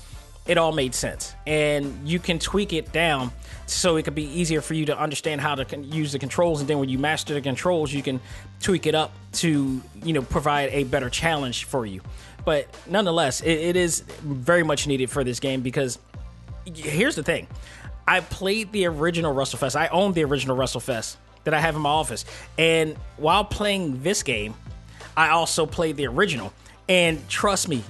it 0.47 0.59
all 0.59 0.73
made 0.73 0.95
sense, 0.95 1.35
and 1.47 2.09
you 2.09 2.19
can 2.19 2.39
tweak 2.39 2.73
it 2.73 2.93
down 2.93 3.33
so 3.67 3.97
it 3.97 4.05
could 4.05 4.15
be 4.15 4.25
easier 4.25 4.61
for 4.61 4.75
you 4.75 4.87
to 4.87 4.99
understand 4.99 5.41
how 5.41 5.55
to 5.57 5.65
con- 5.65 5.91
use 5.91 6.13
the 6.13 6.19
controls. 6.19 6.61
And 6.61 6.69
then 6.71 6.79
when 6.79 6.89
you 6.89 6.99
master 6.99 7.35
the 7.35 7.41
controls, 7.41 7.93
you 7.93 8.03
can 8.03 8.21
tweak 8.61 8.87
it 8.87 8.95
up 8.95 9.13
to 9.35 9.83
you 10.03 10.13
know 10.13 10.23
provide 10.23 10.71
a 10.73 10.85
better 10.85 11.11
challenge 11.11 11.65
for 11.65 11.85
you. 11.85 12.01
But 12.45 12.69
nonetheless, 12.87 13.41
it, 13.41 13.51
it 13.51 13.77
is 13.77 14.01
very 14.23 14.63
much 14.63 14.87
needed 14.87 15.11
for 15.11 15.25
this 15.25 15.41
game 15.41 15.63
because 15.63 15.99
here's 16.65 17.17
the 17.17 17.23
thing. 17.23 17.49
I 18.07 18.21
played 18.21 18.71
the 18.71 18.87
original 18.87 19.35
WrestleFest. 19.35 19.75
I 19.75 19.89
own 19.89 20.13
the 20.13 20.25
original 20.25 20.57
WrestleFest 20.57 21.17
that 21.43 21.55
I 21.55 21.61
have 21.61 21.75
in 21.75 21.83
my 21.83 21.91
office. 21.91 22.25
And 22.57 22.97
while 23.17 23.45
playing 23.45 24.03
this 24.03 24.23
game, 24.23 24.55
I 25.17 25.31
also 25.31 25.67
played 25.67 25.97
the 25.97 26.07
original. 26.07 26.53
And 26.89 27.29
trust 27.29 27.69
me, 27.69 27.83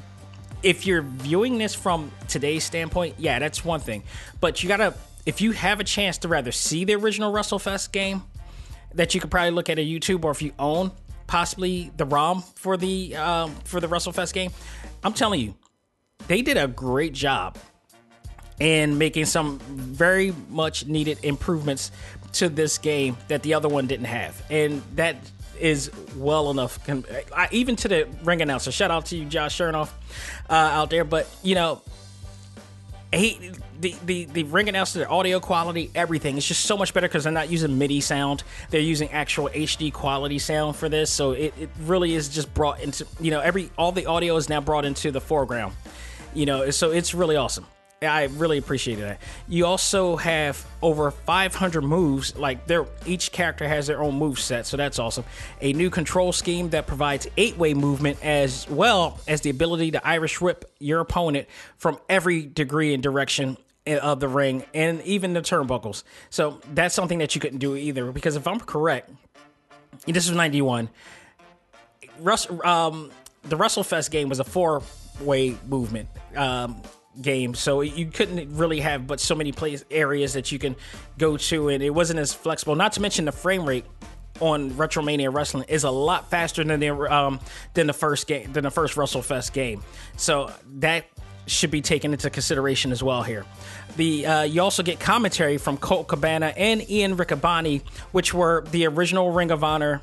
if 0.62 0.86
you're 0.86 1.02
viewing 1.02 1.58
this 1.58 1.74
from 1.74 2.10
today's 2.28 2.64
standpoint, 2.64 3.14
yeah, 3.18 3.38
that's 3.38 3.64
one 3.64 3.80
thing. 3.80 4.02
But 4.40 4.62
you 4.62 4.68
gotta, 4.68 4.94
if 5.24 5.40
you 5.40 5.52
have 5.52 5.80
a 5.80 5.84
chance 5.84 6.18
to 6.18 6.28
rather 6.28 6.52
see 6.52 6.84
the 6.84 6.94
original 6.94 7.32
WrestleFest 7.32 7.92
game, 7.92 8.22
that 8.94 9.14
you 9.14 9.20
could 9.20 9.30
probably 9.30 9.50
look 9.50 9.68
at 9.68 9.78
a 9.78 9.84
YouTube, 9.84 10.24
or 10.24 10.30
if 10.30 10.42
you 10.42 10.52
own 10.58 10.90
possibly 11.26 11.90
the 11.96 12.04
ROM 12.04 12.42
for 12.54 12.76
the 12.76 13.14
um, 13.16 13.54
for 13.64 13.80
the 13.80 13.86
WrestleFest 13.86 14.32
game, 14.32 14.50
I'm 15.04 15.12
telling 15.12 15.40
you, 15.40 15.54
they 16.28 16.42
did 16.42 16.56
a 16.56 16.66
great 16.66 17.12
job 17.12 17.58
in 18.58 18.96
making 18.96 19.26
some 19.26 19.58
very 19.58 20.34
much 20.48 20.86
needed 20.86 21.18
improvements 21.22 21.90
to 22.38 22.48
this 22.48 22.78
game 22.78 23.16
that 23.28 23.42
the 23.42 23.54
other 23.54 23.68
one 23.68 23.86
didn't 23.86 24.06
have. 24.06 24.42
And 24.50 24.82
that 24.94 25.16
is 25.58 25.90
well 26.16 26.50
enough. 26.50 26.78
I, 27.34 27.48
even 27.50 27.76
to 27.76 27.88
the 27.88 28.08
ring 28.22 28.42
announcer, 28.42 28.70
shout 28.72 28.90
out 28.90 29.06
to 29.06 29.16
you, 29.16 29.24
Josh 29.24 29.58
Chernoff, 29.58 29.90
uh, 30.50 30.52
out 30.52 30.90
there. 30.90 31.04
But, 31.04 31.28
you 31.42 31.54
know, 31.54 31.82
he, 33.12 33.52
the, 33.80 33.94
the, 34.04 34.24
the 34.26 34.42
ring 34.44 34.68
announcer, 34.68 34.98
the 34.98 35.08
audio 35.08 35.40
quality, 35.40 35.90
everything 35.94 36.36
is 36.36 36.46
just 36.46 36.64
so 36.64 36.76
much 36.76 36.92
better 36.92 37.08
because 37.08 37.24
they're 37.24 37.32
not 37.32 37.50
using 37.50 37.78
MIDI 37.78 38.00
sound. 38.00 38.42
They're 38.70 38.80
using 38.80 39.10
actual 39.10 39.48
HD 39.48 39.92
quality 39.92 40.38
sound 40.38 40.76
for 40.76 40.88
this. 40.88 41.10
So 41.10 41.32
it, 41.32 41.54
it 41.58 41.70
really 41.80 42.14
is 42.14 42.28
just 42.28 42.52
brought 42.52 42.80
into, 42.80 43.06
you 43.20 43.30
know, 43.30 43.40
every, 43.40 43.70
all 43.78 43.92
the 43.92 44.06
audio 44.06 44.36
is 44.36 44.48
now 44.48 44.60
brought 44.60 44.84
into 44.84 45.10
the 45.10 45.20
foreground. 45.20 45.74
You 46.34 46.44
know, 46.44 46.70
so 46.70 46.90
it's 46.90 47.14
really 47.14 47.36
awesome. 47.36 47.66
I 48.02 48.24
really 48.24 48.58
appreciated 48.58 49.04
that. 49.04 49.20
You 49.48 49.64
also 49.64 50.16
have 50.16 50.66
over 50.82 51.10
500 51.10 51.80
moves. 51.80 52.36
Like 52.36 52.66
they 52.66 52.78
each 53.06 53.32
character 53.32 53.66
has 53.66 53.86
their 53.86 54.02
own 54.02 54.16
move 54.18 54.38
set, 54.38 54.66
so 54.66 54.76
that's 54.76 54.98
awesome. 54.98 55.24
A 55.62 55.72
new 55.72 55.88
control 55.88 56.32
scheme 56.32 56.70
that 56.70 56.86
provides 56.86 57.26
eight-way 57.38 57.72
movement 57.72 58.18
as 58.22 58.68
well 58.68 59.18
as 59.26 59.40
the 59.40 59.50
ability 59.50 59.92
to 59.92 60.06
Irish 60.06 60.40
whip 60.40 60.70
your 60.78 61.00
opponent 61.00 61.48
from 61.78 61.98
every 62.08 62.42
degree 62.42 62.92
and 62.92 63.02
direction 63.02 63.56
of 63.86 64.20
the 64.20 64.28
ring 64.28 64.64
and 64.74 65.00
even 65.02 65.32
the 65.32 65.40
turnbuckles. 65.40 66.02
So 66.28 66.60
that's 66.74 66.94
something 66.94 67.18
that 67.18 67.34
you 67.34 67.40
couldn't 67.40 67.60
do 67.60 67.76
either. 67.76 68.12
Because 68.12 68.36
if 68.36 68.46
I'm 68.46 68.60
correct, 68.60 69.10
this 70.06 70.28
was 70.28 70.36
91. 70.36 70.90
Russ, 72.18 72.50
um, 72.64 73.10
the 73.44 73.56
WrestleFest 73.56 74.10
game 74.10 74.28
was 74.28 74.40
a 74.40 74.44
four-way 74.44 75.56
movement. 75.66 76.08
Um, 76.34 76.82
game 77.20 77.54
so 77.54 77.80
you 77.80 78.06
couldn't 78.06 78.54
really 78.56 78.80
have 78.80 79.06
but 79.06 79.18
so 79.20 79.34
many 79.34 79.52
place 79.52 79.84
areas 79.90 80.34
that 80.34 80.52
you 80.52 80.58
can 80.58 80.76
go 81.18 81.36
to 81.36 81.68
and 81.68 81.82
it 81.82 81.90
wasn't 81.90 82.18
as 82.18 82.34
flexible 82.34 82.74
not 82.74 82.92
to 82.92 83.00
mention 83.00 83.24
the 83.24 83.32
frame 83.32 83.66
rate 83.66 83.84
on 84.40 84.70
Retromania 84.72 85.32
Wrestling 85.32 85.64
is 85.68 85.84
a 85.84 85.90
lot 85.90 86.30
faster 86.30 86.62
than 86.64 86.80
the 86.80 86.90
um, 86.90 87.40
than 87.74 87.86
the 87.86 87.92
first 87.92 88.26
game 88.26 88.52
than 88.52 88.64
the 88.64 88.70
first 88.70 88.96
WrestleFest 88.96 89.52
game. 89.52 89.82
So 90.16 90.52
that 90.76 91.06
should 91.46 91.70
be 91.70 91.80
taken 91.80 92.12
into 92.12 92.28
consideration 92.28 92.92
as 92.92 93.02
well 93.02 93.22
here. 93.22 93.44
The 93.96 94.26
uh, 94.26 94.42
you 94.42 94.60
also 94.60 94.82
get 94.82 95.00
commentary 95.00 95.58
from 95.58 95.76
Colt 95.76 96.08
Cabana 96.08 96.52
and 96.56 96.88
Ian 96.90 97.16
Riccaboni, 97.16 97.82
which 98.12 98.34
were 98.34 98.64
the 98.70 98.86
original 98.86 99.30
Ring 99.30 99.50
of 99.50 99.64
Honor 99.64 100.00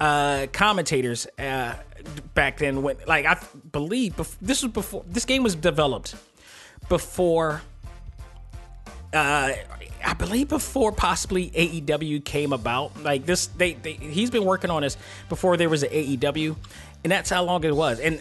uh, 0.00 0.46
commentators 0.52 1.26
uh, 1.38 1.74
back 2.34 2.58
then. 2.58 2.82
When 2.82 2.96
like 3.06 3.26
I 3.26 3.38
believe 3.72 4.16
this 4.40 4.62
was 4.62 4.72
before 4.72 5.04
this 5.08 5.24
game 5.24 5.42
was 5.42 5.54
developed 5.54 6.14
before 6.88 7.62
uh 9.12 9.52
I 10.04 10.14
believe 10.14 10.48
before 10.48 10.92
possibly 10.92 11.50
AEW 11.50 12.24
came 12.24 12.52
about. 12.52 13.02
Like 13.02 13.26
this 13.26 13.46
they, 13.48 13.74
they 13.74 13.94
he's 13.94 14.30
been 14.30 14.44
working 14.44 14.70
on 14.70 14.82
this 14.82 14.96
before 15.28 15.56
there 15.56 15.68
was 15.68 15.82
an 15.82 15.90
AEW 15.90 16.56
and 17.02 17.10
that's 17.10 17.30
how 17.30 17.42
long 17.44 17.64
it 17.64 17.74
was. 17.74 18.00
And 18.00 18.20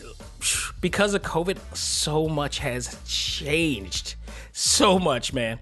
because 0.81 1.13
of 1.13 1.21
COVID 1.21 1.57
so 1.75 2.27
much 2.27 2.59
has 2.59 2.97
changed. 3.07 4.15
So 4.51 4.99
much, 4.99 5.33
man. 5.33 5.59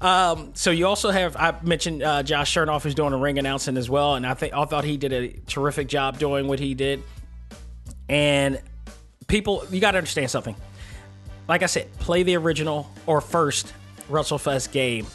Um, 0.00 0.50
so 0.54 0.70
you 0.70 0.86
also 0.86 1.10
have 1.10 1.36
I 1.36 1.54
mentioned 1.62 2.02
uh, 2.02 2.22
Josh 2.22 2.54
Chernoff 2.54 2.84
is 2.86 2.94
doing 2.94 3.12
a 3.12 3.16
ring 3.16 3.38
announcing 3.38 3.76
as 3.76 3.88
well, 3.88 4.16
and 4.16 4.26
I 4.26 4.34
think 4.34 4.52
I 4.52 4.64
thought 4.64 4.84
he 4.84 4.96
did 4.96 5.12
a 5.12 5.28
terrific 5.46 5.86
job 5.86 6.18
doing 6.18 6.48
what 6.48 6.58
he 6.58 6.74
did. 6.74 7.02
And 8.08 8.60
people, 9.28 9.64
you 9.70 9.80
got 9.80 9.92
to 9.92 9.98
understand 9.98 10.30
something 10.30 10.56
like 11.48 11.62
I 11.62 11.66
said, 11.66 11.92
play 11.98 12.22
the 12.22 12.36
original 12.36 12.90
or 13.06 13.20
first 13.20 13.72
WrestleFest 14.10 14.72
game 14.72 15.06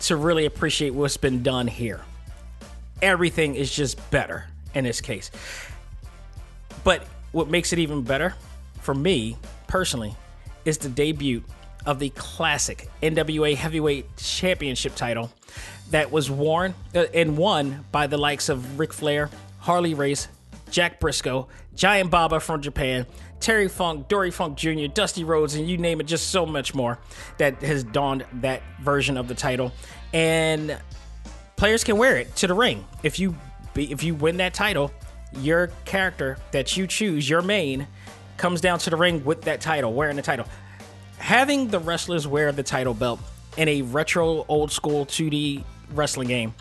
to 0.00 0.16
really 0.16 0.46
appreciate 0.46 0.94
what's 0.94 1.16
been 1.16 1.42
done 1.42 1.66
here. 1.66 2.00
Everything 3.00 3.54
is 3.54 3.72
just 3.72 4.10
better 4.10 4.46
in 4.74 4.84
this 4.84 5.00
case. 5.00 5.30
But 6.84 7.06
what 7.32 7.48
makes 7.48 7.72
it 7.72 7.78
even 7.78 8.02
better 8.02 8.34
for 8.80 8.94
me 8.94 9.36
personally 9.66 10.14
is 10.64 10.78
the 10.78 10.88
debut 10.88 11.42
of 11.86 11.98
the 11.98 12.10
classic 12.10 12.88
NWA 13.02 13.56
Heavyweight 13.56 14.16
Championship 14.16 14.94
title 14.94 15.32
that 15.90 16.10
was 16.10 16.30
worn 16.30 16.74
uh, 16.94 17.06
and 17.12 17.36
won 17.36 17.84
by 17.92 18.06
the 18.06 18.18
likes 18.18 18.48
of 18.48 18.78
Ric 18.78 18.92
Flair, 18.92 19.30
Harley 19.58 19.94
Race, 19.94 20.28
Jack 20.72 20.98
Brisco, 20.98 21.46
Giant 21.76 22.10
Baba 22.10 22.40
from 22.40 22.62
Japan, 22.62 23.06
Terry 23.38 23.68
Funk, 23.68 24.08
Dory 24.08 24.30
Funk 24.30 24.56
Jr., 24.56 24.86
Dusty 24.92 25.22
Rhodes, 25.22 25.54
and 25.54 25.68
you 25.68 25.76
name 25.76 26.00
it, 26.00 26.04
just 26.04 26.30
so 26.30 26.46
much 26.46 26.74
more 26.74 26.98
that 27.38 27.62
has 27.62 27.84
donned 27.84 28.24
that 28.40 28.62
version 28.80 29.16
of 29.16 29.28
the 29.28 29.34
title. 29.34 29.70
And 30.12 30.78
players 31.56 31.84
can 31.84 31.98
wear 31.98 32.16
it 32.16 32.34
to 32.36 32.46
the 32.46 32.54
ring. 32.54 32.84
If 33.02 33.18
you 33.18 33.36
be, 33.74 33.92
if 33.92 34.02
you 34.02 34.14
win 34.14 34.38
that 34.38 34.54
title, 34.54 34.90
your 35.34 35.68
character 35.84 36.38
that 36.52 36.76
you 36.76 36.86
choose, 36.86 37.28
your 37.28 37.42
main, 37.42 37.86
comes 38.38 38.60
down 38.60 38.78
to 38.80 38.90
the 38.90 38.96
ring 38.96 39.24
with 39.24 39.42
that 39.42 39.60
title, 39.60 39.92
wearing 39.92 40.16
the 40.16 40.22
title. 40.22 40.46
Having 41.18 41.68
the 41.68 41.78
wrestlers 41.78 42.26
wear 42.26 42.50
the 42.50 42.62
title 42.62 42.94
belt 42.94 43.20
in 43.58 43.68
a 43.68 43.82
retro 43.82 44.44
old 44.48 44.72
school 44.72 45.04
2D 45.04 45.64
wrestling 45.92 46.28
game 46.28 46.54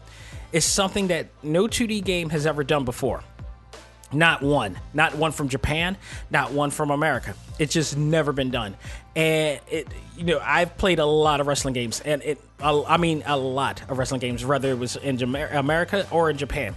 is 0.51 0.65
something 0.65 1.07
that 1.07 1.27
no 1.43 1.65
2D 1.65 2.03
game 2.03 2.29
has 2.29 2.45
ever 2.45 2.63
done 2.63 2.83
before. 2.83 3.23
Not 4.13 4.41
one. 4.41 4.77
Not 4.93 5.15
one 5.15 5.31
from 5.31 5.47
Japan, 5.47 5.97
not 6.29 6.51
one 6.51 6.69
from 6.69 6.91
America. 6.91 7.33
It's 7.59 7.73
just 7.73 7.97
never 7.97 8.33
been 8.33 8.51
done. 8.51 8.75
And 9.15 9.59
it, 9.69 9.87
you 10.17 10.23
know, 10.23 10.39
I've 10.43 10.77
played 10.77 10.99
a 10.99 11.05
lot 11.05 11.39
of 11.39 11.47
wrestling 11.47 11.73
games, 11.73 12.01
and 12.01 12.21
it, 12.21 12.39
I 12.59 12.97
mean, 12.97 13.23
a 13.25 13.37
lot 13.37 13.81
of 13.89 13.97
wrestling 13.97 14.21
games, 14.21 14.45
whether 14.45 14.69
it 14.69 14.79
was 14.79 14.95
in 14.95 15.21
America 15.21 16.07
or 16.11 16.29
in 16.29 16.37
Japan. 16.37 16.75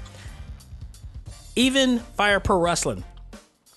Even 1.57 2.01
Fire 2.01 2.41
Pro 2.41 2.59
Wrestling, 2.59 3.05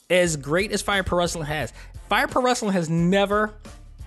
as 0.10 0.36
great 0.36 0.72
as 0.72 0.82
Fire 0.82 1.04
Pro 1.04 1.20
Wrestling 1.20 1.46
has, 1.46 1.74
Fire 2.10 2.28
Pro 2.28 2.42
Wrestling 2.42 2.74
has 2.74 2.90
never 2.90 3.54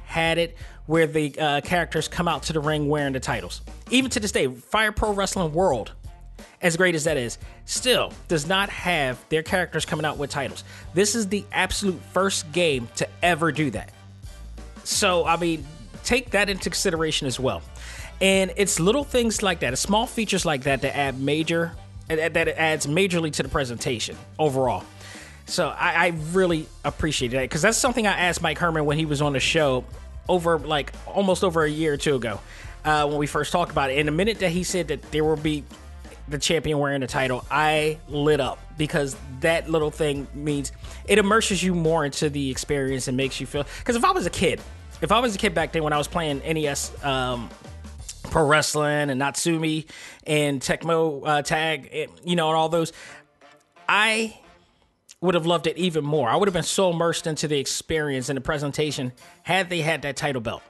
had 0.05 0.39
it 0.39 0.57
where 0.87 1.07
the 1.07 1.39
uh, 1.39 1.61
characters 1.61 2.09
come 2.09 2.27
out 2.27 2.43
to 2.45 2.53
the 2.53 2.59
ring 2.59 2.89
wearing 2.89 3.13
the 3.13 3.21
titles. 3.21 3.63
Even 3.91 4.11
to 4.11 4.19
this 4.19 4.33
day, 4.33 4.49
Fire 4.49 4.91
Pro 4.91 5.13
Wrestling 5.13 5.53
World 5.53 5.93
as 6.63 6.77
great 6.77 6.95
as 6.95 7.05
that 7.05 7.17
is, 7.17 7.39
still 7.65 8.13
does 8.29 8.47
not 8.47 8.69
have 8.69 9.19
their 9.29 9.43
characters 9.43 9.85
coming 9.85 10.05
out 10.05 10.19
with 10.19 10.31
titles. 10.31 10.65
This 10.95 11.15
is 11.15 11.29
the 11.29 11.45
absolute 11.53 12.01
first 12.13 12.51
game 12.53 12.89
to 12.97 13.09
ever 13.23 13.51
do 13.51 13.71
that. 13.71 13.91
So, 14.85 15.25
I 15.25 15.37
mean, 15.37 15.65
take 16.05 16.31
that 16.31 16.51
into 16.51 16.71
consideration 16.71 17.27
as 17.27 17.41
well. 17.41 17.63
And 18.21 18.53
it's 18.57 18.79
little 18.79 19.05
things 19.05 19.43
like 19.43 19.61
that, 19.61 19.77
small 19.79 20.07
features 20.07 20.45
like 20.45 20.65
that 20.65 20.83
that 20.83 20.97
add 20.97 21.19
major, 21.19 21.73
that 22.09 22.37
adds 22.37 22.87
majorly 22.87 23.33
to 23.33 23.43
the 23.43 23.49
presentation 23.49 24.17
overall. 24.39 24.85
So 25.47 25.69
I, 25.69 26.07
I 26.07 26.13
really 26.33 26.69
appreciate 26.85 27.33
that 27.33 27.43
because 27.43 27.63
that's 27.63 27.79
something 27.79 28.07
I 28.07 28.13
asked 28.13 28.43
Mike 28.43 28.59
Herman 28.59 28.85
when 28.85 28.99
he 28.99 29.07
was 29.07 29.23
on 29.23 29.33
the 29.33 29.41
show 29.41 29.85
over 30.29 30.59
like 30.59 30.93
almost 31.07 31.43
over 31.43 31.65
a 31.65 31.71
year 31.71 31.95
or 31.95 31.97
two 31.97 32.15
ago 32.15 32.41
uh, 32.85 33.09
when 33.09 33.19
we 33.19 33.27
first 33.27 33.53
talked 33.53 33.73
about 33.73 33.91
it. 33.91 33.99
And 33.99 34.07
the 34.07 34.13
minute 34.13 34.39
that 34.41 34.51
he 34.51 34.63
said 34.63 34.89
that 34.89 35.03
there 35.11 35.25
will 35.25 35.37
be 35.37 35.65
the 36.31 36.39
champion 36.39 36.79
wearing 36.79 37.01
the 37.01 37.07
title, 37.07 37.45
I 37.51 37.99
lit 38.09 38.41
up 38.41 38.59
because 38.79 39.17
that 39.41 39.69
little 39.69 39.91
thing 39.91 40.27
means 40.33 40.73
it 41.07 41.19
immerses 41.19 41.63
you 41.63 41.75
more 41.75 42.05
into 42.05 42.31
the 42.31 42.51
experience 42.51 43.09
and 43.09 43.17
makes 43.17 43.41
you 43.41 43.47
feel. 43.47 43.67
Because 43.79 43.97
if 43.97 44.05
I 44.05 44.13
was 44.13 44.27
a 44.27 44.31
kid, 44.31 44.61
if 45.03 45.13
I 45.13 45.19
was 45.19 45.35
a 45.35 45.39
kid 45.39 45.55
back 45.55 45.73
then 45.73 45.83
when 45.83 45.93
I 45.93 45.99
was 45.99 46.09
playing 46.09 46.39
NES 46.39 46.93
um, 47.05 47.51
Pro 48.25 48.47
Wrestling 48.47 49.11
and 49.11 49.19
Natsume 49.19 49.85
and 50.27 50.61
Tecmo 50.61 51.23
uh, 51.27 51.43
Tag, 51.43 52.09
you 52.25 52.37
know, 52.37 52.49
and 52.49 52.57
all 52.57 52.69
those, 52.69 52.93
I 53.89 54.39
would 55.21 55.35
have 55.35 55.47
loved 55.47 55.67
it 55.67 55.77
even 55.77 56.05
more. 56.05 56.29
I 56.29 56.37
would 56.37 56.47
have 56.49 56.55
been 56.55 56.63
so 56.63 56.91
immersed 56.91 57.27
into 57.27 57.49
the 57.49 57.59
experience 57.59 58.29
and 58.29 58.37
the 58.37 58.41
presentation 58.41 59.13
had 59.43 59.69
they 59.69 59.81
had 59.81 60.03
that 60.03 60.17
title 60.17 60.41
belt. 60.41 60.63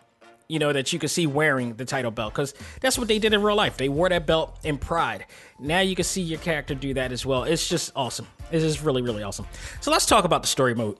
You 0.50 0.58
know, 0.58 0.72
that 0.72 0.92
you 0.92 0.98
could 0.98 1.10
see 1.10 1.26
wearing 1.26 1.74
the 1.74 1.84
title 1.84 2.10
belt 2.10 2.34
because 2.34 2.54
that's 2.80 2.98
what 2.98 3.08
they 3.08 3.18
did 3.18 3.32
in 3.32 3.42
real 3.42 3.56
life. 3.56 3.76
They 3.76 3.88
wore 3.88 4.08
that 4.08 4.26
belt 4.26 4.58
in 4.64 4.78
pride. 4.78 5.26
Now 5.58 5.80
you 5.80 5.94
can 5.94 6.04
see 6.04 6.22
your 6.22 6.40
character 6.40 6.74
do 6.74 6.94
that 6.94 7.12
as 7.12 7.24
well. 7.24 7.44
It's 7.44 7.68
just 7.68 7.92
awesome. 7.94 8.26
It's 8.50 8.64
just 8.64 8.82
really, 8.82 9.02
really 9.02 9.22
awesome. 9.22 9.46
So 9.80 9.90
let's 9.90 10.06
talk 10.06 10.24
about 10.24 10.42
the 10.42 10.48
story 10.48 10.74
mode. 10.74 10.98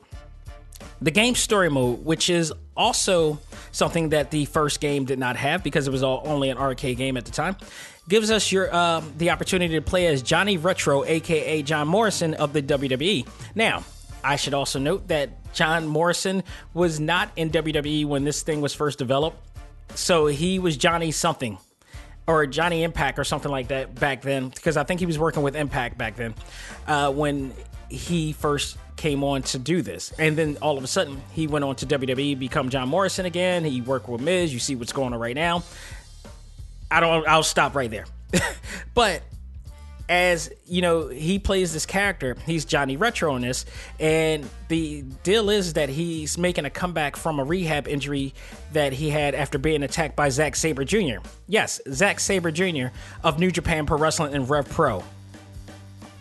The 1.03 1.11
game 1.11 1.35
story 1.35 1.71
mode, 1.71 2.05
which 2.05 2.31
is 2.31 2.53
also 2.77 3.39
something 3.73 4.11
that 4.11 4.31
the 4.31 4.45
first 4.45 4.81
game 4.81 5.05
did 5.05 5.19
not 5.19 5.37
have 5.37 5.63
because 5.63 5.87
it 5.89 5.91
was 5.91 6.03
all, 6.03 6.23
only 6.25 6.51
an 6.51 6.59
arcade 6.59 6.97
game 6.97 7.17
at 7.17 7.25
the 7.25 7.31
time, 7.31 7.57
gives 8.09 8.31
us 8.31 8.53
your 8.53 8.73
uh, 8.73 9.03
the 9.19 9.31
opportunity 9.31 9.75
to 9.75 9.83
play 9.83 10.07
as 10.07 10.23
Johnny 10.23 10.59
Retro, 10.59 11.05
aka 11.05 11.63
John 11.63 11.89
Morrison 11.89 12.35
of 12.35 12.53
the 12.53 12.63
WWE. 12.63 13.27
Now, 13.55 13.85
I 14.23 14.37
should 14.37 14.55
also 14.55 14.79
note 14.79 15.09
that 15.09 15.31
John 15.53 15.87
Morrison 15.87 16.43
was 16.75 17.01
not 17.01 17.31
in 17.37 17.51
WWE 17.51 18.07
when 18.07 18.25
this 18.25 18.43
thing 18.43 18.61
was 18.61 18.75
first 18.75 18.99
developed, 18.99 19.39
so 19.95 20.27
he 20.27 20.59
was 20.59 20.77
Johnny 20.77 21.11
something 21.11 21.59
or 22.27 22.47
Johnny 22.47 22.85
Impact 22.85 23.19
or 23.19 23.25
something 23.25 23.51
like 23.51 23.69
that 23.69 23.95
back 23.95 24.23
then 24.23 24.49
because 24.51 24.77
I 24.77 24.85
think 24.85 25.01
he 25.01 25.07
was 25.07 25.19
working 25.19 25.43
with 25.43 25.57
Impact 25.57 25.99
back 25.99 26.17
then 26.17 26.35
uh, 26.87 27.13
when 27.13 27.53
he 27.89 28.33
first 28.33 28.77
came 28.97 29.25
on 29.25 29.43
to 29.43 29.59
do 29.59 29.83
this. 29.83 30.13
And 30.19 30.37
then 30.37 30.59
all 30.63 30.79
of 30.79 30.85
a 30.85 30.87
sudden 30.87 31.21
he 31.33 31.47
went 31.47 31.65
on 31.65 31.75
to 31.77 31.87
WWE, 31.87 32.39
become 32.39 32.69
John 32.69 32.89
Morrison 32.89 33.27
again. 33.27 33.65
He 33.65 33.81
worked 33.81 34.09
with 34.09 34.21
Miz. 34.21 34.53
You 34.53 34.61
see 34.61 34.77
what's 34.77 34.93
going 34.93 35.13
on 35.13 35.19
right 35.19 35.35
now. 35.35 35.65
I 36.91 37.01
don't. 37.01 37.27
I'll 37.27 37.43
stop 37.43 37.75
right 37.75 37.91
there. 37.91 38.07
but 38.95 39.23
as 40.11 40.51
you 40.67 40.83
know, 40.83 41.07
he 41.07 41.39
plays 41.39 41.73
this 41.73 41.87
character. 41.87 42.37
He's 42.45 42.65
Johnny 42.65 42.97
Retro 42.97 43.37
in 43.37 43.43
this, 43.43 43.65
and 44.01 44.45
the 44.67 45.03
deal 45.23 45.49
is 45.51 45.75
that 45.75 45.89
he's 45.89 46.37
making 46.37 46.65
a 46.65 46.71
comeback 46.71 47.15
from 47.15 47.39
a 47.39 47.45
rehab 47.45 47.87
injury 47.87 48.35
that 48.73 48.93
he 48.93 49.09
had 49.09 49.37
after 49.37 49.57
being 49.57 49.85
attacked 49.85 50.17
by 50.17 50.29
Zack 50.29 50.57
Sabre 50.57 50.85
Jr. 50.85 51.19
Yes, 51.47 51.81
Zack 51.93 52.19
Sabre 52.19 52.51
Jr. 52.51 52.89
of 53.23 53.39
New 53.39 53.53
Japan 53.53 53.87
Pro 53.87 53.99
Wrestling 53.99 54.35
and 54.35 54.51
Rev 54.51 54.69
Pro. 54.69 55.05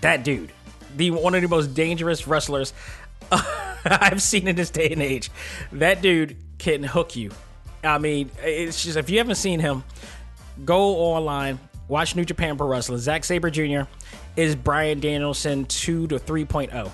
That 0.02 0.24
dude, 0.24 0.52
the 0.96 1.10
one 1.10 1.34
of 1.34 1.42
the 1.42 1.48
most 1.48 1.74
dangerous 1.74 2.28
wrestlers 2.28 2.74
I've 3.32 4.22
seen 4.22 4.48
in 4.48 4.56
this 4.56 4.70
day 4.70 4.92
and 4.92 5.02
age. 5.02 5.32
That 5.72 6.04
dude 6.04 6.38
can 6.60 6.84
hook 6.84 7.16
you. 7.16 7.32
I 7.84 7.98
mean, 7.98 8.30
it's 8.44 8.84
just 8.84 8.98
if 8.98 9.10
you 9.10 9.18
haven't 9.18 9.36
seen 9.36 9.60
him, 9.60 9.84
go 10.64 10.96
online, 10.98 11.60
watch 11.90 12.16
New 12.16 12.24
Japan 12.24 12.58
Pro 12.58 12.68
Wrestling. 12.68 13.00
Zack 13.00 13.26
Sabre 13.26 13.50
Jr. 13.50 13.82
is 14.38 14.56
Bryan 14.56 15.02
Danielson 15.02 15.66
2 15.66 16.08
to 16.08 16.20
3.0. 16.20 16.92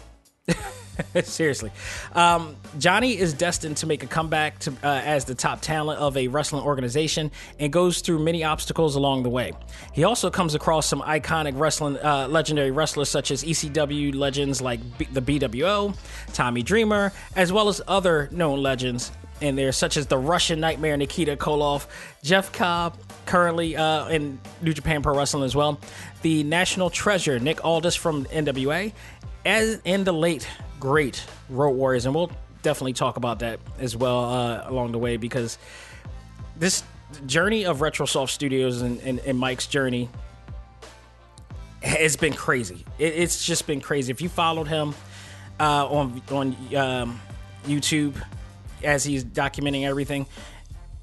Seriously. 1.23 1.71
Um, 2.13 2.55
Johnny 2.79 3.17
is 3.17 3.33
destined 3.33 3.77
to 3.77 3.87
make 3.87 4.03
a 4.03 4.07
comeback 4.07 4.59
to, 4.59 4.71
uh, 4.71 5.01
as 5.03 5.25
the 5.25 5.35
top 5.35 5.61
talent 5.61 5.99
of 5.99 6.15
a 6.15 6.29
wrestling 6.29 6.63
organization 6.63 7.31
and 7.59 7.71
goes 7.71 7.99
through 7.99 8.19
many 8.19 8.43
obstacles 8.43 8.95
along 8.95 9.23
the 9.23 9.29
way. 9.29 9.51
He 9.93 10.05
also 10.05 10.29
comes 10.29 10.55
across 10.55 10.87
some 10.87 11.01
iconic 11.01 11.59
wrestling, 11.59 11.97
uh, 11.97 12.27
legendary 12.29 12.71
wrestlers 12.71 13.09
such 13.09 13.31
as 13.31 13.43
ECW 13.43 14.15
legends 14.15 14.61
like 14.61 14.79
B- 14.97 15.07
the 15.11 15.21
BWO, 15.21 15.95
Tommy 16.33 16.63
Dreamer, 16.63 17.11
as 17.35 17.51
well 17.51 17.67
as 17.67 17.81
other 17.87 18.29
known 18.31 18.63
legends 18.63 19.11
in 19.41 19.57
there, 19.57 19.73
such 19.73 19.97
as 19.97 20.07
the 20.07 20.17
Russian 20.17 20.61
Nightmare 20.61 20.95
Nikita 20.95 21.35
Koloff, 21.35 21.87
Jeff 22.23 22.53
Cobb, 22.53 22.97
currently 23.25 23.75
uh, 23.75 24.07
in 24.07 24.39
New 24.61 24.73
Japan 24.73 25.01
Pro 25.01 25.15
Wrestling 25.17 25.43
as 25.43 25.55
well, 25.55 25.79
the 26.21 26.43
National 26.43 26.89
Treasure 26.89 27.39
Nick 27.39 27.63
Aldis 27.63 27.95
from 27.95 28.25
NWA, 28.25 28.93
as 29.45 29.81
in 29.85 30.03
the 30.03 30.13
late 30.13 30.47
great 30.79 31.23
Road 31.49 31.71
Warriors, 31.71 32.05
and 32.05 32.13
we'll 32.13 32.31
definitely 32.61 32.93
talk 32.93 33.17
about 33.17 33.39
that 33.39 33.59
as 33.79 33.95
well 33.95 34.25
uh, 34.25 34.63
along 34.69 34.91
the 34.91 34.97
way 34.97 35.17
because 35.17 35.57
this 36.57 36.83
journey 37.25 37.65
of 37.65 37.79
RetroSoft 37.79 38.29
Studios 38.29 38.81
and, 38.81 38.99
and, 39.01 39.19
and 39.19 39.37
Mike's 39.37 39.67
journey 39.67 40.09
has 41.83 42.15
been 42.15 42.33
crazy. 42.33 42.83
It, 42.97 43.13
it's 43.15 43.45
just 43.45 43.67
been 43.67 43.81
crazy. 43.81 44.11
If 44.11 44.21
you 44.21 44.29
followed 44.29 44.67
him 44.67 44.95
uh, 45.59 45.87
on 45.87 46.21
on 46.31 46.55
um, 46.75 47.21
YouTube 47.65 48.21
as 48.83 49.03
he's 49.03 49.23
documenting 49.23 49.85
everything, 49.85 50.25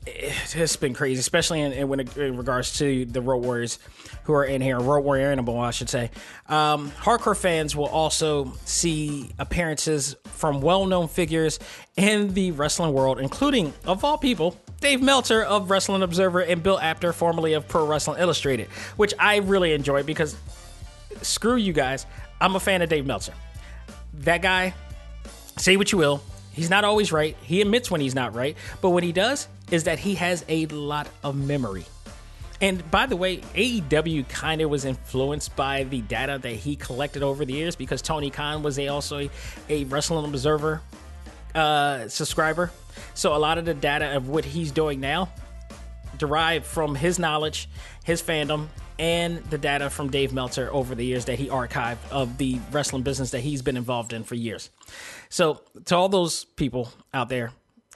it's 0.07 0.77
been 0.77 0.95
crazy, 0.95 1.21
especially 1.21 1.61
in, 1.61 1.73
in, 1.73 2.01
in, 2.01 2.37
regards 2.37 2.79
to 2.79 3.05
the 3.05 3.21
Road 3.21 3.45
Warriors 3.45 3.79
who 4.25 4.33
are 4.35 4.45
in 4.45 4.61
here, 4.61 4.79
Road 4.81 5.01
Warrior 5.01 5.31
Animal, 5.31 5.61
I 5.61 5.71
should 5.71 5.89
say. 5.89 6.11
Um, 6.49 6.91
hardcore 6.91 7.37
fans 7.37 7.77
will 7.77 7.87
also 7.87 8.53
see 8.65 9.31
appearances 9.39 10.17
from 10.25 10.61
well 10.61 10.87
known 10.87 11.09
figures 11.09 11.59
in 11.97 12.35
the 12.35 12.51
wrestling 12.53 12.93
world, 12.93 13.21
including, 13.21 13.73
of 13.85 14.05
all 14.05 14.19
people, 14.19 14.57
Dave 14.81 15.01
Meltzer 15.01 15.43
of 15.43 15.71
Wrestling 15.71 16.03
Observer 16.03 16.41
and 16.41 16.63
Bill 16.63 16.79
Apter, 16.81 17.13
formerly 17.13 17.53
of 17.53 17.69
Pro 17.69 17.87
Wrestling 17.87 18.21
Illustrated, 18.21 18.69
which 18.97 19.15
I 19.19 19.37
really 19.37 19.73
enjoy 19.73 20.03
because 20.03 20.37
screw 21.21 21.57
you 21.57 21.73
guys, 21.73 22.07
I'm 22.41 22.57
a 22.57 22.61
fan 22.61 22.83
of 22.83 22.89
Dave 22.89 23.07
Meltzer. 23.07 23.35
That 24.15 24.43
guy, 24.43 24.75
say 25.57 25.77
what 25.77 25.93
you 25.93 25.99
will, 25.99 26.23
he's 26.53 26.71
not 26.71 26.85
always 26.85 27.13
right. 27.13 27.37
He 27.43 27.61
admits 27.61 27.91
when 27.91 28.01
he's 28.01 28.15
not 28.15 28.35
right, 28.35 28.57
but 28.81 28.91
what 28.91 29.03
he 29.03 29.13
does, 29.13 29.49
is 29.71 29.85
that 29.85 29.99
he 29.99 30.15
has 30.17 30.45
a 30.49 30.67
lot 30.67 31.09
of 31.23 31.37
memory. 31.37 31.85
And 32.61 32.89
by 32.93 33.07
the 33.07 33.17
way, 33.17 33.39
AEW 33.39 34.29
kind 34.29 34.61
of 34.61 34.71
was 34.71 34.85
influenced 34.85 35.57
by 35.57 35.83
the 35.83 36.01
data 36.03 36.39
that 36.41 36.55
he 36.55 36.77
collected 36.77 37.25
over 37.25 37.45
the 37.45 37.53
years 37.53 37.75
because 37.75 38.01
Tony 38.01 38.31
Khan 38.31 38.63
was 38.63 38.79
a, 38.79 38.87
also 38.87 39.19
a, 39.19 39.31
a 39.69 39.85
Wrestling 39.85 40.25
Observer 40.25 40.81
uh, 41.57 42.07
subscriber. 42.07 42.71
So 43.15 43.35
a 43.35 43.39
lot 43.39 43.59
of 43.59 43.65
the 43.65 43.75
data 43.75 44.17
of 44.17 44.29
what 44.29 44.45
he's 44.45 44.71
doing 44.71 45.01
now 45.01 45.33
derived 46.19 46.65
from 46.65 46.95
his 46.95 47.19
knowledge, 47.19 47.69
his 48.05 48.23
fandom, 48.23 48.69
and 48.99 49.39
the 49.45 49.59
data 49.59 49.91
from 49.91 50.11
Dave 50.11 50.33
Meltzer 50.33 50.73
over 50.73 50.95
the 50.95 51.05
years 51.05 51.25
that 51.25 51.39
he 51.39 51.49
archived 51.49 51.97
of 52.13 52.39
the 52.39 52.61
wrestling 52.71 53.03
business 53.03 53.31
that 53.31 53.41
he's 53.41 53.63
been 53.63 53.77
involved 53.77 54.13
in 54.13 54.23
for 54.23 54.37
years. 54.37 54.71
So 55.33 55.63
to 55.87 55.97
all 55.97 56.11
those 56.11 56.45
people 56.45 56.93
out 57.15 57.31
there, 57.31 57.53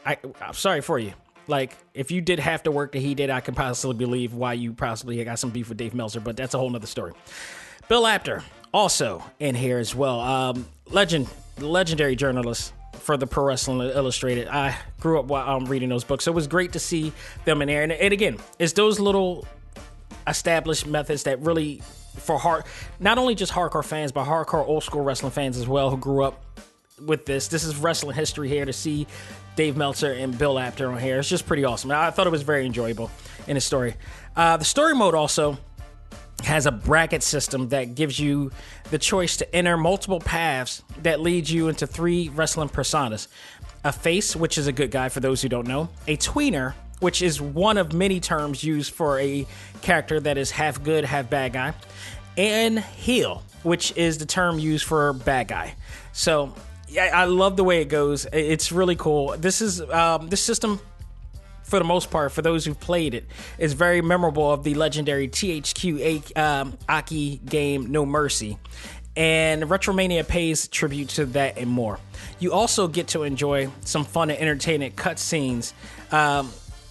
I, 0.07 0.17
I'm 0.41 0.55
sorry 0.55 0.81
for 0.81 0.99
you. 0.99 1.13
Like, 1.47 1.77
if 1.93 2.11
you 2.11 2.23
did 2.23 2.39
have 2.39 2.63
to 2.63 2.71
work 2.71 2.93
that 2.93 3.01
he 3.01 3.15
did, 3.15 3.29
I 3.29 3.41
can 3.41 3.55
possibly 3.55 3.95
believe 3.95 4.33
why 4.33 4.55
you 4.55 4.73
possibly 4.73 5.23
got 5.23 5.39
some 5.39 5.51
beef 5.51 5.69
with 5.69 5.77
Dave 5.77 5.93
Meltzer, 5.93 6.19
but 6.19 6.35
that's 6.35 6.55
a 6.55 6.59
whole 6.59 6.71
nother 6.71 6.87
story. 6.87 7.13
Bill 7.91 8.07
Apter, 8.07 8.43
also 8.73 9.23
in 9.39 9.55
here 9.55 9.77
as 9.77 9.95
well. 9.95 10.19
Um, 10.21 10.67
legend, 10.87 11.29
legendary 11.59 12.17
journalist 12.17 12.73
for 12.95 13.19
the 13.19 13.27
Pro 13.27 13.45
Wrestling 13.45 13.83
Illustrated. 13.83 14.49
I 14.49 14.75
grew 14.99 15.21
up 15.21 15.27
while 15.27 15.47
I'm 15.47 15.67
reading 15.67 15.91
those 15.91 16.05
books, 16.05 16.25
so 16.25 16.33
it 16.33 16.35
was 16.35 16.47
great 16.47 16.73
to 16.73 16.79
see 16.79 17.13
them 17.45 17.61
in 17.61 17.69
there. 17.69 17.83
And, 17.83 17.93
and 17.93 18.15
again, 18.15 18.39
it's 18.59 18.73
those 18.73 18.99
little 18.99 19.47
established 20.27 20.87
methods 20.87 21.25
that 21.25 21.43
really, 21.43 21.83
for 22.17 22.39
hard, 22.39 22.65
not 22.99 23.19
only 23.19 23.35
just 23.35 23.53
hardcore 23.53 23.85
fans, 23.85 24.11
but 24.11 24.25
hardcore 24.25 24.67
old 24.67 24.85
school 24.85 25.03
wrestling 25.03 25.33
fans 25.33 25.59
as 25.59 25.69
well 25.69 25.91
who 25.91 25.99
grew 25.99 26.25
up 26.25 26.43
with 27.05 27.27
this. 27.27 27.49
This 27.49 27.65
is 27.65 27.77
wrestling 27.77 28.17
history 28.17 28.49
here 28.49 28.65
to 28.65 28.73
see 28.73 29.07
Dave 29.55 29.77
Meltzer 29.77 30.13
and 30.13 30.37
Bill 30.37 30.59
Apter 30.59 30.91
on 30.91 30.99
here. 30.99 31.19
It's 31.19 31.29
just 31.29 31.47
pretty 31.47 31.65
awesome. 31.65 31.91
I 31.91 32.11
thought 32.11 32.27
it 32.27 32.31
was 32.31 32.43
very 32.43 32.65
enjoyable 32.65 33.11
in 33.47 33.55
the 33.55 33.61
story. 33.61 33.95
Uh, 34.35 34.57
the 34.57 34.65
story 34.65 34.95
mode 34.95 35.15
also 35.15 35.59
has 36.45 36.67
a 36.67 36.73
bracket 36.73 37.23
system 37.23 37.71
that 37.71 37.95
gives 37.95 38.19
you 38.19 38.51
the 38.91 38.99
choice 38.99 39.37
to 39.39 39.57
enter 39.57 39.77
multiple 39.77 40.21
paths 40.21 40.83
that 41.03 41.21
leads 41.21 41.51
you 41.51 41.69
into 41.69 41.87
three 41.87 42.29
wrestling 42.31 42.69
personas 42.69 43.29
a 43.85 43.93
face, 43.93 44.35
which 44.35 44.59
is 44.59 44.67
a 44.67 44.73
good 44.73 44.91
guy 44.91 45.09
for 45.09 45.21
those 45.21 45.41
who 45.41 45.49
don't 45.49 45.69
know, 45.69 45.89
a 46.09 46.17
tweener, 46.17 46.75
which 46.99 47.23
is 47.23 47.41
one 47.41 47.79
of 47.79 47.93
many 47.93 48.19
terms 48.19 48.65
used 48.65 48.93
for 48.93 49.21
a 49.21 49.47
character 49.81 50.19
that 50.19 50.37
is 50.37 50.51
half 50.51 50.83
good, 50.83 51.05
half 51.05 51.31
bad 51.31 51.53
guy, 51.53 51.73
and 52.37 52.81
heel, 52.81 53.45
which 53.63 53.97
is 53.97 54.19
the 54.19 54.27
term 54.27 54.59
used 54.59 54.85
for 54.85 55.13
bad 55.13 55.47
guy. 55.47 55.75
So 56.13 56.53
I 56.99 57.25
love 57.25 57.57
the 57.57 57.65
way 57.65 57.83
it 57.83 57.89
goes. 57.89 58.27
It's 58.33 58.73
really 58.73 58.97
cool. 58.97 59.37
This 59.37 59.61
is 59.61 59.81
um, 59.81 60.29
this 60.29 60.43
system, 60.43 60.81
for 61.63 61.79
the 61.79 61.85
most 61.85 62.11
part, 62.11 62.33
for 62.33 62.43
those 62.43 62.65
who've 62.65 62.79
played 62.79 63.15
it, 63.15 63.25
is 63.59 63.73
very 63.73 64.01
memorable 64.01 64.51
of 64.53 64.63
the 64.63 64.75
legendary 64.75 65.29
THQ 65.29 66.37
um, 66.37 66.79
Aki 66.89 67.39
game 67.45 67.91
No 67.91 68.07
Mercy. 68.07 68.59
And 69.17 69.63
Retromania 69.65 70.29
pays 70.29 70.69
tribute 70.69 71.09
to 71.11 71.25
that 71.27 71.57
and 71.57 71.71
more. 71.71 71.99
You 72.39 72.53
also 72.53 72.87
get 72.87 73.09
to 73.09 73.23
enjoy 73.23 73.71
some 73.81 74.05
fun 74.05 74.31
and 74.31 74.39
entertaining 74.39 74.93
cutscenes 74.93 75.73
um, 76.13 76.49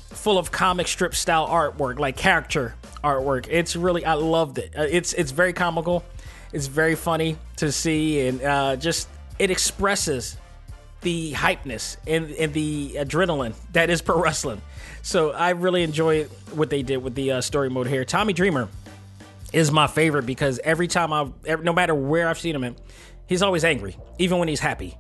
full 0.10 0.40
of 0.40 0.52
comic 0.52 0.88
strip 0.88 1.14
style 1.14 1.48
artwork, 1.48 2.00
like 2.00 2.18
character 2.18 2.74
artwork. 3.04 3.48
It's 3.50 3.76
really, 3.76 4.04
I 4.04 4.16
loved 4.16 4.58
it. 4.58 4.74
Uh, 4.76 4.88
it's 4.90 5.14
it's 5.14 5.32
very 5.32 5.54
comical. 5.54 6.04
It's 6.52 6.68
very 6.68 6.96
funny 6.96 7.38
to 7.58 7.72
see, 7.72 8.28
and 8.28 8.42
uh, 8.42 8.76
just 8.78 9.08
it 9.40 9.52
expresses 9.52 10.38
the 11.02 11.34
hypeness 11.34 11.98
and, 12.08 12.32
and 12.32 12.54
the 12.54 12.96
adrenaline 12.96 13.54
that 13.74 13.90
is 13.90 14.02
pro 14.02 14.20
wrestling. 14.20 14.62
So 15.02 15.32
I 15.32 15.52
really 15.52 15.84
enjoy 15.84 16.24
what 16.54 16.70
they 16.70 16.82
did 16.82 16.98
with 16.98 17.14
the 17.16 17.34
uh, 17.34 17.42
story 17.42 17.70
mode 17.70 17.88
here. 17.88 18.06
Tommy 18.06 18.34
Dreamer 18.34 18.70
is 19.54 19.72
my 19.72 19.88
favorite 19.88 20.26
because 20.26 20.60
every 20.64 20.88
time 20.88 21.14
I, 21.14 21.30
no 21.62 21.74
matter 21.74 21.94
where 21.94 22.28
I've 22.28 22.40
seen 22.40 22.56
him 22.56 22.76
He's 23.28 23.42
always 23.42 23.64
angry, 23.64 23.98
even 24.20 24.38
when 24.38 24.48
he's 24.48 24.60
happy. 24.60 24.98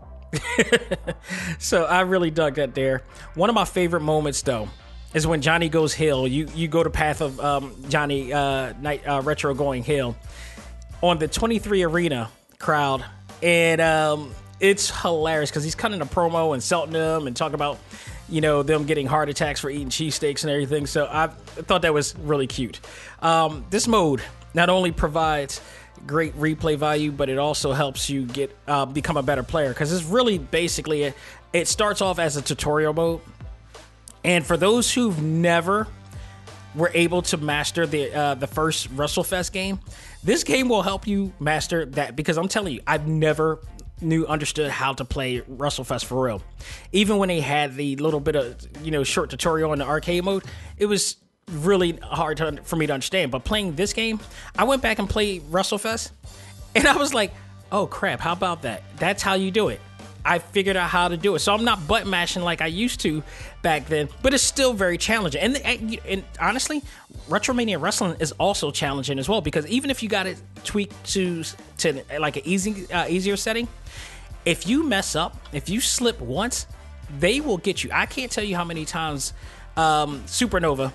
so 1.59 1.85
I 1.85 2.01
really 2.01 2.31
dug 2.31 2.55
that 2.55 2.73
there. 2.73 3.03
One 3.35 3.49
of 3.49 3.55
my 3.55 3.65
favorite 3.65 4.01
moments, 4.01 4.41
though, 4.41 4.67
is 5.13 5.27
when 5.27 5.41
Johnny 5.41 5.69
goes 5.69 5.93
heel. 5.93 6.27
You 6.27 6.47
you 6.55 6.67
go 6.67 6.83
to 6.83 6.89
path 6.89 7.21
of 7.21 7.39
um, 7.39 7.75
Johnny 7.87 8.33
uh, 8.33 8.73
night 8.81 9.07
uh, 9.07 9.21
retro 9.21 9.53
going 9.53 9.83
heel 9.83 10.15
on 11.01 11.19
the 11.19 11.27
23 11.27 11.83
arena 11.83 12.29
crowd, 12.57 13.05
and 13.41 13.81
um, 13.81 14.31
it's 14.59 14.89
hilarious 15.01 15.49
because 15.49 15.63
he's 15.63 15.75
cutting 15.75 16.01
a 16.01 16.05
promo 16.05 16.47
and 16.47 16.55
insulting 16.55 16.93
them 16.93 17.27
and 17.27 17.35
talking 17.35 17.55
about 17.55 17.79
you 18.27 18.41
know 18.41 18.63
them 18.63 18.85
getting 18.85 19.05
heart 19.05 19.29
attacks 19.29 19.59
for 19.59 19.69
eating 19.69 19.89
cheesesteaks 19.89 20.43
and 20.43 20.51
everything. 20.51 20.85
So 20.87 21.07
I 21.09 21.27
thought 21.27 21.83
that 21.83 21.93
was 21.93 22.17
really 22.17 22.47
cute. 22.47 22.79
Um, 23.21 23.65
this 23.69 23.87
mode 23.87 24.21
not 24.53 24.69
only 24.69 24.91
provides 24.91 25.61
great 26.07 26.35
replay 26.37 26.77
value, 26.77 27.11
but 27.11 27.29
it 27.29 27.37
also 27.37 27.73
helps 27.73 28.09
you 28.09 28.25
get 28.25 28.55
uh, 28.67 28.85
become 28.85 29.17
a 29.17 29.23
better 29.23 29.43
player 29.43 29.69
because 29.69 29.91
it's 29.91 30.05
really 30.05 30.37
basically 30.37 31.03
a, 31.03 31.13
it 31.53 31.67
starts 31.67 32.01
off 32.01 32.19
as 32.19 32.37
a 32.37 32.41
tutorial 32.41 32.93
mode, 32.93 33.21
and 34.23 34.45
for 34.45 34.57
those 34.57 34.91
who've 34.93 35.21
never 35.21 35.87
were 36.75 36.91
able 36.93 37.21
to 37.21 37.37
master 37.37 37.85
the 37.85 38.13
uh, 38.13 38.35
the 38.35 38.47
first 38.47 38.95
WrestleFest 38.95 39.51
game, 39.51 39.79
this 40.25 40.43
game 40.43 40.69
will 40.69 40.81
help 40.81 41.07
you 41.07 41.31
master 41.39 41.85
that 41.85 42.15
because 42.15 42.37
I'm 42.37 42.47
telling 42.47 42.73
you, 42.73 42.81
I've 42.87 43.07
never 43.07 43.59
knew 44.01 44.25
understood 44.25 44.69
how 44.71 44.91
to 44.93 45.05
play 45.05 45.41
WrestleFest 45.41 46.05
for 46.05 46.25
real. 46.25 46.41
Even 46.91 47.17
when 47.17 47.29
they 47.29 47.39
had 47.39 47.75
the 47.75 47.95
little 47.97 48.19
bit 48.19 48.35
of 48.35 48.55
you 48.83 48.91
know 48.91 49.03
short 49.03 49.29
tutorial 49.29 49.71
in 49.71 49.79
the 49.79 49.85
arcade 49.85 50.23
mode, 50.23 50.43
it 50.77 50.87
was 50.87 51.17
really 51.51 51.91
hard 52.01 52.37
to, 52.37 52.59
for 52.63 52.75
me 52.75 52.87
to 52.87 52.93
understand. 52.93 53.31
But 53.31 53.43
playing 53.43 53.75
this 53.75 53.93
game, 53.93 54.19
I 54.57 54.63
went 54.63 54.81
back 54.81 54.97
and 54.97 55.07
played 55.07 55.43
WrestleFest, 55.43 56.09
and 56.75 56.87
I 56.87 56.97
was 56.97 57.13
like, 57.13 57.31
"Oh 57.71 57.85
crap! 57.85 58.19
How 58.19 58.33
about 58.33 58.63
that? 58.63 58.83
That's 58.97 59.21
how 59.21 59.35
you 59.35 59.51
do 59.51 59.69
it." 59.69 59.79
I 60.25 60.39
figured 60.39 60.75
out 60.75 60.89
how 60.89 61.07
to 61.07 61.17
do 61.17 61.35
it, 61.35 61.39
so 61.39 61.53
I'm 61.53 61.63
not 61.63 61.87
butt 61.87 62.07
mashing 62.07 62.43
like 62.43 62.61
I 62.61 62.67
used 62.67 62.99
to 63.01 63.23
back 63.61 63.87
then. 63.87 64.09
But 64.21 64.33
it's 64.33 64.43
still 64.43 64.73
very 64.73 64.97
challenging, 64.97 65.41
and, 65.41 65.57
and, 65.57 65.99
and 66.05 66.23
honestly, 66.39 66.81
Retromania 67.29 67.79
Wrestling 67.79 68.15
is 68.19 68.31
also 68.33 68.71
challenging 68.71 69.19
as 69.19 69.29
well 69.29 69.41
because 69.41 69.65
even 69.67 69.89
if 69.89 70.03
you 70.03 70.09
got 70.09 70.27
it 70.27 70.37
tweaked 70.63 71.03
to 71.13 71.43
to 71.79 72.03
like 72.19 72.37
an 72.37 72.43
easy 72.45 72.91
uh, 72.91 73.07
easier 73.07 73.37
setting, 73.37 73.67
if 74.45 74.67
you 74.67 74.83
mess 74.83 75.15
up, 75.15 75.37
if 75.53 75.69
you 75.69 75.79
slip 75.79 76.19
once, 76.19 76.67
they 77.19 77.39
will 77.39 77.57
get 77.57 77.83
you. 77.83 77.89
I 77.93 78.05
can't 78.05 78.31
tell 78.31 78.43
you 78.43 78.55
how 78.55 78.63
many 78.63 78.85
times 78.85 79.33
um, 79.77 80.21
Supernova 80.25 80.91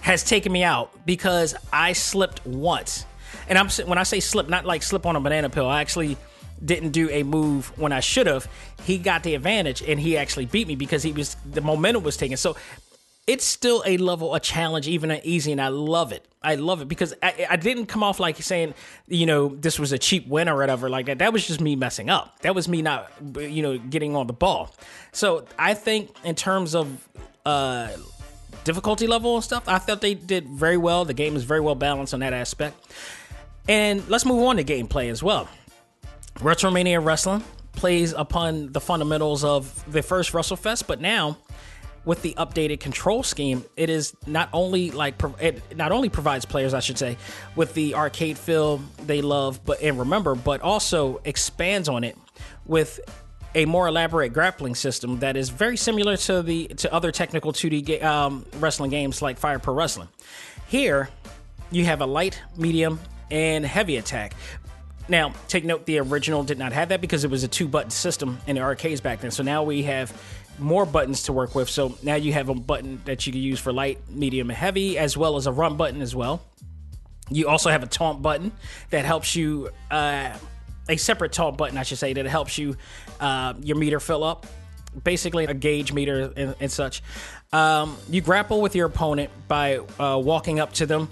has 0.00 0.24
taken 0.24 0.52
me 0.52 0.64
out 0.64 0.90
because 1.06 1.54
I 1.72 1.92
slipped 1.92 2.44
once. 2.44 3.06
And 3.48 3.58
I'm 3.58 3.68
when 3.86 3.98
I 3.98 4.02
say 4.02 4.20
slip, 4.20 4.48
not 4.48 4.64
like 4.64 4.82
slip 4.82 5.06
on 5.06 5.16
a 5.16 5.20
banana 5.20 5.50
peel. 5.50 5.66
I 5.66 5.80
actually 5.80 6.16
didn't 6.64 6.90
do 6.90 7.10
a 7.10 7.22
move 7.22 7.76
when 7.78 7.92
I 7.92 8.00
should 8.00 8.26
have. 8.26 8.48
He 8.84 8.98
got 8.98 9.22
the 9.22 9.34
advantage 9.34 9.82
and 9.82 9.98
he 9.98 10.16
actually 10.16 10.46
beat 10.46 10.68
me 10.68 10.76
because 10.76 11.02
he 11.02 11.12
was 11.12 11.36
the 11.44 11.60
momentum 11.60 12.02
was 12.02 12.16
taken. 12.16 12.36
So 12.36 12.56
it's 13.26 13.44
still 13.44 13.82
a 13.86 13.96
level, 13.98 14.34
a 14.34 14.40
challenge, 14.40 14.88
even 14.88 15.10
an 15.10 15.20
easy, 15.22 15.52
and 15.52 15.60
I 15.60 15.68
love 15.68 16.12
it. 16.12 16.26
I 16.42 16.56
love 16.56 16.82
it 16.82 16.88
because 16.88 17.14
I, 17.22 17.46
I, 17.50 17.56
didn't 17.56 17.86
come 17.86 18.02
off 18.02 18.18
like 18.18 18.36
saying, 18.42 18.74
you 19.06 19.26
know, 19.26 19.54
this 19.54 19.78
was 19.78 19.92
a 19.92 19.98
cheap 19.98 20.26
win 20.26 20.48
or 20.48 20.56
whatever 20.56 20.90
like 20.90 21.06
that. 21.06 21.20
That 21.20 21.32
was 21.32 21.46
just 21.46 21.60
me 21.60 21.76
messing 21.76 22.10
up. 22.10 22.40
That 22.40 22.56
was 22.56 22.66
me 22.68 22.82
not, 22.82 23.12
you 23.36 23.62
know, 23.62 23.78
getting 23.78 24.16
on 24.16 24.26
the 24.26 24.32
ball. 24.32 24.74
So 25.12 25.44
I 25.56 25.74
think 25.74 26.10
in 26.24 26.34
terms 26.34 26.74
of 26.74 27.08
uh, 27.46 27.90
difficulty 28.64 29.06
level 29.06 29.36
and 29.36 29.44
stuff, 29.44 29.68
I 29.68 29.78
felt 29.78 30.00
they 30.00 30.14
did 30.14 30.48
very 30.48 30.76
well. 30.76 31.04
The 31.04 31.14
game 31.14 31.36
is 31.36 31.44
very 31.44 31.60
well 31.60 31.76
balanced 31.76 32.14
on 32.14 32.20
that 32.20 32.32
aspect. 32.32 32.76
And 33.68 34.06
let's 34.08 34.24
move 34.24 34.42
on 34.42 34.56
to 34.56 34.64
gameplay 34.64 35.10
as 35.10 35.22
well. 35.22 35.48
Retromania 36.42 37.02
Wrestling 37.04 37.44
plays 37.72 38.12
upon 38.12 38.72
the 38.72 38.80
fundamentals 38.80 39.44
of 39.44 39.84
the 39.90 40.02
first 40.02 40.32
WrestleFest, 40.32 40.88
but 40.88 41.00
now 41.00 41.38
with 42.04 42.20
the 42.22 42.34
updated 42.36 42.80
control 42.80 43.22
scheme, 43.22 43.64
it 43.76 43.88
is 43.88 44.16
not 44.26 44.48
only 44.52 44.90
like 44.90 45.14
it 45.40 45.76
not 45.76 45.92
only 45.92 46.08
provides 46.08 46.44
players, 46.44 46.74
I 46.74 46.80
should 46.80 46.98
say, 46.98 47.16
with 47.54 47.74
the 47.74 47.94
arcade 47.94 48.36
feel 48.36 48.78
they 49.06 49.22
love, 49.22 49.64
but 49.64 49.80
and 49.80 49.98
remember, 50.00 50.34
but 50.34 50.60
also 50.62 51.20
expands 51.24 51.88
on 51.88 52.02
it 52.02 52.16
with 52.66 52.98
a 53.54 53.64
more 53.66 53.86
elaborate 53.86 54.32
grappling 54.32 54.74
system 54.74 55.20
that 55.20 55.36
is 55.36 55.48
very 55.48 55.76
similar 55.76 56.16
to 56.16 56.42
the 56.42 56.66
to 56.68 56.92
other 56.92 57.12
technical 57.12 57.52
2D 57.52 58.02
um, 58.02 58.44
wrestling 58.58 58.90
games 58.90 59.22
like 59.22 59.38
Fire 59.38 59.60
Pro 59.60 59.74
Wrestling. 59.74 60.08
Here, 60.66 61.08
you 61.70 61.84
have 61.84 62.00
a 62.00 62.06
light, 62.06 62.40
medium, 62.56 62.98
and 63.30 63.64
heavy 63.64 63.96
attack. 63.96 64.34
Now, 65.08 65.32
take 65.48 65.64
note 65.64 65.84
the 65.84 65.98
original 65.98 66.44
did 66.44 66.58
not 66.58 66.72
have 66.72 66.90
that 66.90 67.00
because 67.00 67.24
it 67.24 67.30
was 67.30 67.44
a 67.44 67.48
two 67.48 67.68
button 67.68 67.90
system 67.90 68.38
in 68.46 68.56
the 68.56 68.62
arcades 68.62 69.00
back 69.00 69.20
then. 69.20 69.30
So 69.30 69.42
now 69.42 69.62
we 69.62 69.82
have 69.82 70.12
more 70.58 70.86
buttons 70.86 71.24
to 71.24 71.32
work 71.32 71.54
with. 71.54 71.68
So 71.68 71.96
now 72.02 72.14
you 72.14 72.32
have 72.32 72.48
a 72.48 72.54
button 72.54 73.00
that 73.04 73.26
you 73.26 73.32
can 73.32 73.42
use 73.42 73.58
for 73.58 73.72
light, 73.72 73.98
medium, 74.08 74.50
and 74.50 74.56
heavy, 74.56 74.98
as 74.98 75.16
well 75.16 75.36
as 75.36 75.46
a 75.46 75.52
run 75.52 75.76
button 75.76 76.02
as 76.02 76.14
well. 76.14 76.42
You 77.30 77.48
also 77.48 77.70
have 77.70 77.82
a 77.82 77.86
taunt 77.86 78.22
button 78.22 78.52
that 78.90 79.04
helps 79.04 79.34
you, 79.34 79.70
uh, 79.90 80.36
a 80.88 80.96
separate 80.96 81.32
taunt 81.32 81.56
button, 81.56 81.78
I 81.78 81.82
should 81.82 81.98
say, 81.98 82.12
that 82.12 82.26
helps 82.26 82.58
you 82.58 82.76
uh, 83.20 83.54
your 83.62 83.76
meter 83.76 84.00
fill 84.00 84.24
up. 84.24 84.46
Basically, 85.04 85.44
a 85.44 85.54
gauge 85.54 85.92
meter 85.94 86.32
and, 86.36 86.54
and 86.60 86.70
such. 86.70 87.02
Um, 87.50 87.96
you 88.10 88.20
grapple 88.20 88.60
with 88.60 88.76
your 88.76 88.86
opponent 88.86 89.30
by 89.48 89.78
uh, 89.78 90.18
walking 90.22 90.60
up 90.60 90.74
to 90.74 90.86
them. 90.86 91.08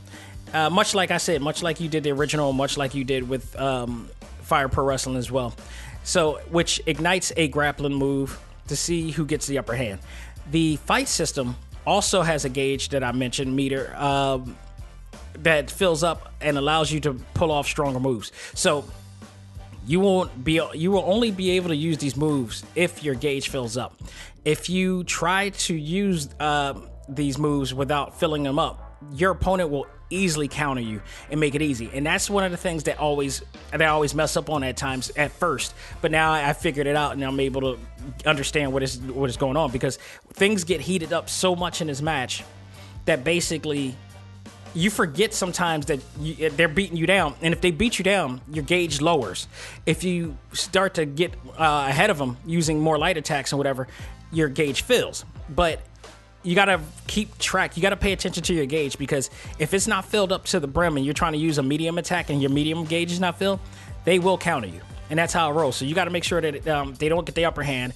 Uh, 0.53 0.71
much 0.71 0.95
like 0.95 1.11
I 1.11 1.19
said, 1.19 1.43
much 1.43 1.63
like 1.63 1.81
you 1.81 1.89
did 1.89 2.03
the 2.03 2.11
original, 2.13 2.53
much 2.53 2.77
like 2.77 2.95
you 2.95 3.05
did 3.05 3.29
with 3.29 3.59
um, 3.59 4.09
Fire 4.43 4.69
Pro 4.69 4.85
Wrestling 4.85 5.17
as 5.17 5.31
well. 5.31 5.55
So, 6.03 6.41
which 6.51 6.81
ignites 6.87 7.33
a 7.37 7.49
grappling 7.49 7.95
move 7.95 8.41
to 8.69 8.77
see 8.77 9.11
who 9.11 9.27
gets 9.27 9.47
the 9.47 9.59
upper 9.59 9.75
hand. 9.75 10.01
The 10.51 10.77
fight 10.77 11.09
system 11.09 11.57
also 11.87 12.23
has 12.23 12.45
a 12.45 12.49
gauge 12.49 12.89
that 12.91 13.05
I 13.05 13.13
mentioned, 13.13 13.55
meter, 13.55 13.95
um, 13.97 14.57
that 15.35 15.71
fills 15.71 16.03
up 16.03 16.33
and 16.41 16.59
allows 16.59 16.91
you 16.91 17.01
to 17.01 17.15
pull 17.35 17.51
off 17.51 17.67
stronger 17.67 18.01
moves. 18.01 18.33
So 18.55 18.85
you 19.87 20.01
won't 20.01 20.45
be 20.45 20.61
you 20.75 20.91
will 20.91 21.05
only 21.07 21.31
be 21.31 21.51
able 21.53 21.69
to 21.69 21.77
use 21.77 21.99
these 21.99 22.17
moves 22.17 22.65
if 22.75 23.03
your 23.03 23.15
gauge 23.15 23.49
fills 23.49 23.77
up. 23.77 24.01
If 24.45 24.69
you 24.69 25.05
try 25.05 25.51
to 25.51 25.75
use 25.75 26.29
uh, 26.39 26.75
these 27.09 27.39
moves 27.39 27.73
without 27.75 28.19
filling 28.19 28.43
them 28.43 28.59
up, 28.59 28.97
your 29.13 29.33
opponent 29.33 29.71
will 29.71 29.87
easily 30.11 30.49
counter 30.49 30.83
you 30.83 31.01
and 31.31 31.41
make 31.41 31.55
it 31.55 31.63
easy. 31.63 31.91
And 31.93 32.05
that's 32.05 32.29
one 32.29 32.45
of 32.45 32.51
the 32.51 32.57
things 32.57 32.85
that 32.85 32.99
always 32.99 33.43
that 33.71 33.81
I 33.81 33.87
always 33.87 34.15
mess 34.15 34.37
up 34.37 34.51
on 34.51 34.63
at 34.65 34.77
times 34.77 35.11
at 35.17 35.33
first. 35.33 35.75
But 36.01 36.11
now 36.11 36.33
I 36.33 36.53
figured 36.53 36.87
it 36.87 36.97
out 36.97 37.13
and 37.13 37.25
I'm 37.25 37.41
able 37.41 37.61
to 37.61 37.79
understand 38.27 38.73
what 38.73 38.83
is 38.83 38.99
what 38.99 39.31
is 39.31 39.37
going 39.37 39.57
on 39.57 39.71
because 39.71 39.97
things 40.33 40.65
get 40.65 40.81
heated 40.81 41.13
up 41.13 41.29
so 41.29 41.57
much 41.57 41.81
in 41.81 41.87
this 41.87 42.03
match 42.03 42.45
that 43.07 43.25
basically 43.25 43.97
you 44.75 44.91
forget 44.91 45.35
sometimes 45.35 45.87
that 45.87 46.01
you, 46.21 46.51
they're 46.51 46.69
beating 46.69 46.97
you 46.97 47.07
down, 47.07 47.35
and 47.43 47.53
if 47.53 47.61
they 47.61 47.71
beat 47.71 47.99
you 47.99 48.05
down, 48.05 48.41
your 48.53 48.65
gauge 48.65 49.01
lowers. 49.01 49.49
If 49.87 50.05
you 50.05 50.37
start 50.53 50.95
to 50.95 51.07
get 51.07 51.35
uh, 51.59 51.87
ahead 51.89 52.11
of 52.11 52.19
them 52.19 52.37
using 52.47 52.79
more 52.79 52.99
light 52.99 53.17
attacks 53.17 53.53
and 53.53 53.59
whatever, 53.59 53.89
your 54.33 54.49
gauge 54.49 54.83
fills. 54.83 55.25
But 55.49 55.81
you 56.43 56.55
got 56.55 56.67
to 56.67 56.81
keep 57.07 57.37
track. 57.39 57.77
You 57.77 57.83
got 57.83 57.91
to 57.91 57.97
pay 57.97 58.13
attention 58.13 58.43
to 58.45 58.55
your 58.55 58.67
gauge 58.67 58.97
because 58.99 59.31
if 59.59 59.75
it's 59.75 59.87
not 59.87 60.05
filled 60.05 60.33
up 60.33 60.45
to 60.47 60.61
the 60.61 60.67
brim 60.67 60.97
and 60.97 61.05
you're 61.05 61.15
trying 61.15 61.33
to 61.33 61.39
use 61.39 61.59
a 61.59 61.63
medium 61.63 61.99
attack 61.99 62.31
and 62.31 62.41
your 62.41 62.51
medium 62.51 62.85
gauge 62.85 63.13
is 63.13 63.21
not 63.21 63.39
filled, 63.39 63.61
they 64.05 64.19
will 64.19 64.39
counter 64.39 64.69
you, 64.69 64.81
and 65.11 65.19
that's 65.19 65.33
how 65.33 65.51
it 65.51 65.55
rolls. 65.55 65.77
So 65.77 65.85
you 65.85 65.95
got 65.95 66.05
to 66.05 66.11
make 66.11 66.25
sure 66.25 66.41
that 66.41 66.67
um, 66.67 66.95
they 66.95 67.09
don't 67.09 67.27
get 67.27 67.35
the 67.35 67.45
upper 67.45 67.63
hand, 67.63 67.93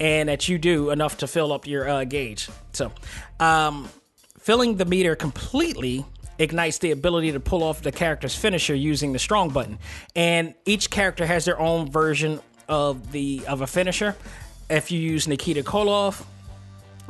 and 0.00 0.28
that 0.28 0.48
you 0.48 0.58
do 0.58 0.90
enough 0.90 1.18
to 1.18 1.26
fill 1.26 1.52
up 1.52 1.66
your 1.66 1.88
uh, 1.88 2.04
gauge. 2.04 2.48
So, 2.72 2.92
um, 3.38 3.88
filling 4.38 4.76
the 4.76 4.84
meter 4.84 5.14
completely 5.14 6.04
ignites 6.38 6.78
the 6.78 6.90
ability 6.90 7.32
to 7.32 7.40
pull 7.40 7.62
off 7.62 7.82
the 7.82 7.92
character's 7.92 8.34
finisher 8.34 8.74
using 8.74 9.12
the 9.12 9.18
strong 9.18 9.50
button, 9.50 9.78
and 10.16 10.54
each 10.64 10.90
character 10.90 11.26
has 11.26 11.44
their 11.44 11.60
own 11.60 11.90
version 11.90 12.40
of 12.68 13.12
the 13.12 13.44
of 13.46 13.60
a 13.60 13.66
finisher. 13.66 14.16
If 14.70 14.90
you 14.90 14.98
use 14.98 15.28
Nikita 15.28 15.62
Koloff, 15.62 16.24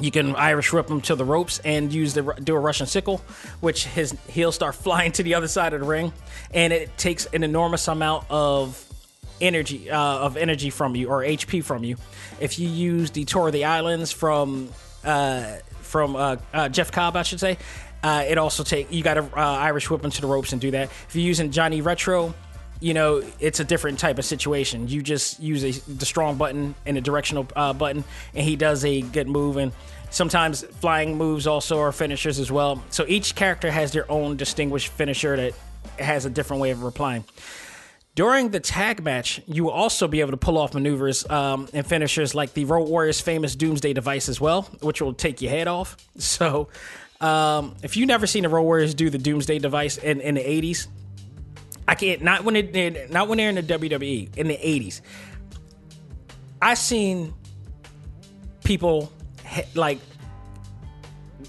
you 0.01 0.11
can 0.11 0.35
Irish 0.35 0.73
whip 0.73 0.89
him 0.89 1.01
to 1.03 1.15
the 1.15 1.25
ropes 1.25 1.61
and 1.65 1.93
use 1.93 2.15
the 2.15 2.23
do 2.43 2.55
a 2.55 2.59
Russian 2.59 2.87
sickle, 2.87 3.19
which 3.61 3.87
his 3.87 4.17
he'll 4.29 4.53
start 4.53 4.75
flying 4.87 5.13
to 5.13 5.23
the 5.23 5.35
other 5.35 5.49
side 5.49 5.73
of 5.73 5.81
the 5.81 5.87
ring, 5.87 6.13
and 6.53 6.73
it 6.73 6.97
takes 6.99 7.27
an 7.27 7.45
enormous 7.45 7.87
amount 7.89 8.25
of 8.31 8.81
energy 9.41 9.91
uh, 9.91 9.99
of 9.99 10.37
energy 10.37 10.71
from 10.71 10.97
you 10.97 11.09
or 11.09 11.23
HP 11.23 11.63
from 11.63 11.85
you. 11.85 11.97
If 12.41 12.59
you 12.59 12.69
use 12.69 13.11
the 13.11 13.25
Tour 13.25 13.49
of 13.49 13.53
the 13.53 13.65
Islands 13.65 14.11
from 14.11 14.69
uh, 15.05 15.57
from 15.81 16.17
uh, 16.17 16.37
uh 16.53 16.69
Jeff 16.69 16.91
Cobb, 16.91 17.17
I 17.17 17.23
should 17.23 17.41
say, 17.41 17.59
uh, 18.03 18.25
it 18.27 18.37
also 18.37 18.65
take 18.65 18.93
you 18.93 19.03
got 19.03 19.15
to 19.15 19.23
uh, 19.23 19.41
Irish 19.41 19.89
whip 19.91 20.05
him 20.05 20.11
to 20.11 20.21
the 20.21 20.27
ropes 20.27 20.53
and 20.53 20.61
do 20.61 20.71
that. 20.73 20.91
If 21.09 21.15
you're 21.15 21.25
using 21.25 21.51
Johnny 21.51 21.81
Retro, 21.81 22.35
you 22.85 22.93
know 22.93 23.23
it's 23.41 23.61
a 23.61 23.65
different 23.65 23.99
type 23.99 24.19
of 24.19 24.27
situation. 24.27 24.89
You 24.89 25.03
just 25.03 25.41
use 25.41 25.65
a, 25.65 25.91
the 25.91 26.05
strong 26.05 26.37
button 26.37 26.75
and 26.85 26.99
a 26.99 27.01
directional 27.01 27.45
button, 27.45 28.05
and 28.35 28.45
he 28.45 28.57
does 28.57 28.85
a 28.85 29.01
good 29.01 29.29
move 29.29 29.57
and. 29.57 29.73
Sometimes 30.11 30.63
flying 30.63 31.19
moves 31.19 31.49
also 31.49 31.81
are 31.81 31.91
finishers 31.91 32.39
as 32.39 32.53
well. 32.53 32.85
So 32.91 33.05
each 33.09 33.35
character 33.35 33.69
has 33.69 33.91
their 33.91 34.09
own 34.09 34.37
distinguished 34.37 34.87
finisher 34.93 35.37
that 35.37 35.55
has 35.99 36.25
a 36.25 36.31
different 36.31 36.63
way 36.63 36.71
of 36.71 36.85
replying. 36.85 37.25
During 38.15 38.51
the 38.51 38.61
tag 38.61 39.03
match, 39.03 39.41
you 39.49 39.65
will 39.65 39.73
also 39.73 40.07
be 40.07 40.21
able 40.21 40.31
to 40.31 40.37
pull 40.37 40.57
off 40.57 40.73
maneuvers 40.73 41.29
um, 41.29 41.69
and 41.73 41.85
finishers 41.85 42.33
like 42.33 42.55
the 42.55 42.65
Road 42.65 42.89
Warriors' 42.89 43.21
famous 43.21 43.57
Doomsday 43.57 43.93
device 43.93 44.29
as 44.29 44.41
well, 44.41 44.63
which 44.83 45.03
will 45.03 45.15
take 45.15 45.43
your 45.43 45.51
head 45.51 45.67
off. 45.67 45.97
So, 46.21 46.69
um, 47.21 47.75
if 47.83 47.97
you've 47.97 48.07
never 48.07 48.29
seen 48.29 48.45
the 48.45 48.49
Road 48.49 48.63
Warriors 48.63 48.95
do 48.95 49.11
the 49.11 49.19
Doomsday 49.19 49.59
device 49.59 49.99
in, 49.99 50.21
in 50.21 50.37
the 50.37 50.43
80s, 50.43 50.87
I 51.87 51.95
can't 51.95 52.23
not 52.23 52.45
when 52.45 52.57
it 52.57 53.11
not 53.11 53.29
when 53.29 53.39
they're 53.39 53.51
in 53.51 53.57
the 53.57 53.63
WWE 53.63 54.37
in 54.37 54.49
the 54.49 54.57
80s. 54.57 55.01
I 56.63 56.75
seen 56.75 57.35
people 58.65 59.13
like 59.75 59.99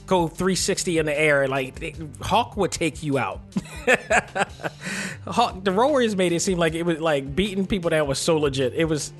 go 0.05 0.27
360 0.27 0.97
in 0.97 1.05
the 1.05 1.17
air. 1.17 1.47
Like 1.47 1.95
Hawk 2.21 2.57
would 2.57 2.71
take 2.71 3.03
you 3.03 3.17
out. 3.17 3.41
Hawk, 5.25 5.63
the 5.63 5.71
Warriors 5.71 6.15
made 6.15 6.31
it 6.31 6.41
seem 6.41 6.57
like 6.57 6.73
it 6.73 6.83
was 6.83 6.99
like 6.99 7.35
beating 7.35 7.65
people 7.65 7.89
that 7.91 8.05
was 8.05 8.19
so 8.19 8.37
legit. 8.37 8.73
It 8.73 8.85
was 8.85 9.13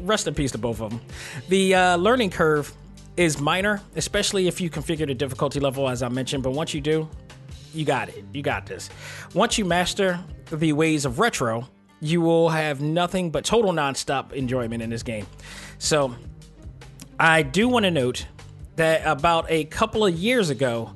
rest 0.00 0.26
in 0.26 0.34
peace 0.34 0.52
to 0.52 0.58
both 0.58 0.80
of 0.80 0.90
them. 0.90 1.00
The 1.48 1.74
uh, 1.74 1.96
learning 1.96 2.30
curve 2.30 2.72
is 3.16 3.38
minor, 3.40 3.80
especially 3.94 4.48
if 4.48 4.60
you 4.60 4.70
configure 4.70 5.06
the 5.06 5.14
difficulty 5.14 5.60
level 5.60 5.88
as 5.88 6.02
I 6.02 6.08
mentioned. 6.08 6.42
But 6.42 6.52
once 6.52 6.74
you 6.74 6.80
do, 6.80 7.08
you 7.74 7.84
got 7.84 8.08
it. 8.08 8.24
You 8.32 8.42
got 8.42 8.66
this. 8.66 8.90
Once 9.34 9.58
you 9.58 9.64
master 9.64 10.18
the 10.58 10.72
ways 10.72 11.04
of 11.04 11.18
retro, 11.18 11.68
you 12.00 12.20
will 12.20 12.48
have 12.48 12.80
nothing 12.80 13.30
but 13.30 13.44
total 13.44 13.72
nonstop 13.72 14.32
enjoyment 14.32 14.82
in 14.82 14.90
this 14.90 15.02
game. 15.02 15.26
So, 15.78 16.14
I 17.18 17.42
do 17.42 17.68
want 17.68 17.84
to 17.84 17.90
note 17.90 18.26
that 18.76 19.06
about 19.06 19.46
a 19.48 19.64
couple 19.64 20.04
of 20.04 20.14
years 20.14 20.50
ago, 20.50 20.92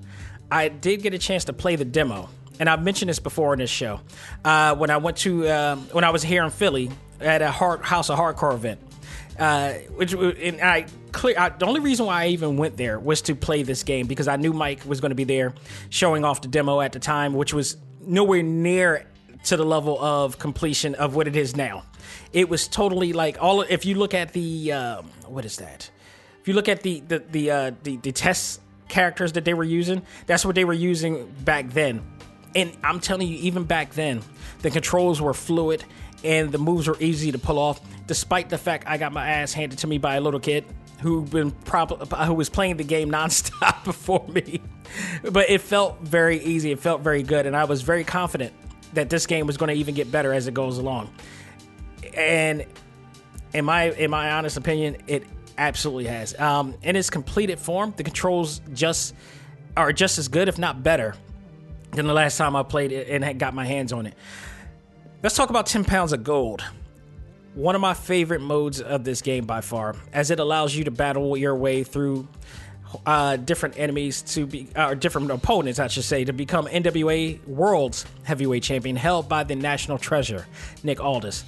I 0.50 0.68
did 0.68 1.02
get 1.02 1.14
a 1.14 1.18
chance 1.18 1.44
to 1.44 1.52
play 1.52 1.76
the 1.76 1.84
demo, 1.84 2.28
and 2.59 2.68
I've 2.68 2.82
mentioned 2.82 3.09
this 3.09 3.18
before 3.18 3.52
in 3.52 3.59
this 3.59 3.70
show. 3.70 4.00
Uh, 4.44 4.74
when 4.74 4.90
I 4.90 4.96
went 4.96 5.18
to 5.18 5.48
um, 5.48 5.82
when 5.92 6.04
I 6.04 6.11
was 6.11 6.22
here 6.22 6.42
in 6.44 6.50
Philly 6.50 6.90
at 7.20 7.42
a 7.42 7.50
hard, 7.50 7.82
House 7.82 8.11
of 8.11 8.18
Hardcore 8.18 8.54
event, 8.54 8.80
uh, 9.38 9.72
which 9.94 10.12
and 10.14 10.61
I 10.61 10.86
clear 11.12 11.34
I, 11.38 11.48
the 11.50 11.66
only 11.66 11.80
reason 11.80 12.07
why 12.07 12.24
I 12.24 12.28
even 12.28 12.57
went 12.57 12.76
there 12.76 12.98
was 12.98 13.22
to 13.22 13.34
play 13.34 13.62
this 13.62 13.82
game 13.82 14.07
because 14.07 14.28
I 14.28 14.36
knew 14.36 14.52
Mike 14.52 14.84
was 14.86 15.00
going 15.00 15.11
to 15.11 15.16
be 15.16 15.24
there 15.24 15.54
showing 15.90 16.24
off 16.24 16.42
the 16.42 16.48
demo 16.48 16.80
at 16.80 16.92
the 16.92 17.00
time, 17.00 17.34
which 17.34 17.52
was 17.52 17.76
nowhere 18.00 18.42
near 18.42 19.07
to 19.47 19.57
the 19.57 19.64
level 19.64 20.01
of 20.03 20.38
completion 20.38 20.94
of 20.97 21.14
what 21.14 21.26
it 21.28 21.36
is 21.36 21.57
now. 21.57 21.84
It 22.32 22.49
was 22.49 22.68
totally 22.68 23.12
like 23.12 23.42
all. 23.42 23.62
If 23.62 23.84
you 23.84 23.94
look 23.94 24.14
at 24.14 24.32
the 24.32 24.72
um, 24.72 25.11
what 25.26 25.44
is 25.44 25.57
that? 25.57 25.90
If 26.40 26.49
you 26.49 26.55
look 26.55 26.68
at 26.68 26.82
the 26.82 27.01
the 27.01 27.18
the, 27.30 27.51
uh, 27.51 27.70
the 27.82 27.97
the 27.99 28.12
test 28.12 28.61
characters 28.88 29.32
that 29.32 29.44
they 29.44 29.55
were 29.55 29.64
using, 29.64 30.03
that's 30.26 30.44
what 30.44 30.55
they 30.55 30.64
were 30.64 30.72
using 30.72 31.26
back 31.44 31.70
then. 31.70 32.03
And 32.55 32.76
I'm 32.82 33.01
telling 33.01 33.28
you, 33.28 33.36
even 33.38 33.64
back 33.64 33.92
then, 33.92 34.22
the 34.62 34.70
controls 34.70 35.20
were 35.20 35.34
fluid 35.34 35.84
and 36.24 36.51
the 36.51 36.59
moves 36.59 36.88
were 36.88 36.97
easy 37.01 37.30
to 37.32 37.38
pull 37.38 37.59
off, 37.59 37.80
despite 38.07 38.49
the 38.49 38.59
fact 38.59 38.84
I 38.86 38.97
got 38.97 39.12
my 39.12 39.28
ass 39.28 39.53
handed 39.53 39.78
to 39.80 39.86
me 39.86 39.99
by 39.99 40.16
a 40.16 40.20
little 40.20 40.40
kid 40.40 40.64
who 41.03 41.22
been 41.22 41.51
prob- 41.51 42.11
who 42.12 42.34
was 42.34 42.49
playing 42.49 42.78
the 42.78 42.84
game 42.84 43.11
nonstop 43.12 43.84
before 43.84 44.26
me. 44.28 44.61
But 45.30 45.51
it 45.51 45.61
felt 45.61 46.01
very 46.01 46.38
easy. 46.38 46.72
It 46.72 46.80
felt 46.80 47.03
very 47.03 47.22
good, 47.22 47.47
and 47.47 47.55
I 47.55 47.64
was 47.64 47.82
very 47.82 48.05
confident 48.05 48.53
that 48.95 49.11
this 49.11 49.26
game 49.26 49.47
was 49.47 49.57
going 49.57 49.68
to 49.68 49.74
even 49.74 49.95
get 49.95 50.11
better 50.11 50.32
as 50.32 50.47
it 50.47 50.55
goes 50.55 50.78
along. 50.78 51.12
And 52.14 52.64
in 53.53 53.64
my 53.64 53.91
in 53.91 54.11
my 54.11 54.32
honest 54.32 54.57
opinion, 54.57 54.97
it 55.07 55.24
absolutely 55.59 56.07
has. 56.07 56.39
Um, 56.39 56.74
in 56.82 56.97
its 56.97 57.11
completed 57.11 57.59
form, 57.59 57.95
the 57.97 58.05
controls 58.05 58.61
just 58.72 59.14
are 59.76 59.93
just 59.93 60.18
as 60.18 60.28
good, 60.28 60.49
if 60.49 60.59
not 60.59 60.82
better, 60.82 61.14
than 61.93 62.07
the 62.07 62.14
last 62.14 62.37
time 62.37 62.57
I 62.57 62.62
played 62.62 62.93
it 62.93 63.09
and 63.09 63.22
had 63.22 63.39
got 63.39 63.55
my 63.55 63.64
hands 63.64 63.93
on 63.93 64.07
it. 64.07 64.14
Let's 65.22 65.34
talk 65.34 65.51
about 65.51 65.66
10 65.66 65.84
pounds 65.84 66.12
of 66.12 66.24
gold. 66.24 66.62
One 67.55 67.74
of 67.74 67.80
my 67.80 67.95
favorite 67.95 68.43
modes 68.43 68.80
of 68.80 69.05
this 69.05 69.22
game 69.22 69.47
by 69.47 69.62
far, 69.62 69.97
as 70.12 70.30
it 70.30 70.39
allows 70.39 70.74
you 70.74 70.84
to 70.84 70.91
battle 70.91 71.37
your 71.37 71.55
way 71.55 71.84
through 71.84 72.28
uh, 73.05 73.37
different 73.37 73.78
enemies 73.78 74.22
to 74.22 74.47
be, 74.47 74.68
or 74.76 74.95
different 74.95 75.30
opponents, 75.30 75.78
I 75.78 75.89
should 75.89 76.05
say, 76.05 76.24
to 76.24 76.32
become 76.32 76.66
NWA 76.66 77.45
World's 77.47 78.05
Heavyweight 78.24 78.62
Champion, 78.62 78.97
held 78.97 79.28
by 79.28 79.45
the 79.45 79.55
National 79.55 79.99
Treasure, 79.99 80.47
Nick 80.82 81.01
Aldis 81.01 81.45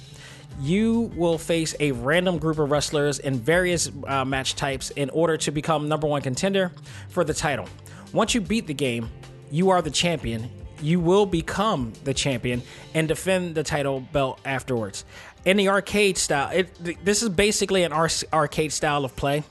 you 0.61 1.11
will 1.15 1.37
face 1.37 1.73
a 1.79 1.91
random 1.93 2.37
group 2.37 2.59
of 2.59 2.69
wrestlers 2.69 3.19
in 3.19 3.39
various 3.39 3.89
uh, 4.07 4.25
match 4.25 4.55
types 4.55 4.89
in 4.91 5.09
order 5.11 5.37
to 5.37 5.51
become 5.51 5.87
number 5.87 6.07
one 6.07 6.21
contender 6.21 6.71
for 7.09 7.23
the 7.23 7.33
title. 7.33 7.67
Once 8.11 8.33
you 8.33 8.41
beat 8.41 8.67
the 8.67 8.73
game, 8.73 9.09
you 9.51 9.69
are 9.69 9.81
the 9.81 9.91
champion. 9.91 10.49
You 10.81 10.99
will 10.99 11.25
become 11.25 11.93
the 12.03 12.13
champion 12.13 12.61
and 12.93 13.07
defend 13.07 13.55
the 13.55 13.63
title 13.63 14.01
belt 14.01 14.39
afterwards. 14.45 15.05
In 15.45 15.57
the 15.57 15.69
arcade 15.69 16.17
style, 16.17 16.49
it, 16.51 17.05
this 17.05 17.23
is 17.23 17.29
basically 17.29 17.83
an 17.83 17.93
arcade 17.93 18.73
style 18.73 19.05
of 19.05 19.15
play 19.15 19.43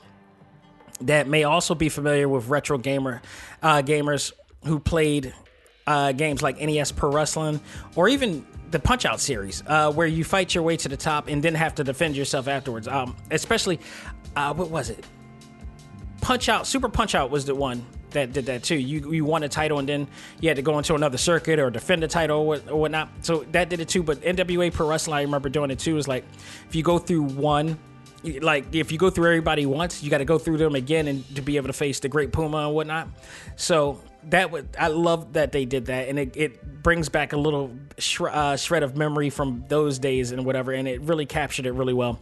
that 1.01 1.27
may 1.27 1.43
also 1.43 1.75
be 1.75 1.89
familiar 1.89 2.27
with 2.27 2.47
retro 2.47 2.77
gamer 2.77 3.21
uh, 3.61 3.81
gamers 3.81 4.31
who 4.65 4.79
played 4.79 5.33
uh, 5.87 6.11
games 6.11 6.41
like 6.41 6.59
NES 6.59 6.91
Pro 6.91 7.11
Wrestling 7.11 7.59
or 7.95 8.09
even 8.09 8.45
the 8.71 8.79
Punch 8.79 9.05
Out 9.05 9.19
series, 9.19 9.63
uh, 9.65 9.91
where 9.91 10.07
you 10.07 10.23
fight 10.23 10.53
your 10.53 10.63
way 10.63 10.77
to 10.77 10.89
the 10.89 10.97
top 10.97 11.27
and 11.27 11.41
then 11.41 11.55
have 11.55 11.75
to 11.75 11.83
defend 11.83 12.15
yourself 12.15 12.47
afterwards. 12.47 12.87
Um, 12.87 13.15
especially, 13.31 13.79
uh, 14.35 14.53
what 14.53 14.69
was 14.69 14.89
it? 14.89 15.03
Punch 16.21 16.49
Out, 16.49 16.67
Super 16.67 16.89
Punch 16.89 17.15
Out 17.15 17.31
was 17.31 17.45
the 17.45 17.55
one 17.55 17.85
that 18.11 18.33
did 18.33 18.45
that 18.47 18.63
too. 18.63 18.75
You 18.75 19.11
you 19.11 19.25
won 19.25 19.43
a 19.43 19.49
title 19.49 19.79
and 19.79 19.87
then 19.87 20.07
you 20.39 20.49
had 20.49 20.55
to 20.57 20.61
go 20.61 20.77
into 20.77 20.95
another 20.95 21.17
circuit 21.17 21.59
or 21.59 21.69
defend 21.69 22.03
the 22.03 22.07
title 22.07 22.39
or, 22.39 22.55
or 22.69 22.81
whatnot. 22.81 23.09
So 23.21 23.45
that 23.51 23.69
did 23.69 23.79
it 23.79 23.89
too. 23.89 24.03
But 24.03 24.21
NWA 24.21 24.73
Pro 24.73 24.87
Wrestling, 24.87 25.17
I 25.17 25.21
remember 25.21 25.49
doing 25.49 25.71
it 25.71 25.79
too. 25.79 25.97
Is 25.97 26.07
like 26.07 26.25
if 26.67 26.75
you 26.75 26.83
go 26.83 26.97
through 26.97 27.23
one 27.23 27.77
like 28.23 28.73
if 28.75 28.91
you 28.91 28.97
go 28.97 29.09
through 29.09 29.27
everybody 29.27 29.65
once, 29.65 30.03
you 30.03 30.09
got 30.09 30.19
to 30.19 30.25
go 30.25 30.37
through 30.37 30.57
them 30.57 30.75
again 30.75 31.07
and 31.07 31.35
to 31.35 31.41
be 31.41 31.57
able 31.57 31.67
to 31.67 31.73
face 31.73 31.99
the 31.99 32.09
Great 32.09 32.31
Puma 32.31 32.67
and 32.67 32.75
whatnot. 32.75 33.07
So 33.55 34.01
that 34.25 34.51
would 34.51 34.69
I 34.77 34.87
love 34.87 35.33
that 35.33 35.51
they 35.51 35.65
did 35.65 35.85
that, 35.85 36.09
and 36.09 36.19
it, 36.19 36.35
it 36.35 36.83
brings 36.83 37.09
back 37.09 37.33
a 37.33 37.37
little 37.37 37.71
sh- 37.97 38.21
uh, 38.21 38.57
shred 38.57 38.83
of 38.83 38.97
memory 38.97 39.29
from 39.29 39.63
those 39.67 39.99
days 39.99 40.31
and 40.31 40.45
whatever, 40.45 40.71
and 40.71 40.87
it 40.87 41.01
really 41.01 41.25
captured 41.25 41.65
it 41.65 41.71
really 41.71 41.93
well. 41.93 42.19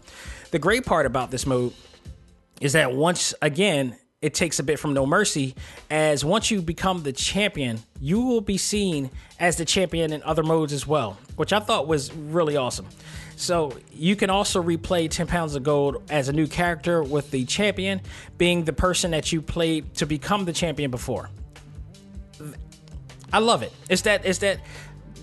The 0.51 0.59
great 0.59 0.85
part 0.85 1.05
about 1.05 1.31
this 1.31 1.45
mode 1.45 1.73
is 2.61 2.73
that 2.73 2.93
once 2.93 3.33
again 3.41 3.95
it 4.21 4.33
takes 4.33 4.57
a 4.57 4.63
bit 4.63 4.79
from 4.79 4.93
No 4.93 5.05
Mercy, 5.05 5.55
as 5.91 6.25
once 6.25 6.49
you 6.49 6.61
become 6.61 7.03
the 7.03 7.13
champion, 7.13 7.79
you 7.99 8.21
will 8.21 8.41
be 8.41 8.57
seen 8.57 9.11
as 9.39 9.57
the 9.57 9.65
champion 9.65 10.11
in 10.11 10.23
other 10.23 10.41
modes 10.41 10.73
as 10.73 10.87
well, 10.87 11.17
which 11.35 11.53
I 11.53 11.59
thought 11.59 11.87
was 11.87 12.11
really 12.13 12.57
awesome. 12.57 12.87
So 13.37 13.77
you 13.93 14.15
can 14.15 14.31
also 14.31 14.63
replay 14.63 15.09
10 15.09 15.27
pounds 15.27 15.53
of 15.53 15.61
gold 15.61 16.01
as 16.09 16.27
a 16.27 16.33
new 16.33 16.47
character 16.47 17.03
with 17.03 17.29
the 17.29 17.45
champion 17.45 18.01
being 18.39 18.63
the 18.63 18.73
person 18.73 19.11
that 19.11 19.31
you 19.31 19.43
played 19.43 19.93
to 19.95 20.07
become 20.07 20.45
the 20.45 20.53
champion 20.53 20.89
before. 20.89 21.29
I 23.31 23.37
love 23.37 23.61
it. 23.61 23.71
It's 23.89 24.01
that 24.01 24.25
it's 24.25 24.39
that 24.39 24.59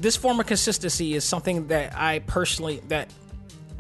this 0.01 0.17
form 0.17 0.39
of 0.39 0.47
consistency 0.47 1.15
is 1.15 1.25
something 1.25 1.67
that 1.69 1.97
I 1.97 2.21
personally 2.21 2.81
that 2.87 3.13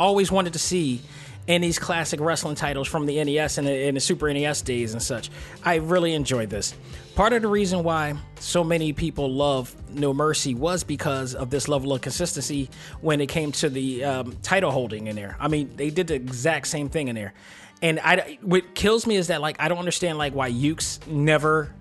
always 0.01 0.32
wanted 0.32 0.55
to 0.55 0.59
see 0.59 1.03
in 1.47 1.61
these 1.61 1.78
classic 1.78 2.20
wrestling 2.20 2.55
titles 2.55 2.88
from 2.88 3.07
the 3.07 3.22
NES 3.22 3.59
and 3.59 3.66
the, 3.66 3.72
and 3.88 3.97
the, 3.97 4.01
Super 4.01 4.32
NES 4.32 4.62
days 4.62 4.92
and 4.92 5.03
such. 5.03 5.30
I 5.62 5.76
really 5.76 6.14
enjoyed 6.14 6.51
this. 6.51 6.74
Part 7.14 7.32
of 7.32 7.42
the 7.42 7.49
reason 7.49 7.84
why 7.84 8.14
so 8.40 8.64
many 8.64 8.92
people 8.92 9.30
love 9.30 9.74
No 9.92 10.14
Mercy 10.14 10.55
was 10.55 10.84
because 10.84 11.34
of 11.34 11.51
this 11.51 11.68
level 11.68 11.92
of 11.92 12.01
consistency 12.01 12.70
when 13.01 13.20
it 13.20 13.28
came 13.28 13.53
to 13.53 13.68
the 13.68 14.05
um, 14.05 14.36
title 14.42 14.70
holding 14.70 15.07
in 15.07 15.16
there. 15.16 15.36
I 15.38 15.49
mean, 15.49 15.76
they 15.76 15.90
did 15.90 16.07
the 16.07 16.14
exact 16.14 16.66
same 16.66 16.88
thing 16.88 17.09
in 17.09 17.14
there. 17.14 17.34
And 17.82 18.01
I, 18.01 18.38
what 18.40 18.74
kills 18.74 19.07
me 19.07 19.16
is 19.16 19.26
that 19.26 19.42
like 19.42 19.57
I 19.61 19.68
don't 19.68 19.78
understand 19.78 20.16
like 20.16 20.34
why 20.34 20.51
Yuke's 20.51 21.01
never 21.07 21.74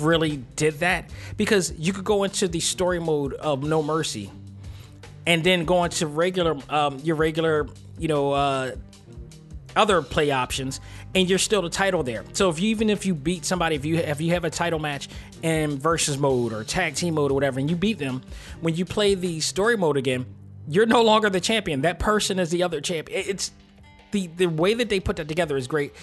really 0.00 0.38
did 0.56 0.74
that 0.80 1.10
because 1.36 1.72
you 1.78 1.92
could 1.92 2.04
go 2.04 2.24
into 2.24 2.48
the 2.48 2.60
story 2.60 2.98
mode 3.00 3.34
of 3.34 3.62
No 3.62 3.82
Mercy 3.82 4.30
and 5.26 5.44
then 5.44 5.64
go 5.64 5.84
into 5.84 6.06
regular 6.06 6.56
um, 6.70 6.98
your 7.00 7.16
regular 7.16 7.68
you 7.98 8.08
know 8.08 8.32
uh, 8.32 8.72
other 9.76 10.02
play 10.02 10.30
options 10.30 10.80
and 11.14 11.28
you're 11.28 11.38
still 11.38 11.62
the 11.62 11.70
title 11.70 12.02
there. 12.02 12.24
So 12.32 12.48
if 12.48 12.60
you 12.60 12.70
even 12.70 12.90
if 12.90 13.06
you 13.06 13.14
beat 13.14 13.44
somebody, 13.44 13.76
if 13.76 13.84
you 13.84 13.96
if 13.96 14.20
you 14.20 14.32
have 14.32 14.44
a 14.44 14.50
title 14.50 14.78
match 14.78 15.08
in 15.42 15.78
versus 15.78 16.18
mode 16.18 16.52
or 16.52 16.64
tag 16.64 16.94
team 16.94 17.14
mode 17.14 17.30
or 17.30 17.34
whatever, 17.34 17.60
and 17.60 17.70
you 17.70 17.76
beat 17.76 17.98
them, 17.98 18.22
when 18.60 18.74
you 18.74 18.84
play 18.84 19.14
the 19.14 19.40
story 19.40 19.76
mode 19.76 19.96
again, 19.96 20.26
you're 20.68 20.86
no 20.86 21.02
longer 21.02 21.30
the 21.30 21.40
champion. 21.40 21.82
That 21.82 21.98
person 21.98 22.38
is 22.38 22.50
the 22.50 22.62
other 22.62 22.80
champion. 22.80 23.24
It's 23.26 23.52
the 24.12 24.28
the 24.28 24.46
way 24.46 24.74
that 24.74 24.88
they 24.88 25.00
put 25.00 25.16
that 25.16 25.28
together 25.28 25.56
is 25.56 25.66
great. 25.66 25.94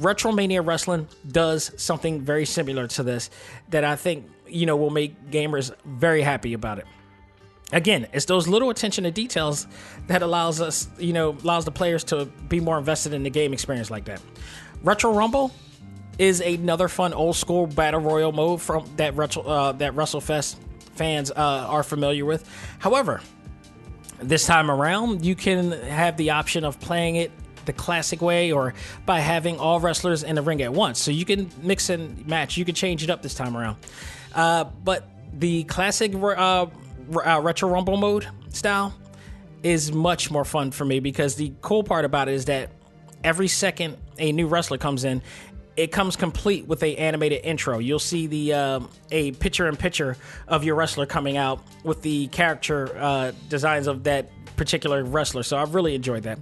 Retromania 0.00 0.64
Wrestling 0.64 1.08
does 1.26 1.72
something 1.76 2.20
very 2.20 2.44
similar 2.44 2.86
to 2.88 3.02
this 3.02 3.30
that 3.70 3.84
I 3.84 3.96
think 3.96 4.30
you 4.46 4.66
know 4.66 4.76
will 4.76 4.90
make 4.90 5.30
gamers 5.30 5.74
very 5.84 6.22
happy 6.22 6.52
about 6.52 6.78
it 6.78 6.86
again, 7.72 8.06
it's 8.12 8.26
those 8.26 8.48
little 8.48 8.70
attention 8.70 9.04
to 9.04 9.10
details 9.10 9.66
that 10.06 10.22
allows 10.22 10.60
us, 10.60 10.88
you 10.98 11.12
know, 11.12 11.36
allows 11.42 11.64
the 11.64 11.70
players 11.70 12.04
to 12.04 12.26
be 12.48 12.60
more 12.60 12.78
invested 12.78 13.12
in 13.12 13.22
the 13.22 13.30
game 13.30 13.52
experience 13.52 13.90
like 13.90 14.04
that. 14.06 14.20
Retro 14.82 15.12
Rumble 15.12 15.52
is 16.18 16.40
another 16.40 16.88
fun 16.88 17.12
old 17.12 17.36
school 17.36 17.66
battle 17.66 18.00
royal 18.00 18.32
mode 18.32 18.62
from 18.62 18.88
that 18.96 19.14
retro 19.16 19.42
uh, 19.42 19.72
that 19.72 19.94
WrestleFest 19.94 20.56
fans 20.94 21.30
uh, 21.30 21.34
are 21.36 21.82
familiar 21.82 22.24
with. 22.24 22.48
However, 22.78 23.20
This 24.20 24.46
time 24.46 24.70
around, 24.70 25.24
you 25.24 25.34
can 25.34 25.72
have 25.72 26.16
the 26.16 26.30
option 26.30 26.64
of 26.64 26.80
playing 26.80 27.16
it 27.16 27.30
the 27.66 27.72
classic 27.72 28.22
way 28.22 28.52
or 28.52 28.72
by 29.04 29.20
having 29.20 29.58
all 29.58 29.78
wrestlers 29.80 30.22
in 30.22 30.36
the 30.36 30.42
ring 30.42 30.62
at 30.62 30.72
once. 30.72 31.00
So 31.00 31.10
you 31.10 31.24
can 31.24 31.50
mix 31.62 31.90
and 31.90 32.26
match. 32.26 32.56
You 32.56 32.64
can 32.64 32.74
change 32.74 33.02
it 33.02 33.10
up 33.10 33.22
this 33.22 33.34
time 33.34 33.56
around. 33.56 33.76
Uh, 34.34 34.64
but 34.84 35.06
the 35.34 35.64
classic 35.64 36.14
uh, 36.14 36.66
uh, 37.14 37.40
retro 37.40 37.68
rumble 37.68 37.96
mode 37.96 38.26
style 38.50 38.94
is 39.62 39.92
much 39.92 40.30
more 40.30 40.44
fun 40.44 40.70
for 40.70 40.84
me 40.84 41.00
because 41.00 41.34
the 41.34 41.52
cool 41.60 41.82
part 41.82 42.04
about 42.04 42.28
it 42.28 42.34
is 42.34 42.44
that 42.46 42.70
every 43.24 43.48
second 43.48 43.96
a 44.18 44.32
new 44.32 44.46
wrestler 44.46 44.78
comes 44.78 45.04
in 45.04 45.22
it 45.76 45.92
comes 45.92 46.16
complete 46.16 46.66
with 46.66 46.82
a 46.82 46.96
animated 46.96 47.44
intro. 47.44 47.78
You'll 47.78 47.98
see 47.98 48.26
the 48.26 48.52
uh, 48.54 48.80
a 49.10 49.32
picture 49.32 49.68
in 49.68 49.76
picture 49.76 50.16
of 50.48 50.64
your 50.64 50.74
wrestler 50.74 51.06
coming 51.06 51.36
out 51.36 51.60
with 51.84 52.02
the 52.02 52.28
character 52.28 52.96
uh, 52.96 53.32
designs 53.48 53.86
of 53.86 54.04
that 54.04 54.30
particular 54.56 55.04
wrestler. 55.04 55.42
So 55.42 55.58
I've 55.58 55.74
really 55.74 55.94
enjoyed 55.94 56.22
that. 56.22 56.38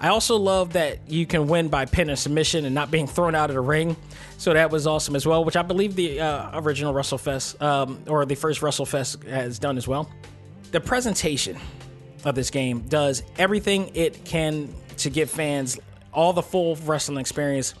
I 0.00 0.08
also 0.08 0.36
love 0.36 0.72
that 0.72 0.98
you 1.06 1.26
can 1.26 1.48
win 1.48 1.68
by 1.68 1.84
pin 1.84 2.08
and 2.08 2.18
submission 2.18 2.64
and 2.64 2.74
not 2.74 2.90
being 2.90 3.06
thrown 3.06 3.34
out 3.34 3.50
of 3.50 3.54
the 3.54 3.60
ring. 3.60 3.94
So 4.38 4.54
that 4.54 4.70
was 4.70 4.86
awesome 4.86 5.14
as 5.16 5.26
well, 5.26 5.44
which 5.44 5.56
I 5.56 5.62
believe 5.62 5.94
the 5.94 6.20
uh, 6.20 6.60
original 6.60 6.94
WrestleFest 6.94 7.60
um, 7.60 8.02
or 8.06 8.24
the 8.24 8.36
first 8.36 8.60
WrestleFest 8.60 9.28
has 9.28 9.58
done 9.58 9.76
as 9.76 9.86
well. 9.86 10.10
The 10.70 10.80
presentation 10.80 11.58
of 12.24 12.34
this 12.34 12.48
game 12.48 12.80
does 12.88 13.22
everything 13.36 13.90
it 13.94 14.24
can 14.24 14.72
to 14.98 15.10
give 15.10 15.30
fans 15.30 15.78
all 16.12 16.32
the 16.32 16.42
full 16.42 16.76
wrestling 16.76 17.18
experience 17.18 17.74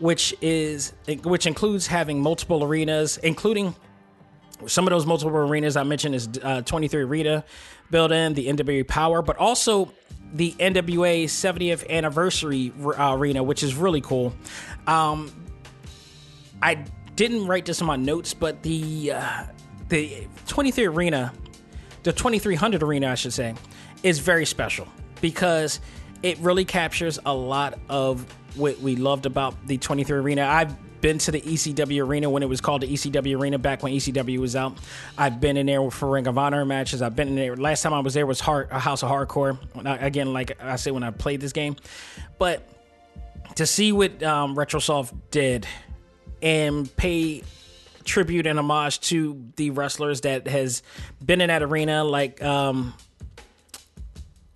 which 0.00 0.34
is 0.40 0.92
which 1.22 1.46
includes 1.46 1.86
having 1.86 2.20
multiple 2.20 2.64
arenas, 2.64 3.18
including 3.18 3.74
some 4.66 4.86
of 4.86 4.90
those 4.90 5.06
multiple 5.06 5.36
arenas 5.36 5.76
I 5.76 5.84
mentioned 5.84 6.14
is 6.14 6.28
uh, 6.42 6.62
23 6.62 7.02
Arena 7.02 7.44
built 7.90 8.10
in 8.10 8.34
the 8.34 8.48
NWA 8.48 8.86
Power, 8.86 9.22
but 9.22 9.36
also 9.36 9.92
the 10.32 10.52
NWA 10.52 11.24
70th 11.24 11.88
anniversary 11.88 12.72
uh, 12.82 13.14
arena, 13.16 13.42
which 13.42 13.62
is 13.62 13.74
really 13.74 14.00
cool. 14.00 14.34
Um, 14.86 15.30
I 16.62 16.84
didn't 17.16 17.46
write 17.46 17.66
this 17.66 17.80
in 17.80 17.86
my 17.86 17.96
notes, 17.96 18.34
but 18.34 18.62
the 18.62 19.12
uh, 19.12 19.44
the 19.88 20.26
23 20.46 20.86
Arena, 20.86 21.32
the 22.02 22.12
2300 22.12 22.82
Arena, 22.82 23.10
I 23.10 23.14
should 23.14 23.32
say, 23.32 23.54
is 24.02 24.18
very 24.18 24.46
special 24.46 24.86
because 25.20 25.80
it 26.22 26.38
really 26.38 26.64
captures 26.64 27.18
a 27.24 27.34
lot 27.34 27.78
of 27.88 28.24
what 28.56 28.78
we 28.80 28.96
loved 28.96 29.26
about 29.26 29.66
the 29.66 29.78
23 29.78 30.18
Arena. 30.18 30.42
I've 30.46 30.74
been 31.00 31.18
to 31.18 31.30
the 31.30 31.40
ECW 31.40 32.06
Arena 32.06 32.28
when 32.28 32.42
it 32.42 32.48
was 32.48 32.60
called 32.60 32.82
the 32.82 32.88
ECW 32.88 33.38
Arena 33.38 33.58
back 33.58 33.82
when 33.82 33.92
ECW 33.92 34.38
was 34.38 34.54
out. 34.54 34.76
I've 35.16 35.40
been 35.40 35.56
in 35.56 35.66
there 35.66 35.90
for 35.90 36.10
Ring 36.10 36.26
of 36.26 36.36
Honor 36.36 36.64
matches. 36.64 37.00
I've 37.00 37.16
been 37.16 37.28
in 37.28 37.36
there. 37.36 37.56
Last 37.56 37.82
time 37.82 37.94
I 37.94 38.00
was 38.00 38.14
there 38.14 38.26
was 38.26 38.40
Heart, 38.40 38.68
a 38.70 38.78
House 38.78 39.02
of 39.02 39.10
Hardcore. 39.10 39.58
Again, 40.02 40.32
like 40.32 40.60
I 40.62 40.76
said 40.76 40.92
when 40.92 41.02
I 41.02 41.10
played 41.10 41.40
this 41.40 41.52
game, 41.52 41.76
but 42.38 42.66
to 43.56 43.66
see 43.66 43.92
what 43.92 44.22
um, 44.22 44.56
Retrosoft 44.56 45.14
did 45.30 45.66
and 46.42 46.94
pay 46.96 47.42
tribute 48.04 48.46
and 48.46 48.58
homage 48.58 49.00
to 49.00 49.42
the 49.56 49.70
wrestlers 49.70 50.22
that 50.22 50.46
has 50.46 50.82
been 51.24 51.40
in 51.40 51.48
that 51.48 51.62
arena, 51.62 52.02
like 52.04 52.42
um, 52.42 52.94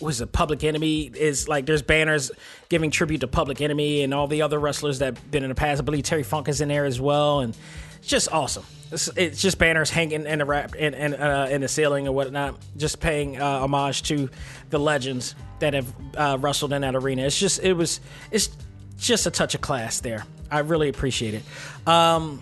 was 0.00 0.20
a 0.20 0.26
Public 0.26 0.64
Enemy 0.64 1.10
is 1.14 1.48
like 1.48 1.66
there's 1.66 1.82
banners 1.82 2.30
giving 2.68 2.90
tribute 2.90 3.20
to 3.20 3.28
Public 3.28 3.60
Enemy 3.60 4.02
and 4.02 4.12
all 4.12 4.26
the 4.26 4.42
other 4.42 4.58
wrestlers 4.58 4.98
that 4.98 5.16
have 5.16 5.30
been 5.30 5.42
in 5.42 5.48
the 5.48 5.54
past. 5.54 5.80
I 5.80 5.84
believe 5.84 6.04
Terry 6.04 6.22
Funk 6.22 6.48
is 6.48 6.60
in 6.60 6.68
there 6.68 6.84
as 6.84 7.00
well, 7.00 7.40
and 7.40 7.56
it's 7.98 8.08
just 8.08 8.32
awesome. 8.32 8.64
It's, 8.92 9.08
it's 9.16 9.40
just 9.40 9.58
banners 9.58 9.90
hanging 9.90 10.26
in 10.26 10.38
the 10.38 10.44
wrap 10.44 10.74
in 10.74 10.94
in, 10.94 11.14
uh, 11.14 11.48
in 11.50 11.60
the 11.62 11.68
ceiling 11.68 12.06
and 12.06 12.14
whatnot, 12.14 12.56
just 12.76 13.00
paying 13.00 13.40
uh, 13.40 13.60
homage 13.60 14.02
to 14.04 14.28
the 14.70 14.78
legends 14.78 15.34
that 15.60 15.74
have 15.74 15.92
uh, 16.16 16.38
wrestled 16.40 16.72
in 16.72 16.82
that 16.82 16.94
arena. 16.94 17.22
It's 17.22 17.38
just 17.38 17.62
it 17.62 17.72
was 17.72 18.00
it's 18.30 18.50
just 18.96 19.26
a 19.26 19.30
touch 19.30 19.54
of 19.54 19.60
class 19.60 20.00
there. 20.00 20.24
I 20.50 20.60
really 20.60 20.88
appreciate 20.88 21.34
it. 21.34 21.88
Um, 21.88 22.40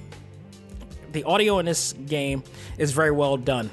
the 1.13 1.25
audio 1.25 1.59
in 1.59 1.67
this 1.67 1.93
game 1.93 2.43
is 2.79 2.93
very 2.93 3.11
well 3.11 3.37
done. 3.37 3.71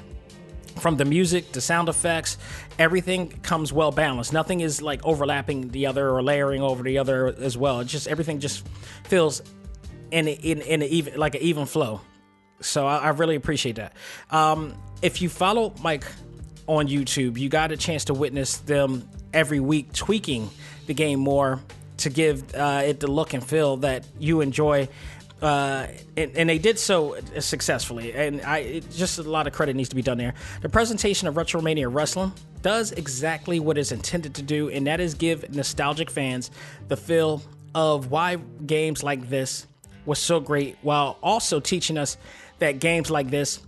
From 0.78 0.96
the 0.96 1.04
music 1.04 1.52
to 1.52 1.60
sound 1.60 1.88
effects 1.88 2.38
everything 2.78 3.28
comes 3.28 3.72
well 3.72 3.92
balanced. 3.92 4.32
Nothing 4.32 4.60
is 4.60 4.80
like 4.80 5.04
overlapping 5.04 5.68
the 5.68 5.86
other 5.86 6.08
or 6.08 6.22
layering 6.22 6.62
over 6.62 6.82
the 6.82 6.98
other 6.98 7.26
as 7.26 7.56
well. 7.56 7.80
It's 7.80 7.92
just 7.92 8.08
everything 8.08 8.40
just 8.40 8.66
feels 9.04 9.42
in 10.10 10.28
in 10.28 10.62
in 10.62 10.82
even 10.82 11.18
like 11.18 11.34
an 11.34 11.42
even 11.42 11.66
flow. 11.66 12.00
So 12.60 12.86
I, 12.86 12.98
I 12.98 13.08
really 13.10 13.36
appreciate 13.36 13.76
that. 13.76 13.94
Um, 14.30 14.74
if 15.02 15.22
you 15.22 15.28
follow 15.28 15.74
mike 15.82 16.04
on 16.66 16.86
youtube 16.86 17.38
you 17.38 17.48
got 17.48 17.72
a 17.72 17.76
chance 17.76 18.04
to 18.04 18.14
witness 18.14 18.58
them 18.58 19.08
every 19.32 19.60
week 19.60 19.92
tweaking 19.92 20.50
the 20.86 20.94
game 20.94 21.18
more 21.18 21.60
to 22.00 22.10
give 22.10 22.54
uh, 22.54 22.82
it 22.84 23.00
the 23.00 23.06
look 23.06 23.34
and 23.34 23.44
feel 23.44 23.78
that 23.78 24.04
you 24.18 24.40
enjoy 24.40 24.88
uh, 25.42 25.86
and, 26.18 26.36
and, 26.36 26.50
they 26.50 26.58
did 26.58 26.78
so 26.78 27.16
successfully. 27.38 28.12
And 28.12 28.42
I 28.42 28.80
just 28.92 29.18
a 29.18 29.22
lot 29.22 29.46
of 29.46 29.54
credit 29.54 29.74
needs 29.74 29.88
to 29.88 29.96
be 29.96 30.02
done 30.02 30.18
there. 30.18 30.34
The 30.60 30.68
presentation 30.68 31.28
of 31.28 31.34
Retromania 31.34 31.88
Wrestling 31.90 32.32
does 32.60 32.92
exactly 32.92 33.58
what 33.58 33.78
it's 33.78 33.90
intended 33.90 34.34
to 34.34 34.42
do, 34.42 34.68
and 34.68 34.86
that 34.86 35.00
is 35.00 35.14
give 35.14 35.54
nostalgic 35.54 36.10
fans 36.10 36.50
the 36.88 36.96
feel 36.96 37.42
of 37.74 38.10
why 38.10 38.36
games 38.66 39.02
like 39.02 39.30
this 39.30 39.66
was 40.04 40.18
so 40.18 40.40
great, 40.40 40.76
while 40.82 41.16
also 41.22 41.58
teaching 41.58 41.96
us 41.96 42.18
that 42.58 42.78
games 42.78 43.10
like 43.10 43.30
this 43.30 43.60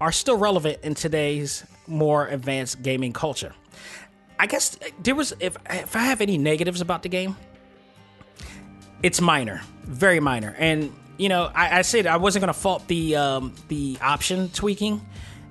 are 0.00 0.10
still 0.10 0.36
relevant 0.36 0.78
in 0.82 0.94
today's 0.94 1.64
more 1.86 2.26
advanced 2.26 2.82
gaming 2.82 3.12
culture. 3.12 3.54
I 4.38 4.46
guess 4.46 4.78
there 5.02 5.14
was 5.14 5.32
if 5.38 5.56
if 5.68 5.94
I 5.94 6.00
have 6.00 6.20
any 6.20 6.38
negatives 6.38 6.80
about 6.80 7.02
the 7.02 7.08
game, 7.08 7.36
it's 9.02 9.20
minor, 9.20 9.62
very 9.84 10.20
minor, 10.20 10.54
and 10.58 10.92
you 11.20 11.28
know, 11.28 11.50
I, 11.54 11.80
I 11.80 11.82
said 11.82 12.06
I 12.06 12.16
wasn't 12.16 12.46
to 12.46 12.52
fault 12.54 12.88
the 12.88 13.16
um, 13.16 13.54
the 13.68 13.98
option 14.00 14.48
tweaking 14.48 15.04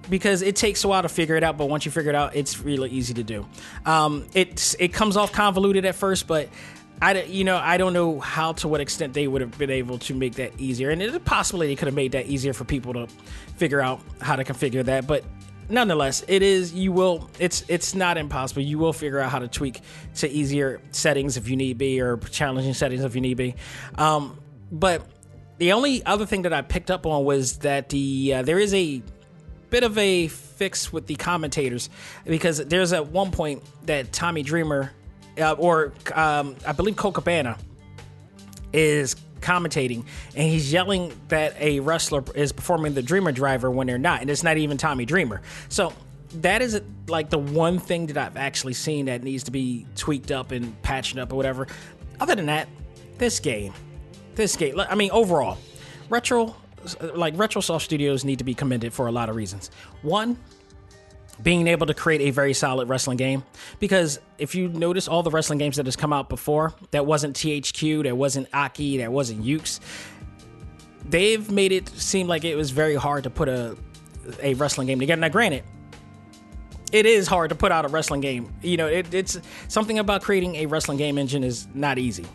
because 0.09 0.41
it 0.41 0.55
takes 0.55 0.83
a 0.83 0.87
while 0.87 1.03
to 1.03 1.09
figure 1.09 1.35
it 1.35 1.43
out. 1.43 1.57
But 1.57 1.69
once 1.69 1.85
you 1.85 1.91
figure 1.91 2.09
it 2.09 2.15
out, 2.15 2.35
it's 2.35 2.59
really 2.59 2.89
easy 2.89 3.13
to 3.13 3.23
do. 3.23 3.45
Um, 3.85 4.25
it's 4.33 4.75
it 4.79 4.93
comes 4.93 5.15
off 5.15 5.31
convoluted 5.31 5.85
at 5.85 5.95
first, 5.95 6.25
but 6.25 6.49
I 7.01 7.21
you 7.23 7.43
know 7.43 7.57
I 7.57 7.77
don't 7.77 7.93
know 7.93 8.19
how 8.19 8.53
to 8.53 8.67
what 8.67 8.81
extent 8.81 9.13
they 9.13 9.27
would 9.27 9.41
have 9.41 9.57
been 9.57 9.69
able 9.69 9.99
to 9.99 10.13
make 10.13 10.35
that 10.35 10.59
easier, 10.59 10.89
and 10.89 11.01
it 11.01 11.23
possibly 11.25 11.67
they 11.67 11.75
could 11.75 11.87
have 11.87 11.95
made 11.95 12.13
that 12.13 12.25
easier 12.25 12.53
for 12.53 12.63
people 12.63 12.93
to 12.93 13.07
figure 13.57 13.79
out 13.79 14.01
how 14.21 14.35
to 14.35 14.43
configure 14.43 14.83
that. 14.85 15.05
But 15.05 15.23
nonetheless, 15.69 16.23
it 16.27 16.41
is 16.41 16.73
you 16.73 16.91
will 16.91 17.29
it's 17.39 17.63
it's 17.67 17.95
not 17.95 18.17
impossible. 18.17 18.61
You 18.61 18.77
will 18.77 18.93
figure 18.93 19.19
out 19.19 19.31
how 19.31 19.39
to 19.39 19.47
tweak 19.47 19.81
to 20.15 20.29
easier 20.29 20.81
settings 20.91 21.37
if 21.37 21.49
you 21.49 21.55
need 21.55 21.77
be, 21.77 22.01
or 22.01 22.17
challenging 22.17 22.73
settings 22.73 23.03
if 23.03 23.15
you 23.15 23.21
need 23.21 23.37
be. 23.37 23.55
Um, 23.97 24.37
but 24.71 25.03
the 25.57 25.73
only 25.73 26.05
other 26.05 26.25
thing 26.25 26.43
that 26.43 26.53
I 26.53 26.61
picked 26.61 26.91
up 26.91 27.05
on 27.05 27.23
was 27.23 27.57
that 27.59 27.89
the 27.89 28.35
uh, 28.35 28.41
there 28.41 28.59
is 28.59 28.73
a 28.73 29.01
bit 29.69 29.83
of 29.83 29.97
a 29.97 30.27
fix 30.27 30.91
with 30.91 31.07
the 31.07 31.15
commentators 31.15 31.89
because 32.25 32.57
there's 32.57 32.91
at 32.91 33.07
one 33.07 33.31
point 33.31 33.63
that 33.85 34.11
Tommy 34.11 34.41
Dreamer 34.41 34.91
uh, 35.39 35.53
or 35.53 35.93
um, 36.13 36.55
I 36.65 36.71
believe 36.71 36.95
Colt 36.95 37.15
Cabana 37.15 37.57
is 38.73 39.15
commentating 39.41 40.05
and 40.35 40.49
he's 40.49 40.71
yelling 40.71 41.11
that 41.29 41.55
a 41.59 41.79
wrestler 41.79 42.23
is 42.35 42.51
performing 42.51 42.93
the 42.93 43.01
Dreamer 43.01 43.31
Driver 43.31 43.69
when 43.69 43.87
they're 43.87 43.97
not, 43.97 44.21
and 44.21 44.29
it's 44.29 44.43
not 44.43 44.57
even 44.57 44.77
Tommy 44.77 45.05
Dreamer. 45.05 45.41
So 45.69 45.93
that 46.41 46.61
is 46.61 46.81
like 47.07 47.29
the 47.29 47.39
one 47.39 47.79
thing 47.79 48.07
that 48.07 48.17
I've 48.17 48.37
actually 48.37 48.73
seen 48.73 49.05
that 49.05 49.23
needs 49.23 49.43
to 49.43 49.51
be 49.51 49.85
tweaked 49.95 50.31
up 50.31 50.51
and 50.51 50.79
patched 50.81 51.17
up 51.17 51.33
or 51.33 51.35
whatever. 51.35 51.67
Other 52.19 52.35
than 52.35 52.47
that, 52.47 52.67
this 53.17 53.39
game 53.39 53.73
this 54.39 54.55
game, 54.55 54.79
I 54.79 54.95
mean, 54.95 55.11
overall, 55.11 55.57
retro, 56.09 56.55
like 57.13 57.37
retro 57.37 57.61
soft 57.61 57.85
Studios 57.85 58.23
need 58.23 58.39
to 58.39 58.45
be 58.45 58.53
commended 58.53 58.93
for 58.93 59.07
a 59.07 59.11
lot 59.11 59.29
of 59.29 59.35
reasons. 59.35 59.69
One, 60.01 60.37
being 61.41 61.67
able 61.67 61.87
to 61.87 61.93
create 61.93 62.21
a 62.21 62.31
very 62.31 62.53
solid 62.53 62.89
wrestling 62.89 63.17
game 63.17 63.43
because 63.79 64.19
if 64.37 64.55
you 64.55 64.67
notice 64.67 65.07
all 65.07 65.23
the 65.23 65.31
wrestling 65.31 65.59
games 65.59 65.77
that 65.77 65.85
has 65.85 65.95
come 65.95 66.11
out 66.11 66.29
before 66.29 66.73
that 66.91 67.05
wasn't 67.05 67.35
THQ, 67.35 68.03
that 68.03 68.17
wasn't 68.17 68.47
Aki, 68.53 68.97
that 68.97 69.11
wasn't 69.11 69.43
Yuke's, 69.43 69.79
they've 71.05 71.49
made 71.49 71.71
it 71.71 71.87
seem 71.89 72.27
like 72.27 72.43
it 72.43 72.55
was 72.55 72.71
very 72.71 72.95
hard 72.95 73.23
to 73.23 73.29
put 73.29 73.47
a 73.47 73.77
a 74.41 74.53
wrestling 74.55 74.87
game 74.87 74.99
together. 74.99 75.19
Now, 75.19 75.29
granted, 75.29 75.63
it 76.91 77.05
is 77.05 77.27
hard 77.27 77.49
to 77.49 77.55
put 77.55 77.71
out 77.71 77.85
a 77.85 77.87
wrestling 77.87 78.21
game. 78.21 78.53
You 78.61 78.77
know, 78.77 78.87
it, 78.87 79.13
it's 79.13 79.39
something 79.67 79.99
about 79.99 80.21
creating 80.21 80.55
a 80.55 80.65
wrestling 80.65 80.97
game 80.97 81.17
engine 81.17 81.43
is 81.43 81.67
not 81.73 81.97
easy. 81.97 82.25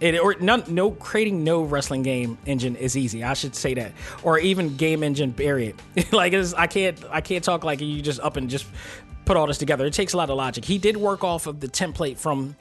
It, 0.00 0.18
or 0.18 0.34
none, 0.40 0.64
no 0.68 0.90
creating 0.92 1.44
no 1.44 1.62
wrestling 1.62 2.02
game 2.02 2.38
engine 2.46 2.74
is 2.76 2.96
easy. 2.96 3.22
I 3.22 3.34
should 3.34 3.54
say 3.54 3.74
that, 3.74 3.92
or 4.22 4.38
even 4.38 4.76
game 4.76 5.02
engine 5.02 5.32
period. 5.34 5.76
like 6.12 6.32
I 6.32 6.66
can't 6.66 6.98
I 7.10 7.20
can't 7.20 7.44
talk 7.44 7.64
like 7.64 7.80
you 7.80 8.00
just 8.00 8.20
up 8.20 8.36
and 8.36 8.48
just 8.48 8.66
put 9.26 9.36
all 9.36 9.46
this 9.46 9.58
together. 9.58 9.84
It 9.86 9.92
takes 9.92 10.12
a 10.12 10.16
lot 10.16 10.30
of 10.30 10.36
logic. 10.36 10.64
He 10.64 10.78
did 10.78 10.96
work 10.96 11.22
off 11.22 11.46
of 11.46 11.60
the 11.60 11.68
template 11.68 12.16
from 12.16 12.56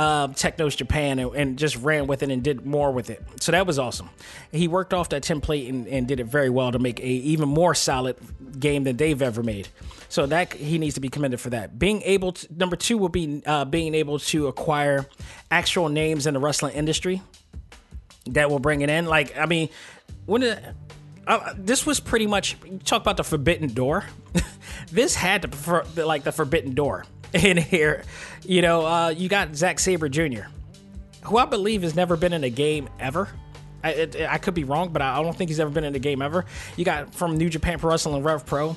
uh, 0.00 0.28
Technos 0.28 0.74
Japan 0.74 1.18
and, 1.18 1.34
and, 1.34 1.58
just 1.58 1.76
ran 1.76 2.06
with 2.06 2.22
it 2.22 2.30
and 2.30 2.42
did 2.42 2.64
more 2.64 2.90
with 2.90 3.10
it. 3.10 3.22
So 3.38 3.52
that 3.52 3.66
was 3.66 3.78
awesome. 3.78 4.08
He 4.50 4.66
worked 4.66 4.94
off 4.94 5.10
that 5.10 5.22
template 5.22 5.68
and, 5.68 5.86
and 5.86 6.08
did 6.08 6.20
it 6.20 6.24
very 6.24 6.48
well 6.48 6.72
to 6.72 6.78
make 6.78 7.00
a 7.00 7.06
even 7.06 7.50
more 7.50 7.74
solid 7.74 8.16
game 8.58 8.84
than 8.84 8.96
they've 8.96 9.20
ever 9.20 9.42
made. 9.42 9.68
So 10.08 10.24
that 10.24 10.54
he 10.54 10.78
needs 10.78 10.94
to 10.94 11.00
be 11.00 11.10
commended 11.10 11.38
for 11.38 11.50
that. 11.50 11.78
Being 11.78 12.00
able 12.02 12.32
to 12.32 12.48
number 12.54 12.76
two 12.76 12.96
will 12.96 13.10
be 13.10 13.42
uh, 13.44 13.66
being 13.66 13.94
able 13.94 14.18
to 14.20 14.46
acquire 14.46 15.06
actual 15.50 15.90
names 15.90 16.26
in 16.26 16.32
the 16.32 16.40
wrestling 16.40 16.74
industry 16.74 17.20
that 18.30 18.48
will 18.48 18.58
bring 18.58 18.80
it 18.80 18.88
in. 18.88 19.04
Like 19.04 19.36
I 19.36 19.44
mean, 19.44 19.68
when 20.24 20.42
uh, 21.26 21.52
this 21.58 21.84
was 21.84 22.00
pretty 22.00 22.26
much 22.26 22.56
talk 22.86 23.02
about 23.02 23.18
the 23.18 23.24
forbidden 23.24 23.74
door. 23.74 24.06
this 24.90 25.14
had 25.14 25.42
to 25.42 25.48
prefer 25.48 25.84
like 25.94 26.24
the 26.24 26.32
forbidden 26.32 26.74
door 26.74 27.04
in 27.34 27.56
here. 27.56 28.04
You 28.44 28.62
know, 28.62 28.86
uh, 28.86 29.08
you 29.10 29.28
got 29.28 29.54
Zack 29.54 29.78
Sabre 29.78 30.08
Jr., 30.08 30.42
who 31.24 31.36
I 31.36 31.44
believe 31.44 31.82
has 31.82 31.94
never 31.94 32.16
been 32.16 32.32
in 32.32 32.44
a 32.44 32.50
game 32.50 32.88
ever. 32.98 33.28
I, 33.82 33.90
it, 33.92 34.16
I 34.28 34.38
could 34.38 34.54
be 34.54 34.64
wrong, 34.64 34.90
but 34.90 35.02
I 35.02 35.22
don't 35.22 35.36
think 35.36 35.48
he's 35.48 35.60
ever 35.60 35.70
been 35.70 35.84
in 35.84 35.94
a 35.94 35.98
game 36.00 36.22
ever. 36.22 36.44
You 36.76 36.84
got 36.84 37.14
from 37.14 37.36
New 37.36 37.48
Japan 37.48 37.78
Pro 37.78 37.90
Wrestling 37.90 38.22
Rev 38.22 38.44
Pro. 38.44 38.76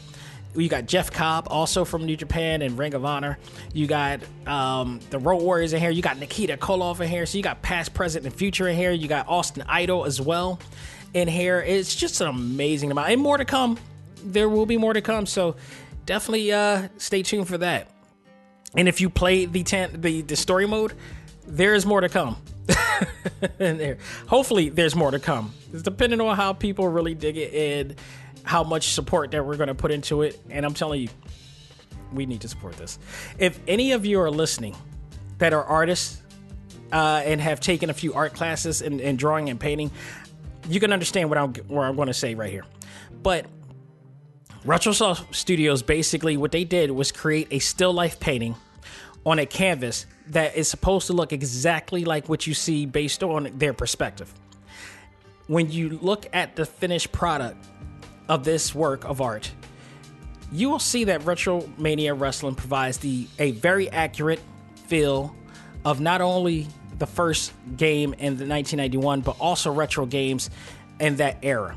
You 0.56 0.70
got 0.70 0.86
Jeff 0.86 1.12
Cobb, 1.12 1.48
also 1.50 1.84
from 1.84 2.06
New 2.06 2.16
Japan 2.16 2.62
and 2.62 2.78
Ring 2.78 2.94
of 2.94 3.06
Honor. 3.06 3.40
You 3.74 3.88
got 3.88 4.22
um, 4.46 5.00
the 5.10 5.18
Road 5.18 5.42
Warriors 5.42 5.74
in 5.74 5.80
here. 5.80 5.90
You 5.90 6.04
got 6.04 6.20
Nikita 6.20 6.58
Koloff 6.58 7.00
in 7.00 7.10
here. 7.10 7.26
So 7.26 7.38
you 7.38 7.44
got 7.44 7.62
past, 7.64 7.94
present, 7.94 8.24
and 8.26 8.34
future 8.34 8.68
in 8.68 8.76
here. 8.76 8.92
You 8.92 9.08
got 9.08 9.28
Austin 9.28 9.64
Idol 9.68 10.06
as 10.06 10.22
well 10.22 10.60
in 11.16 11.28
here. 11.28 11.60
It's 11.60 11.96
just 11.96 12.22
an 12.22 12.28
amazing 12.28 12.92
amount. 12.92 13.10
And 13.10 13.20
more 13.20 13.38
to 13.38 13.46
come. 13.46 13.80
There 14.24 14.48
will 14.48 14.68
be 14.68 14.78
more 14.78 14.94
to 14.94 15.02
come. 15.02 15.26
So 15.26 15.56
definitely 16.06 16.52
uh, 16.52 16.88
stay 16.98 17.24
tuned 17.24 17.48
for 17.48 17.58
that. 17.58 17.90
And 18.76 18.88
if 18.88 19.02
you 19.02 19.10
play 19.10 19.46
the 19.46 19.64
ten, 19.64 20.02
the, 20.02 20.22
the 20.22 20.36
story 20.36 20.66
mode, 20.66 20.94
there 21.46 21.74
is 21.74 21.86
more 21.86 22.02
to 22.02 22.10
come. 22.10 22.38
and 23.60 23.80
there, 23.80 23.98
hopefully, 24.28 24.70
there's 24.70 24.96
more 24.96 25.12
to 25.12 25.20
come. 25.20 25.54
It's 25.74 25.84
depending 25.84 26.22
on 26.22 26.36
how 26.36 26.54
people 26.54 26.88
really 26.88 27.14
dig 27.14 27.38
it 27.38 27.54
and 27.54 27.96
how 28.44 28.64
much 28.64 28.90
support 28.90 29.32
that 29.32 29.46
we're 29.46 29.58
going 29.58 29.68
to 29.68 29.76
put 29.76 29.92
into 29.92 30.22
it. 30.22 30.40
And 30.50 30.66
I'm 30.66 30.74
telling 30.74 31.02
you, 31.02 31.10
we 32.14 32.26
need 32.26 32.42
to 32.42 32.48
support 32.48 32.78
this. 32.78 33.00
If 33.38 33.60
any 33.68 33.92
of 33.92 34.06
you 34.06 34.20
are 34.22 34.32
listening 34.32 34.76
that 35.40 35.54
are 35.54 35.64
artists 35.64 36.22
uh, 36.92 37.22
and 37.26 37.42
have 37.42 37.60
taken 37.60 37.90
a 37.90 37.94
few 37.94 38.14
art 38.14 38.34
classes 38.34 38.82
in, 38.82 39.00
in 39.00 39.18
drawing 39.18 39.50
and 39.50 39.60
painting, 39.60 39.92
you 40.70 40.80
can 40.80 40.94
understand 40.94 41.30
what 41.30 41.38
I'm 41.38 41.54
what 41.68 41.84
I'm 41.84 41.96
going 41.96 42.08
to 42.08 42.14
say 42.14 42.36
right 42.36 42.52
here. 42.52 42.66
But 43.22 43.46
Retrosoft 44.66 45.36
Studios 45.36 45.84
basically 45.84 46.38
what 46.38 46.54
they 46.54 46.64
did 46.64 46.90
was 46.90 47.12
create 47.12 47.50
a 47.52 47.60
still 47.60 47.92
life 47.92 48.18
painting 48.22 48.56
on 49.26 49.38
a 49.40 49.46
canvas 49.46 50.06
that 50.28 50.56
is 50.56 50.70
supposed 50.70 51.08
to 51.08 51.14
look 51.14 51.34
exactly 51.34 52.06
like 52.06 52.30
what 52.30 52.48
you 52.48 52.54
see 52.54 52.86
based 52.86 53.24
on 53.24 53.50
their 53.58 53.74
perspective. 53.74 54.34
When 55.48 55.70
you 55.70 56.00
look 56.02 56.28
at 56.32 56.56
the 56.56 56.66
finished 56.66 57.12
product 57.12 57.58
of 58.30 58.46
this 58.46 58.74
work 58.74 59.04
of 59.04 59.20
art, 59.20 59.52
you 60.54 60.70
will 60.70 60.80
see 60.80 61.04
that 61.06 61.22
Retromania 61.22 62.18
Wrestling 62.18 62.56
provides 62.56 63.00
the 63.00 63.28
a 63.40 63.52
very 63.52 63.90
accurate 63.90 64.40
feel 64.88 65.36
of 65.84 66.00
not 66.00 66.22
only 66.22 66.68
the 67.00 67.08
first 67.08 67.52
game 67.76 68.14
in 68.14 68.38
the 68.38 68.48
1991, 68.48 69.22
but 69.22 69.36
also 69.42 69.74
retro 69.74 70.06
games 70.06 70.50
in 71.02 71.18
that 71.18 71.40
era. 71.44 71.76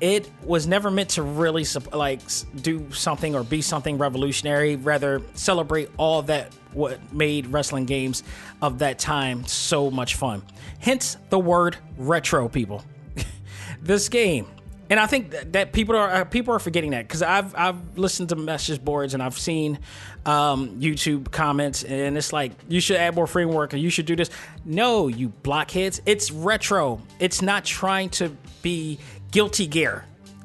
It 0.00 0.30
was 0.44 0.66
never 0.66 0.90
meant 0.90 1.10
to 1.10 1.22
really 1.22 1.64
like 1.92 2.20
do 2.56 2.90
something 2.92 3.34
or 3.34 3.42
be 3.42 3.62
something 3.62 3.98
revolutionary. 3.98 4.76
Rather, 4.76 5.22
celebrate 5.34 5.90
all 5.96 6.22
that 6.22 6.52
what 6.72 7.12
made 7.12 7.46
wrestling 7.48 7.86
games 7.86 8.22
of 8.62 8.78
that 8.78 8.98
time 8.98 9.46
so 9.46 9.90
much 9.90 10.14
fun. 10.14 10.42
Hence 10.78 11.16
the 11.30 11.38
word 11.38 11.76
retro, 11.96 12.48
people. 12.48 12.84
this 13.82 14.08
game 14.08 14.46
and 14.90 14.98
I 14.98 15.06
think 15.06 15.30
that, 15.52 15.72
people 15.72 15.96
are 15.96 16.10
uh, 16.10 16.24
people 16.24 16.54
are 16.54 16.58
forgetting 16.58 16.92
that 16.92 17.06
because 17.06 17.22
I've 17.22 17.54
I've 17.54 17.98
listened 17.98 18.30
to 18.30 18.36
message 18.36 18.82
boards 18.82 19.12
and 19.14 19.22
I've 19.22 19.38
seen 19.38 19.78
um, 20.24 20.80
YouTube 20.80 21.30
comments 21.30 21.84
and 21.84 22.16
it's 22.16 22.32
like 22.32 22.52
you 22.68 22.80
should 22.80 22.96
add 22.96 23.14
more 23.14 23.26
framework 23.26 23.74
and 23.74 23.82
you 23.82 23.90
should 23.90 24.06
do 24.06 24.16
this. 24.16 24.30
No, 24.64 25.08
you 25.08 25.28
blockheads, 25.28 26.00
it's 26.06 26.30
retro. 26.30 27.02
It's 27.18 27.42
not 27.42 27.64
trying 27.64 28.08
to 28.10 28.30
be 28.62 28.98
guilty 29.30 29.66
gear. 29.66 30.04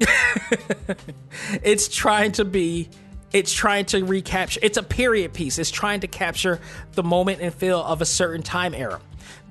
it's 1.62 1.88
trying 1.88 2.32
to 2.32 2.44
be 2.44 2.88
it's 3.32 3.52
trying 3.52 3.84
to 3.84 4.04
recapture 4.04 4.58
it's 4.60 4.76
a 4.76 4.82
period 4.82 5.32
piece 5.32 5.56
it's 5.56 5.70
trying 5.70 6.00
to 6.00 6.08
capture 6.08 6.60
the 6.94 7.02
moment 7.02 7.40
and 7.40 7.54
feel 7.54 7.80
of 7.80 8.02
a 8.02 8.04
certain 8.04 8.42
time 8.42 8.74
era 8.74 9.00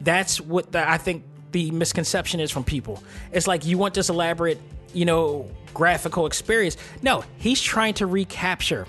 that's 0.02 0.42
what 0.42 0.74
the, 0.74 0.90
i 0.90 0.98
think 0.98 1.24
the 1.54 1.72
misconception 1.72 2.42
is 2.42 2.52
from 2.52 2.66
people 2.66 3.02
it's 3.32 3.48
like 3.48 3.66
you 3.66 3.78
want 3.78 3.94
this 3.94 4.10
elaborate 4.10 4.60
you 4.94 5.06
know, 5.06 5.50
graphical 5.74 6.26
experience. 6.26 6.78
No, 7.02 7.24
he's 7.38 7.62
trying 7.62 7.96
to 7.96 8.06
recapture 8.06 8.88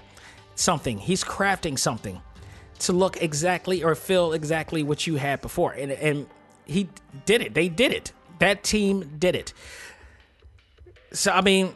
something. 0.54 0.98
He's 0.98 1.24
crafting 1.24 1.78
something 1.78 2.20
to 2.80 2.92
look 2.92 3.20
exactly 3.22 3.82
or 3.82 3.94
feel 3.94 4.32
exactly 4.32 4.82
what 4.82 5.06
you 5.06 5.16
had 5.16 5.40
before. 5.40 5.72
And 5.72 5.90
and 5.90 6.26
he 6.66 6.88
did 7.26 7.40
it. 7.40 7.54
They 7.54 7.68
did 7.68 7.92
it. 7.92 8.12
That 8.38 8.62
team 8.62 9.16
did 9.18 9.34
it. 9.34 9.52
So 11.14 11.30
I 11.32 11.40
mean, 11.40 11.74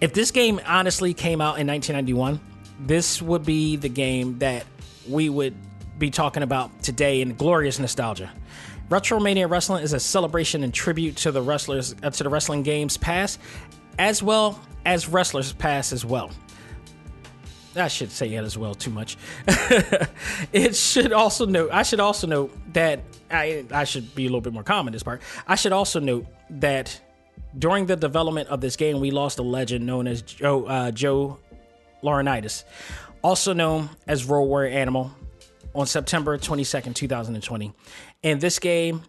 if 0.00 0.12
this 0.12 0.30
game 0.30 0.60
honestly 0.66 1.12
came 1.12 1.40
out 1.40 1.58
in 1.58 1.66
1991, 1.66 2.40
this 2.80 3.20
would 3.20 3.44
be 3.44 3.76
the 3.76 3.88
game 3.88 4.38
that 4.38 4.64
we 5.08 5.28
would 5.28 5.54
be 5.98 6.10
talking 6.10 6.44
about 6.44 6.82
today 6.82 7.20
in 7.20 7.34
glorious 7.34 7.78
nostalgia. 7.78 8.30
Retromania 8.88 9.50
Wrestling 9.50 9.82
is 9.82 9.92
a 9.92 10.00
celebration 10.00 10.62
and 10.62 10.72
tribute 10.72 11.16
to 11.16 11.32
the 11.32 11.42
wrestlers 11.42 11.94
uh, 12.02 12.10
to 12.10 12.22
the 12.22 12.30
wrestling 12.30 12.62
games 12.62 12.96
past, 12.96 13.40
as 13.98 14.22
well 14.22 14.60
as 14.86 15.08
wrestlers 15.08 15.52
past 15.52 15.92
as 15.92 16.04
well. 16.04 16.30
I 17.76 17.88
should 17.88 18.10
say 18.10 18.32
it 18.32 18.42
as 18.42 18.56
well 18.56 18.74
too 18.74 18.90
much. 18.90 19.18
it 20.52 20.74
should 20.74 21.12
also 21.12 21.44
note. 21.44 21.70
I 21.72 21.82
should 21.82 22.00
also 22.00 22.26
note 22.26 22.56
that 22.72 23.00
I 23.30 23.64
I 23.70 23.84
should 23.84 24.14
be 24.14 24.24
a 24.24 24.28
little 24.28 24.40
bit 24.40 24.52
more 24.52 24.62
calm 24.62 24.86
in 24.86 24.92
this 24.92 25.02
part. 25.02 25.22
I 25.46 25.56
should 25.56 25.72
also 25.72 26.00
note 26.00 26.26
that 26.50 27.00
during 27.56 27.86
the 27.86 27.96
development 27.96 28.48
of 28.48 28.60
this 28.60 28.76
game, 28.76 29.00
we 29.00 29.10
lost 29.10 29.38
a 29.38 29.42
legend 29.42 29.86
known 29.86 30.06
as 30.06 30.22
Joe 30.22 30.66
uh, 30.66 30.90
Joe 30.90 31.38
Laurinaitis, 32.02 32.64
also 33.22 33.52
known 33.52 33.90
as 34.06 34.24
Road 34.24 34.44
Warrior 34.44 34.76
Animal, 34.76 35.12
on 35.74 35.86
September 35.86 36.36
22nd, 36.36 36.94
2020. 36.94 37.72
And 38.24 38.40
this 38.40 38.58
game 38.58 39.02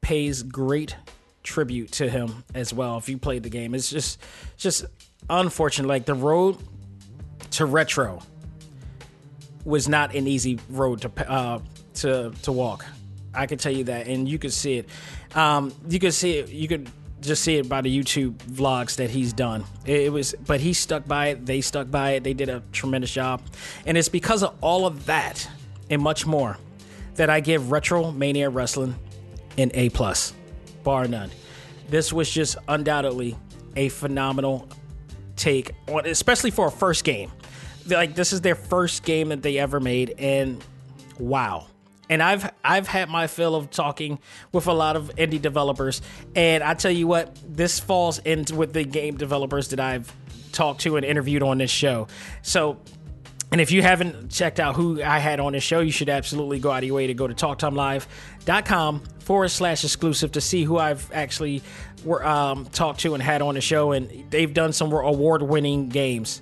pays 0.00 0.42
great 0.42 0.96
tribute 1.42 1.92
to 1.92 2.08
him 2.08 2.44
as 2.54 2.72
well. 2.72 2.98
If 2.98 3.08
you 3.08 3.18
played 3.18 3.42
the 3.42 3.50
game, 3.50 3.74
it's 3.74 3.90
just 3.90 4.20
just 4.56 4.84
unfortunate. 5.28 5.88
Like 5.88 6.04
the 6.04 6.14
road 6.14 6.58
to 7.52 7.66
retro 7.66 8.22
was 9.64 9.88
not 9.88 10.14
an 10.14 10.26
easy 10.26 10.58
road 10.68 11.00
to 11.02 11.30
uh, 11.30 11.60
to 11.94 12.32
to 12.42 12.52
walk. 12.52 12.84
I 13.34 13.46
can 13.46 13.58
tell 13.58 13.72
you 13.72 13.84
that, 13.84 14.06
and 14.06 14.28
you 14.28 14.38
could 14.38 14.52
see 14.52 14.78
it. 14.78 14.88
Um, 15.34 15.72
you 15.88 15.98
could 15.98 16.14
see 16.14 16.38
it. 16.38 16.50
You 16.50 16.68
could 16.68 16.90
just 17.22 17.42
see 17.42 17.56
it 17.56 17.68
by 17.68 17.80
the 17.80 17.96
YouTube 17.96 18.34
vlogs 18.36 18.96
that 18.96 19.10
he's 19.10 19.32
done. 19.32 19.64
It, 19.86 20.12
was, 20.12 20.34
but 20.46 20.60
he 20.60 20.72
stuck 20.72 21.06
by 21.06 21.28
it. 21.28 21.46
They 21.46 21.60
stuck 21.60 21.90
by 21.90 22.12
it. 22.12 22.24
They 22.24 22.34
did 22.34 22.48
a 22.48 22.62
tremendous 22.72 23.12
job, 23.12 23.42
and 23.86 23.96
it's 23.96 24.08
because 24.08 24.42
of 24.42 24.56
all 24.60 24.86
of 24.86 25.06
that 25.06 25.48
and 25.90 26.02
much 26.02 26.26
more 26.26 26.58
that 27.14 27.30
I 27.30 27.40
give 27.40 27.70
Retro 27.70 28.10
Mania 28.10 28.50
Wrestling 28.50 28.94
an 29.58 29.70
A 29.74 29.88
plus, 29.90 30.32
bar 30.82 31.06
none. 31.06 31.30
This 31.88 32.12
was 32.12 32.30
just 32.30 32.56
undoubtedly 32.68 33.36
a 33.76 33.88
phenomenal 33.88 34.68
take 35.36 35.72
on, 35.88 36.06
especially 36.06 36.50
for 36.50 36.66
a 36.66 36.70
first 36.70 37.04
game. 37.04 37.30
Like 37.86 38.14
this 38.14 38.32
is 38.32 38.40
their 38.40 38.54
first 38.54 39.04
game 39.04 39.28
that 39.30 39.42
they 39.42 39.58
ever 39.58 39.80
made, 39.80 40.14
and 40.18 40.62
wow. 41.18 41.66
And 42.08 42.22
I've 42.22 42.52
I've 42.64 42.88
had 42.88 43.08
my 43.08 43.26
fill 43.26 43.54
of 43.54 43.70
talking 43.70 44.18
with 44.52 44.66
a 44.66 44.72
lot 44.72 44.96
of 44.96 45.10
indie 45.16 45.40
developers, 45.40 46.02
and 46.34 46.62
I 46.62 46.74
tell 46.74 46.90
you 46.90 47.06
what, 47.06 47.36
this 47.48 47.80
falls 47.80 48.18
into 48.18 48.54
with 48.56 48.72
the 48.72 48.84
game 48.84 49.16
developers 49.16 49.68
that 49.68 49.80
I've 49.80 50.12
talked 50.52 50.82
to 50.82 50.96
and 50.96 51.06
interviewed 51.06 51.42
on 51.42 51.58
this 51.58 51.70
show. 51.70 52.08
So 52.42 52.78
and 53.52 53.60
if 53.60 53.70
you 53.70 53.82
haven't 53.82 54.30
checked 54.30 54.58
out 54.58 54.76
who 54.76 55.02
I 55.02 55.18
had 55.18 55.38
on 55.38 55.52
this 55.52 55.62
show, 55.62 55.80
you 55.80 55.92
should 55.92 56.08
absolutely 56.08 56.58
go 56.58 56.70
out 56.70 56.78
of 56.78 56.84
your 56.84 56.96
way 56.96 57.08
to 57.08 57.14
go 57.14 57.26
to 57.26 57.34
talktimelive.com 57.34 59.02
forward 59.18 59.48
slash 59.50 59.84
exclusive 59.84 60.32
to 60.32 60.40
see 60.40 60.64
who 60.64 60.78
I've 60.78 61.12
actually 61.12 61.62
um, 62.22 62.64
talked 62.72 63.00
to 63.00 63.12
and 63.12 63.22
had 63.22 63.42
on 63.42 63.54
the 63.54 63.60
show. 63.60 63.92
And 63.92 64.30
they've 64.30 64.52
done 64.52 64.72
some 64.72 64.90
award 64.90 65.42
winning 65.42 65.90
games 65.90 66.40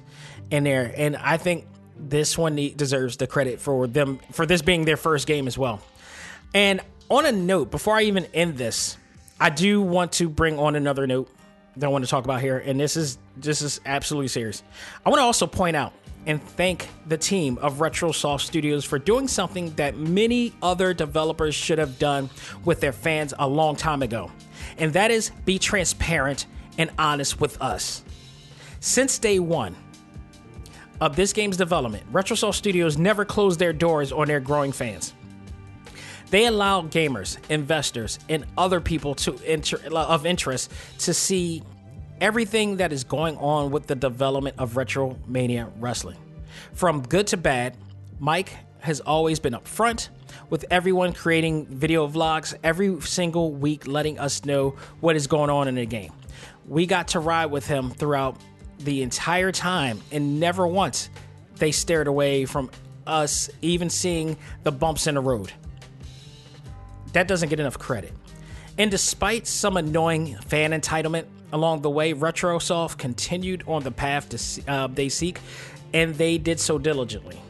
in 0.53 0.63
there. 0.63 0.95
And 0.97 1.17
I 1.17 1.37
think 1.37 1.67
this 2.09 2.38
one 2.38 2.57
deserves 2.76 3.16
the 3.16 3.26
credit 3.26 3.61
for 3.61 3.86
them 3.86 4.20
for 4.32 4.46
this 4.46 4.62
being 4.62 4.84
their 4.84 4.96
first 4.96 5.26
game 5.26 5.46
as 5.46 5.59
well. 5.59 5.80
And 6.55 6.80
on 7.09 7.26
a 7.26 7.32
note, 7.32 7.70
before 7.70 7.96
I 7.96 8.03
even 8.03 8.26
end 8.34 8.57
this, 8.57 8.96
I 9.38 9.51
do 9.51 9.80
want 9.82 10.12
to 10.12 10.28
bring 10.28 10.59
on 10.59 10.76
another 10.76 11.07
note 11.07 11.28
that 11.76 11.86
I 11.86 11.88
want 11.88 12.05
to 12.05 12.11
talk 12.11 12.24
about 12.24 12.40
here. 12.40 12.59
And 12.59 12.78
this 12.78 12.96
is 12.96 13.18
this 13.36 13.62
is 13.62 13.80
absolutely 13.86 14.28
serious. 14.28 14.62
I 15.05 15.11
want 15.11 15.20
to 15.20 15.24
also 15.24 15.46
point 15.46 15.76
out 15.76 15.92
and 16.26 16.42
thank 16.42 16.88
the 17.07 17.16
team 17.16 17.59
of 17.59 17.78
Retrosoft 17.78 18.42
Studios 18.42 18.84
for 18.84 18.98
doing 18.98 19.26
something 19.26 19.74
that 19.76 19.96
many 19.96 20.53
other 20.62 20.92
developers 20.92 21.55
should 21.55 21.78
have 21.78 21.98
done 21.98 22.28
with 22.64 22.80
their 22.80 22.92
fans 22.92 23.32
a 23.38 23.48
long 23.48 23.76
time 23.76 24.03
ago. 24.03 24.30
And 24.76 24.92
that 24.92 25.11
is 25.11 25.30
be 25.44 25.59
transparent 25.59 26.46
and 26.76 26.90
honest 26.98 27.40
with 27.40 27.61
us. 27.62 28.03
Since 28.80 29.18
day 29.18 29.38
one 29.38 29.76
of 31.01 31.16
this 31.16 31.32
game's 31.32 31.57
development, 31.57 32.11
Retrosoft 32.12 32.55
Studios 32.55 32.98
never 32.98 33.24
closed 33.24 33.59
their 33.59 33.72
doors 33.72 34.12
on 34.12 34.28
their 34.28 34.40
growing 34.40 34.72
fans. 34.72 35.14
They 36.30 36.46
allowed 36.46 36.92
gamers, 36.92 37.38
investors, 37.51 38.18
and 38.28 38.46
other 38.57 38.80
people 38.80 39.14
to 39.16 39.36
inter- 39.44 39.80
of 39.92 40.26
interest 40.26 40.70
to 40.98 41.12
see 41.12 41.62
everything 42.20 42.76
that 42.76 42.92
is 42.92 43.03
going 43.03 43.36
on 43.38 43.70
with 43.70 43.86
the 43.86 43.96
development 43.96 44.57
of 44.59 44.74
Retromania 44.74 45.72
Wrestling. 45.78 46.18
From 46.72 47.03
good 47.03 47.26
to 47.28 47.36
bad, 47.36 47.76
Mike 48.18 48.53
has 48.80 49.01
always 49.01 49.40
been 49.40 49.55
upfront 49.55 50.09
with 50.51 50.64
everyone 50.70 51.12
creating 51.12 51.66
video 51.66 52.07
vlogs 52.07 52.55
every 52.62 53.01
single 53.01 53.53
week, 53.53 53.86
letting 53.86 54.18
us 54.18 54.44
know 54.44 54.76
what 55.01 55.16
is 55.16 55.26
going 55.26 55.51
on 55.51 55.68
in 55.68 55.74
the 55.74 55.86
game. 55.86 56.12
We 56.66 56.86
got 56.86 57.09
to 57.09 57.20
ride 57.20 57.46
with 57.46 57.66
him 57.66 57.90
throughout 57.90 58.36
the 58.85 59.03
entire 59.03 59.53
time, 59.53 60.01
and 60.11 60.41
never 60.41 60.66
once 60.66 61.11
they 61.57 61.72
stared 61.72 62.07
away 62.07 62.47
from 62.47 62.70
us 63.07 63.51
even 63.62 63.91
seeing 63.91 64.37
the 64.62 64.72
bumps 64.72 65.07
in 65.07 65.14
the 65.14 65.20
road. 65.20 65.53
That 67.12 67.28
doesn't 67.28 67.49
get 67.49 67.61
enough 67.61 67.78
credit. 67.78 68.12
And 68.78 68.91
despite 68.91 69.47
some 69.47 69.76
annoying 69.76 70.37
fan 70.47 70.70
entitlement 70.70 71.26
along 71.53 71.83
the 71.83 71.91
way, 71.91 72.14
Retrosoft 72.14 72.99
continued 72.99 73.64
on 73.66 73.83
the 73.83 73.91
path 73.91 74.28
to, 74.31 74.70
uh, 74.72 74.87
they 74.87 75.09
seek, 75.09 75.41
and 75.93 76.14
they 76.14 76.39
did 76.39 76.61
so 76.61 76.78
diligently. 76.78 77.41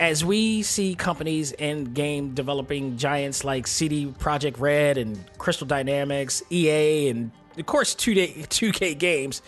As 0.00 0.24
we 0.24 0.62
see 0.62 0.94
companies 0.94 1.52
and 1.52 1.94
game 1.94 2.34
developing 2.34 2.96
giants 2.98 3.44
like 3.44 3.66
CD 3.66 4.06
Projekt 4.06 4.58
Red 4.60 4.98
and 4.98 5.18
Crystal 5.38 5.66
Dynamics, 5.66 6.42
EA, 6.50 7.08
and 7.08 7.30
of 7.58 7.66
course 7.66 7.94
2K, 7.94 8.46
2K 8.46 8.98
games, 8.98 9.42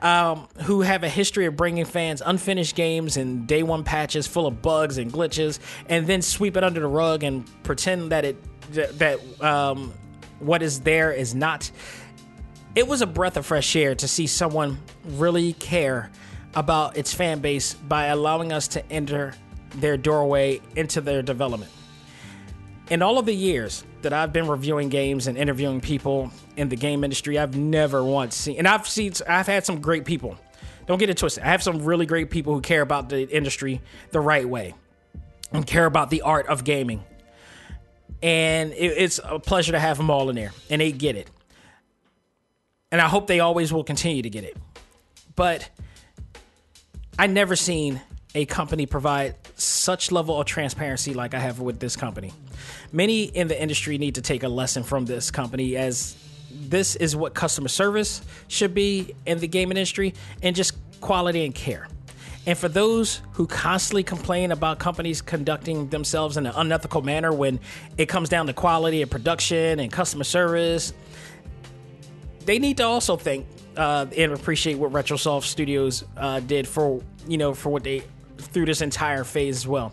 um, 0.00 0.48
who 0.62 0.82
have 0.82 1.04
a 1.04 1.08
history 1.08 1.46
of 1.46 1.56
bringing 1.56 1.84
fans 1.84 2.22
unfinished 2.24 2.74
games 2.74 3.16
and 3.16 3.46
day 3.46 3.62
one 3.62 3.84
patches 3.84 4.26
full 4.26 4.46
of 4.46 4.62
bugs 4.62 4.98
and 4.98 5.12
glitches, 5.12 5.58
and 5.88 6.06
then 6.06 6.22
sweep 6.22 6.56
it 6.56 6.64
under 6.64 6.80
the 6.80 6.86
rug 6.86 7.22
and 7.22 7.48
pretend 7.62 8.12
that 8.12 8.24
it 8.24 8.36
that 8.72 9.20
um, 9.42 9.92
what 10.38 10.62
is 10.62 10.80
there 10.80 11.12
is 11.12 11.34
not. 11.34 11.70
It 12.74 12.88
was 12.88 13.02
a 13.02 13.06
breath 13.06 13.36
of 13.36 13.44
fresh 13.44 13.76
air 13.76 13.94
to 13.96 14.08
see 14.08 14.26
someone 14.26 14.78
really 15.04 15.52
care 15.52 16.10
about 16.54 16.96
its 16.96 17.12
fan 17.12 17.40
base 17.40 17.74
by 17.74 18.06
allowing 18.06 18.52
us 18.52 18.68
to 18.68 18.92
enter 18.92 19.34
their 19.74 19.96
doorway 19.96 20.60
into 20.76 21.00
their 21.00 21.22
development. 21.22 21.70
In 22.90 23.02
all 23.02 23.18
of 23.18 23.26
the 23.26 23.34
years 23.34 23.84
that 24.02 24.12
I've 24.12 24.32
been 24.32 24.48
reviewing 24.48 24.88
games 24.88 25.26
and 25.26 25.38
interviewing 25.38 25.80
people 25.80 26.30
in 26.56 26.68
the 26.68 26.76
game 26.76 27.04
industry, 27.04 27.38
I've 27.38 27.56
never 27.56 28.04
once 28.04 28.36
seen, 28.36 28.58
and 28.58 28.68
I've 28.68 28.86
seen, 28.88 29.12
I've 29.28 29.46
had 29.46 29.64
some 29.64 29.80
great 29.80 30.04
people. 30.04 30.38
Don't 30.86 30.98
get 30.98 31.10
it 31.10 31.16
twisted. 31.16 31.44
I 31.44 31.48
have 31.48 31.62
some 31.62 31.84
really 31.84 32.06
great 32.06 32.30
people 32.30 32.54
who 32.54 32.60
care 32.60 32.82
about 32.82 33.08
the 33.08 33.28
industry 33.28 33.80
the 34.10 34.20
right 34.20 34.48
way 34.48 34.74
and 35.52 35.66
care 35.66 35.86
about 35.86 36.10
the 36.10 36.22
art 36.22 36.46
of 36.48 36.64
gaming. 36.64 37.04
And 38.22 38.72
it, 38.72 38.94
it's 38.98 39.20
a 39.22 39.38
pleasure 39.38 39.72
to 39.72 39.78
have 39.78 39.96
them 39.96 40.10
all 40.10 40.28
in 40.28 40.36
there, 40.36 40.52
and 40.70 40.80
they 40.80 40.92
get 40.92 41.16
it. 41.16 41.30
And 42.90 43.00
I 43.00 43.08
hope 43.08 43.26
they 43.26 43.40
always 43.40 43.72
will 43.72 43.84
continue 43.84 44.22
to 44.22 44.30
get 44.30 44.44
it. 44.44 44.56
But 45.34 45.68
I 47.18 47.26
never 47.26 47.56
seen 47.56 48.00
a 48.34 48.44
company 48.44 48.86
provide 48.86 49.36
such 49.56 50.10
level 50.10 50.40
of 50.40 50.46
transparency 50.46 51.14
like 51.14 51.34
I 51.34 51.38
have 51.38 51.60
with 51.60 51.78
this 51.78 51.96
company. 51.96 52.32
Many 52.90 53.24
in 53.24 53.48
the 53.48 53.60
industry 53.60 53.98
need 53.98 54.16
to 54.16 54.22
take 54.22 54.42
a 54.42 54.48
lesson 54.48 54.82
from 54.82 55.04
this 55.04 55.30
company 55.30 55.76
as 55.76 56.16
this 56.52 56.96
is 56.96 57.16
what 57.16 57.34
customer 57.34 57.68
service 57.68 58.22
should 58.48 58.74
be 58.74 59.14
in 59.26 59.38
the 59.38 59.48
game 59.48 59.70
industry 59.70 60.14
and 60.42 60.54
just 60.54 60.74
quality 61.00 61.44
and 61.44 61.54
care. 61.54 61.88
And 62.44 62.58
for 62.58 62.68
those 62.68 63.20
who 63.32 63.46
constantly 63.46 64.02
complain 64.02 64.50
about 64.50 64.78
companies 64.78 65.22
conducting 65.22 65.88
themselves 65.88 66.36
in 66.36 66.46
an 66.46 66.52
unethical 66.56 67.02
manner 67.02 67.32
when 67.32 67.60
it 67.96 68.06
comes 68.06 68.28
down 68.28 68.46
to 68.48 68.52
quality 68.52 69.00
and 69.00 69.10
production 69.10 69.78
and 69.78 69.92
customer 69.92 70.24
service, 70.24 70.92
they 72.44 72.58
need 72.58 72.78
to 72.78 72.84
also 72.84 73.16
think 73.16 73.46
uh, 73.76 74.06
and 74.16 74.32
appreciate 74.32 74.74
what 74.74 74.92
Retrosoft 74.92 75.44
Studios 75.44 76.04
uh, 76.16 76.40
did 76.40 76.66
for 76.66 77.00
you 77.28 77.38
know 77.38 77.54
for 77.54 77.70
what 77.70 77.84
they 77.84 78.02
through 78.38 78.66
this 78.66 78.80
entire 78.80 79.22
phase 79.22 79.56
as 79.58 79.68
well. 79.68 79.92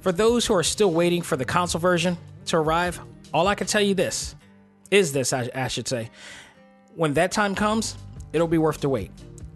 For 0.00 0.12
those 0.12 0.46
who 0.46 0.54
are 0.54 0.62
still 0.62 0.90
waiting 0.90 1.20
for 1.20 1.36
the 1.36 1.44
console 1.44 1.80
version 1.80 2.16
to 2.46 2.56
arrive, 2.56 3.00
all 3.34 3.48
I 3.48 3.54
can 3.54 3.66
tell 3.66 3.82
you 3.82 3.94
this 3.94 4.34
is 4.90 5.12
this, 5.12 5.32
I, 5.32 5.50
I 5.54 5.68
should 5.68 5.88
say. 5.88 6.10
When 6.94 7.14
that 7.14 7.32
time 7.32 7.54
comes, 7.54 7.96
it'll 8.32 8.48
be 8.48 8.58
worth 8.58 8.80
the 8.80 8.88
wait. 8.88 9.10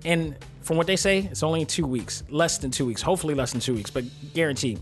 And 0.04 0.36
from 0.62 0.76
what 0.76 0.86
they 0.86 0.96
say, 0.96 1.28
it's 1.30 1.42
only 1.42 1.64
two 1.64 1.86
weeks, 1.86 2.22
less 2.28 2.58
than 2.58 2.70
two 2.70 2.86
weeks, 2.86 3.02
hopefully 3.02 3.34
less 3.34 3.52
than 3.52 3.60
two 3.60 3.74
weeks, 3.74 3.90
but 3.90 4.04
guaranteed. 4.34 4.80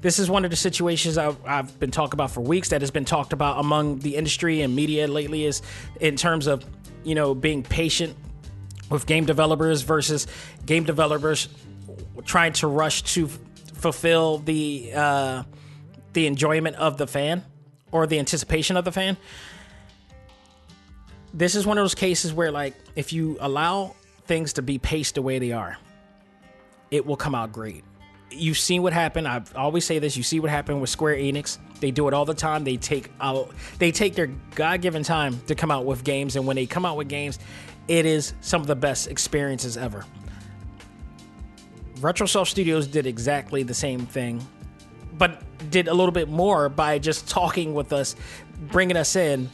This 0.00 0.18
is 0.18 0.30
one 0.30 0.44
of 0.44 0.50
the 0.50 0.56
situations 0.56 1.18
I've, 1.18 1.36
I've 1.44 1.78
been 1.80 1.90
talking 1.90 2.14
about 2.14 2.30
for 2.30 2.40
weeks 2.40 2.68
that 2.68 2.82
has 2.82 2.90
been 2.90 3.04
talked 3.04 3.32
about 3.32 3.58
among 3.58 3.98
the 3.98 4.14
industry 4.14 4.62
and 4.62 4.74
media 4.74 5.08
lately 5.08 5.44
is 5.44 5.60
in 6.00 6.16
terms 6.16 6.46
of, 6.46 6.64
you 7.02 7.14
know, 7.14 7.34
being 7.34 7.62
patient 7.62 8.16
with 8.90 9.06
game 9.06 9.24
developers 9.24 9.82
versus 9.82 10.26
game 10.64 10.84
developers 10.84 11.48
trying 12.24 12.52
to 12.54 12.68
rush 12.68 13.02
to 13.02 13.26
f- 13.26 13.38
fulfill 13.74 14.38
the 14.38 14.92
uh, 14.94 15.42
the 16.12 16.26
enjoyment 16.26 16.76
of 16.76 16.96
the 16.96 17.06
fan 17.06 17.44
or 17.92 18.06
the 18.06 18.18
anticipation 18.18 18.76
of 18.76 18.84
the 18.84 18.92
fan. 18.92 19.16
This 21.34 21.54
is 21.54 21.66
one 21.66 21.78
of 21.78 21.82
those 21.82 21.94
cases 21.94 22.32
where, 22.32 22.50
like, 22.50 22.74
if 22.96 23.12
you 23.12 23.36
allow 23.40 23.94
things 24.26 24.54
to 24.54 24.62
be 24.62 24.78
paced 24.78 25.14
the 25.14 25.22
way 25.22 25.38
they 25.38 25.52
are, 25.52 25.76
it 26.90 27.04
will 27.04 27.16
come 27.16 27.34
out 27.34 27.52
great. 27.52 27.84
You've 28.30 28.58
seen 28.58 28.82
what 28.82 28.92
happened. 28.92 29.26
I 29.28 29.42
always 29.54 29.84
say 29.84 29.98
this. 29.98 30.16
You 30.16 30.22
see 30.22 30.40
what 30.40 30.50
happened 30.50 30.80
with 30.80 30.90
Square 30.90 31.16
Enix. 31.16 31.58
They 31.80 31.90
do 31.90 32.08
it 32.08 32.14
all 32.14 32.24
the 32.24 32.34
time. 32.34 32.64
They 32.64 32.76
take 32.76 33.10
out, 33.20 33.50
they 33.78 33.90
take 33.92 34.14
their 34.14 34.26
God-given 34.54 35.02
time 35.02 35.40
to 35.46 35.54
come 35.54 35.70
out 35.70 35.86
with 35.86 36.04
games, 36.04 36.36
and 36.36 36.46
when 36.46 36.56
they 36.56 36.66
come 36.66 36.84
out 36.84 36.96
with 36.96 37.08
games, 37.08 37.38
it 37.88 38.04
is 38.04 38.34
some 38.40 38.60
of 38.60 38.66
the 38.66 38.76
best 38.76 39.08
experiences 39.08 39.76
ever. 39.76 40.04
Retrosoft 41.96 42.48
Studios 42.48 42.86
did 42.86 43.06
exactly 43.06 43.62
the 43.62 43.74
same 43.74 44.06
thing, 44.06 44.46
but 45.16 45.42
did 45.70 45.88
a 45.88 45.94
little 45.94 46.12
bit 46.12 46.28
more 46.28 46.68
by 46.68 46.98
just 46.98 47.28
talking 47.28 47.74
with 47.74 47.92
us, 47.92 48.14
bringing 48.70 48.96
us 48.96 49.16
in, 49.16 49.48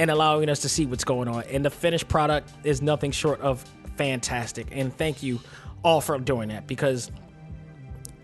and 0.00 0.10
allowing 0.10 0.48
us 0.48 0.60
to 0.60 0.68
see 0.70 0.86
what's 0.86 1.04
going 1.04 1.28
on. 1.28 1.42
And 1.50 1.62
the 1.62 1.68
finished 1.68 2.08
product 2.08 2.50
is 2.64 2.80
nothing 2.80 3.10
short 3.10 3.38
of 3.42 3.62
fantastic. 3.96 4.68
And 4.72 4.96
thank 4.96 5.22
you 5.22 5.40
all 5.84 6.00
for 6.00 6.18
doing 6.18 6.48
that 6.48 6.66
because 6.66 7.10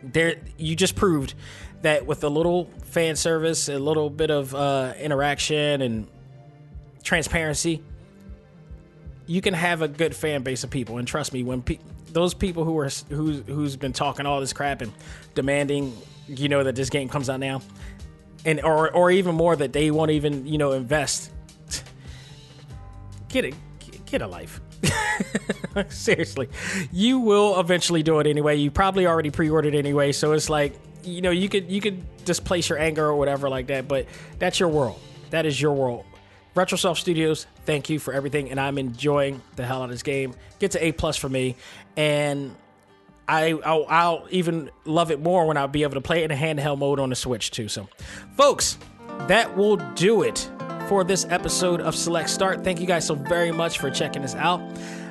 there 0.02 0.36
you 0.56 0.74
just 0.74 0.96
proved 0.96 1.34
that 1.82 2.06
with 2.06 2.24
a 2.24 2.30
little 2.30 2.70
fan 2.84 3.14
service, 3.14 3.68
a 3.68 3.78
little 3.78 4.08
bit 4.08 4.30
of 4.30 4.54
uh, 4.54 4.94
interaction 4.98 5.82
and 5.82 6.06
transparency, 7.02 7.82
you 9.26 9.42
can 9.42 9.52
have 9.52 9.82
a 9.82 9.88
good 9.88 10.16
fan 10.16 10.42
base 10.42 10.64
of 10.64 10.70
people. 10.70 10.96
And 10.96 11.06
trust 11.06 11.34
me, 11.34 11.42
when 11.42 11.60
pe- 11.60 11.78
those 12.10 12.32
people 12.32 12.64
who 12.64 12.78
are 12.78 12.88
who's 13.10 13.42
who's 13.46 13.76
been 13.76 13.92
talking 13.92 14.24
all 14.24 14.40
this 14.40 14.54
crap 14.54 14.80
and 14.80 14.94
demanding, 15.34 15.94
you 16.26 16.48
know, 16.48 16.64
that 16.64 16.74
this 16.74 16.88
game 16.88 17.10
comes 17.10 17.28
out 17.28 17.38
now, 17.38 17.60
and 18.46 18.62
or 18.62 18.90
or 18.90 19.10
even 19.10 19.34
more 19.34 19.54
that 19.54 19.74
they 19.74 19.90
won't 19.90 20.12
even 20.12 20.46
you 20.46 20.56
know 20.56 20.72
invest. 20.72 21.32
Get 23.28 23.44
it, 23.44 23.54
get 24.06 24.22
a 24.22 24.26
life. 24.26 24.60
Seriously, 25.88 26.48
you 26.92 27.18
will 27.18 27.58
eventually 27.60 28.02
do 28.02 28.18
it 28.20 28.26
anyway. 28.26 28.56
You 28.56 28.70
probably 28.70 29.06
already 29.06 29.30
pre-ordered 29.30 29.74
anyway, 29.74 30.12
so 30.12 30.32
it's 30.32 30.48
like 30.48 30.74
you 31.02 31.20
know 31.20 31.30
you 31.30 31.48
could 31.48 31.70
you 31.70 31.80
could 31.80 32.24
displace 32.24 32.68
your 32.68 32.78
anger 32.78 33.06
or 33.06 33.14
whatever 33.16 33.48
like 33.48 33.66
that. 33.68 33.88
But 33.88 34.06
that's 34.38 34.60
your 34.60 34.68
world. 34.68 35.00
That 35.30 35.46
is 35.46 35.60
your 35.60 35.72
world. 35.72 36.04
Retrosoft 36.54 36.96
Studios, 36.96 37.46
thank 37.66 37.90
you 37.90 37.98
for 37.98 38.14
everything, 38.14 38.50
and 38.50 38.58
I'm 38.58 38.78
enjoying 38.78 39.42
the 39.56 39.66
hell 39.66 39.82
out 39.82 39.84
of 39.84 39.90
this 39.90 40.02
game. 40.02 40.34
Gets 40.58 40.74
an 40.74 40.82
A 40.82 40.92
plus 40.92 41.16
for 41.16 41.28
me, 41.28 41.56
and 41.96 42.54
I 43.28 43.52
I'll, 43.64 43.84
I'll, 43.88 44.26
even 44.30 44.70
love 44.86 45.10
it 45.10 45.20
more 45.20 45.46
when 45.46 45.58
I'll 45.58 45.68
be 45.68 45.82
able 45.82 45.94
to 45.94 46.00
play 46.00 46.22
it 46.22 46.24
in 46.24 46.30
a 46.30 46.34
handheld 46.34 46.78
mode 46.78 46.98
on 46.98 47.10
the 47.10 47.16
Switch 47.16 47.50
too. 47.50 47.68
So, 47.68 47.88
folks, 48.36 48.78
that 49.26 49.54
will 49.54 49.76
do 49.94 50.22
it 50.22 50.48
for 50.88 51.02
this 51.02 51.26
episode 51.30 51.80
of 51.80 51.94
Select 51.96 52.30
Start. 52.30 52.62
Thank 52.62 52.80
you 52.80 52.86
guys 52.86 53.06
so 53.06 53.14
very 53.14 53.50
much 53.50 53.78
for 53.78 53.90
checking 53.90 54.22
us 54.22 54.34
out. 54.34 54.60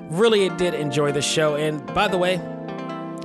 Really 0.09 0.49
did 0.49 0.73
enjoy 0.73 1.11
the 1.11 1.21
show, 1.21 1.55
and 1.55 1.85
by 1.93 2.07
the 2.07 2.17
way, 2.17 2.39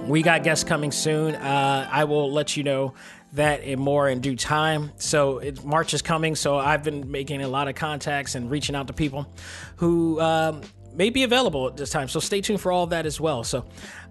we 0.06 0.22
got 0.22 0.42
guests 0.42 0.64
coming 0.64 0.90
soon. 0.90 1.36
Uh, 1.36 1.88
I 1.90 2.04
will 2.04 2.32
let 2.32 2.56
you 2.56 2.64
know 2.64 2.94
that 3.34 3.62
and 3.62 3.80
more 3.80 4.08
in 4.08 4.20
due 4.20 4.34
time. 4.34 4.90
So 4.96 5.38
it, 5.38 5.64
March 5.64 5.94
is 5.94 6.02
coming, 6.02 6.34
so 6.34 6.58
I've 6.58 6.82
been 6.82 7.10
making 7.10 7.42
a 7.42 7.48
lot 7.48 7.68
of 7.68 7.76
contacts 7.76 8.34
and 8.34 8.50
reaching 8.50 8.74
out 8.74 8.88
to 8.88 8.92
people 8.92 9.32
who 9.76 10.20
um, 10.20 10.62
may 10.94 11.10
be 11.10 11.22
available 11.22 11.68
at 11.68 11.76
this 11.76 11.90
time. 11.90 12.08
So 12.08 12.18
stay 12.18 12.40
tuned 12.40 12.60
for 12.60 12.72
all 12.72 12.84
of 12.84 12.90
that 12.90 13.06
as 13.06 13.20
well. 13.20 13.44
So 13.44 13.64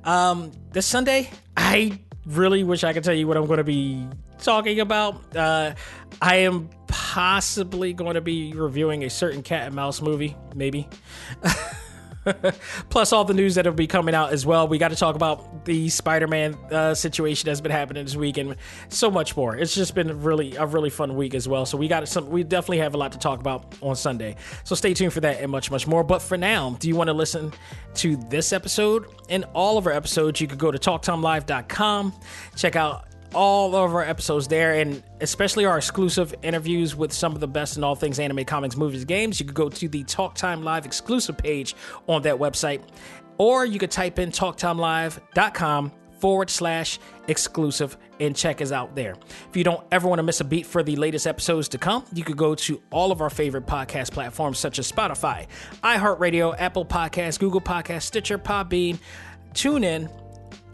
um, 0.06 0.52
this 0.72 0.86
Sunday, 0.86 1.30
I 1.58 2.00
really 2.26 2.64
wish 2.64 2.84
I 2.86 2.94
could 2.94 3.04
tell 3.04 3.14
you 3.14 3.28
what 3.28 3.36
I'm 3.36 3.46
going 3.48 3.58
to 3.58 3.64
be 3.64 4.08
talking 4.44 4.80
about. 4.80 5.36
Uh, 5.36 5.76
I 6.22 6.38
am 6.38 6.70
possibly 6.88 7.94
going 7.94 8.16
to 8.16 8.22
be 8.22 8.54
reviewing 8.54 9.04
a 9.04 9.10
certain 9.10 9.44
cat 9.44 9.68
and 9.68 9.76
mouse 9.76 10.02
movie, 10.02 10.36
maybe. 10.56 10.88
Plus, 12.90 13.14
all 13.14 13.24
the 13.24 13.34
news 13.34 13.56
that 13.56 13.66
will 13.66 13.74
be 13.74 13.88
coming 13.88 14.14
out 14.14 14.34
as 14.34 14.46
well. 14.46 14.68
We 14.68 14.78
got 14.78 14.90
to 14.90 14.96
talk 14.96 15.16
about 15.16 15.66
the 15.66 15.90
Spider-Man 15.90 16.56
uh, 16.72 16.94
situation 16.94 17.48
that's 17.48 17.62
been 17.62 17.72
happening 17.72 18.06
this 18.06 18.16
week, 18.16 18.38
and 18.38 18.56
so 18.90 19.10
much 19.10 19.36
more. 19.36 19.56
It's 19.56 19.74
just 19.74 19.96
been 19.96 20.22
really 20.22 20.56
a 20.56 20.66
really 20.66 20.90
fun 20.90 21.16
week 21.16 21.34
as 21.34 21.48
well. 21.48 21.66
So 21.66 21.78
we 21.78 21.88
got 21.88 22.08
some. 22.08 22.30
We 22.30 22.44
definitely 22.44 22.80
have 22.80 22.94
a 22.94 22.98
lot 22.98 23.14
to 23.14 23.20
talk 23.20 23.40
about 23.40 23.76
on 23.82 23.96
Sunday. 23.96 24.36
So 24.64 24.76
stay 24.76 24.94
tuned 24.94 25.14
for 25.14 25.22
that 25.22 25.42
and 25.42 25.52
much 25.52 25.72
much 25.72 25.88
more. 25.88 26.04
But 26.04 26.22
for 26.22 26.38
now, 26.38 26.76
do 26.80 26.88
you 26.88 26.96
want 26.96 27.08
to 27.08 27.14
listen 27.14 27.54
to 27.96 28.18
this 28.30 28.54
episode 28.54 29.08
and 29.30 29.46
all 29.54 29.78
of 29.78 29.88
our 29.88 29.94
episodes? 29.94 30.42
You 30.42 30.48
could 30.48 30.60
go 30.60 30.72
to 30.72 30.78
TalkTimeLive.com, 30.78 32.14
check 32.56 32.76
out 32.76 33.09
all 33.34 33.76
of 33.76 33.94
our 33.94 34.04
episodes 34.04 34.48
there, 34.48 34.76
and 34.76 35.04
especially 35.22 35.66
our 35.66 35.78
exclusive 35.78 36.34
interviews 36.42 36.96
with 36.96 37.14
some 37.14 37.34
of 37.34 37.40
the 37.40 37.48
best 37.48 37.78
in 37.78 37.84
all 37.84 37.96
things 37.96 38.20
anime, 38.20 38.46
comics, 38.46 38.76
movies, 38.76 39.06
games. 39.06 39.40
You 39.40 39.46
could 39.46 39.56
go 39.56 39.70
to 39.70 39.88
the 39.88 40.04
Talk 40.04 40.36
Time 40.36 40.64
Live 40.64 40.86
exclusive 40.86 41.38
page 41.38 41.76
on 42.08 42.22
that 42.24 42.36
website, 42.36 42.82
or 43.38 43.66
you 43.66 43.80
could 43.80 43.92
type 43.92 44.20
in 44.20 44.32
talktimelive.com 44.32 45.92
forward 46.20 46.50
slash 46.50 47.00
exclusive 47.28 47.98
and 48.20 48.36
check 48.36 48.62
us 48.62 48.72
out 48.72 48.96
there. 48.96 49.16
If 49.50 49.56
you 49.56 49.64
don't 49.64 49.86
ever 49.92 50.08
want 50.08 50.20
to 50.20 50.24
miss 50.24 50.42
a 50.42 50.44
beat 50.44 50.66
for 50.66 50.84
the 50.84 50.96
latest 50.98 51.26
episodes 51.26 51.70
to 51.70 51.78
come, 51.78 52.04
you 52.14 52.24
could 52.24 52.38
go 52.38 52.56
to 52.56 52.82
all 52.92 53.12
of 53.12 53.22
our 53.22 53.30
favorite 53.30 53.66
podcast 53.66 54.12
platforms 54.12 54.60
such 54.60 54.80
as 54.80 54.92
Spotify, 54.92 55.48
iHeartRadio, 55.84 56.56
Apple 56.60 56.86
Podcasts, 56.86 57.40
Google 57.40 57.62
Podcasts, 57.62 58.04
Stitcher, 58.04 58.38
Podbean, 58.38 59.00
TuneIn, 59.54 60.12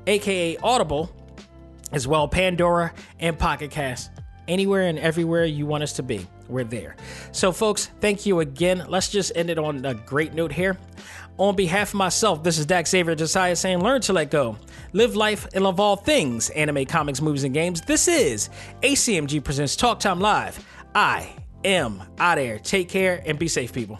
aka 0.08 0.58
Audible, 0.58 1.12
as 1.92 2.08
well 2.08 2.28
Pandora 2.28 2.94
and 3.20 3.38
Pocket 3.38 3.72
Cast. 3.72 4.12
Anywhere 4.48 4.84
and 4.84 5.00
everywhere 5.00 5.46
you 5.46 5.66
want 5.66 5.82
us 5.82 5.94
to 5.94 6.04
be, 6.04 6.28
we're 6.48 6.64
there. 6.64 6.96
So, 7.32 7.52
folks, 7.52 7.90
thank 8.00 8.26
you 8.28 8.42
again. 8.42 8.86
Let's 8.88 9.10
just 9.10 9.32
end 9.36 9.50
it 9.50 9.58
on 9.58 9.84
a 9.86 9.96
great 9.96 10.34
note 10.36 10.52
here. 10.52 10.78
On 11.38 11.56
behalf 11.56 11.90
of 11.90 11.96
myself, 11.96 12.44
this 12.44 12.58
is 12.58 12.66
Dak 12.66 12.88
Xavier 12.88 13.16
Josiah 13.16 13.56
saying, 13.56 13.82
Learn 13.82 14.02
to 14.02 14.14
let 14.14 14.30
go, 14.30 14.58
live 14.94 15.16
life, 15.16 15.48
and 15.54 15.64
love 15.64 15.80
all 15.80 15.96
things 15.96 16.50
anime, 16.52 16.86
comics, 16.86 17.22
movies, 17.22 17.44
and 17.44 17.54
games. 17.54 17.82
This 17.82 18.08
is 18.08 18.50
ACMG 18.82 19.44
Presents 19.44 19.76
Talk 19.76 20.00
Time 20.00 20.20
Live. 20.20 20.64
I 20.94 21.30
am 21.66 22.02
out 22.20 22.36
there. 22.36 22.60
Take 22.60 22.88
care 22.88 23.22
and 23.26 23.40
be 23.40 23.48
safe, 23.48 23.74
people. 23.74 24.00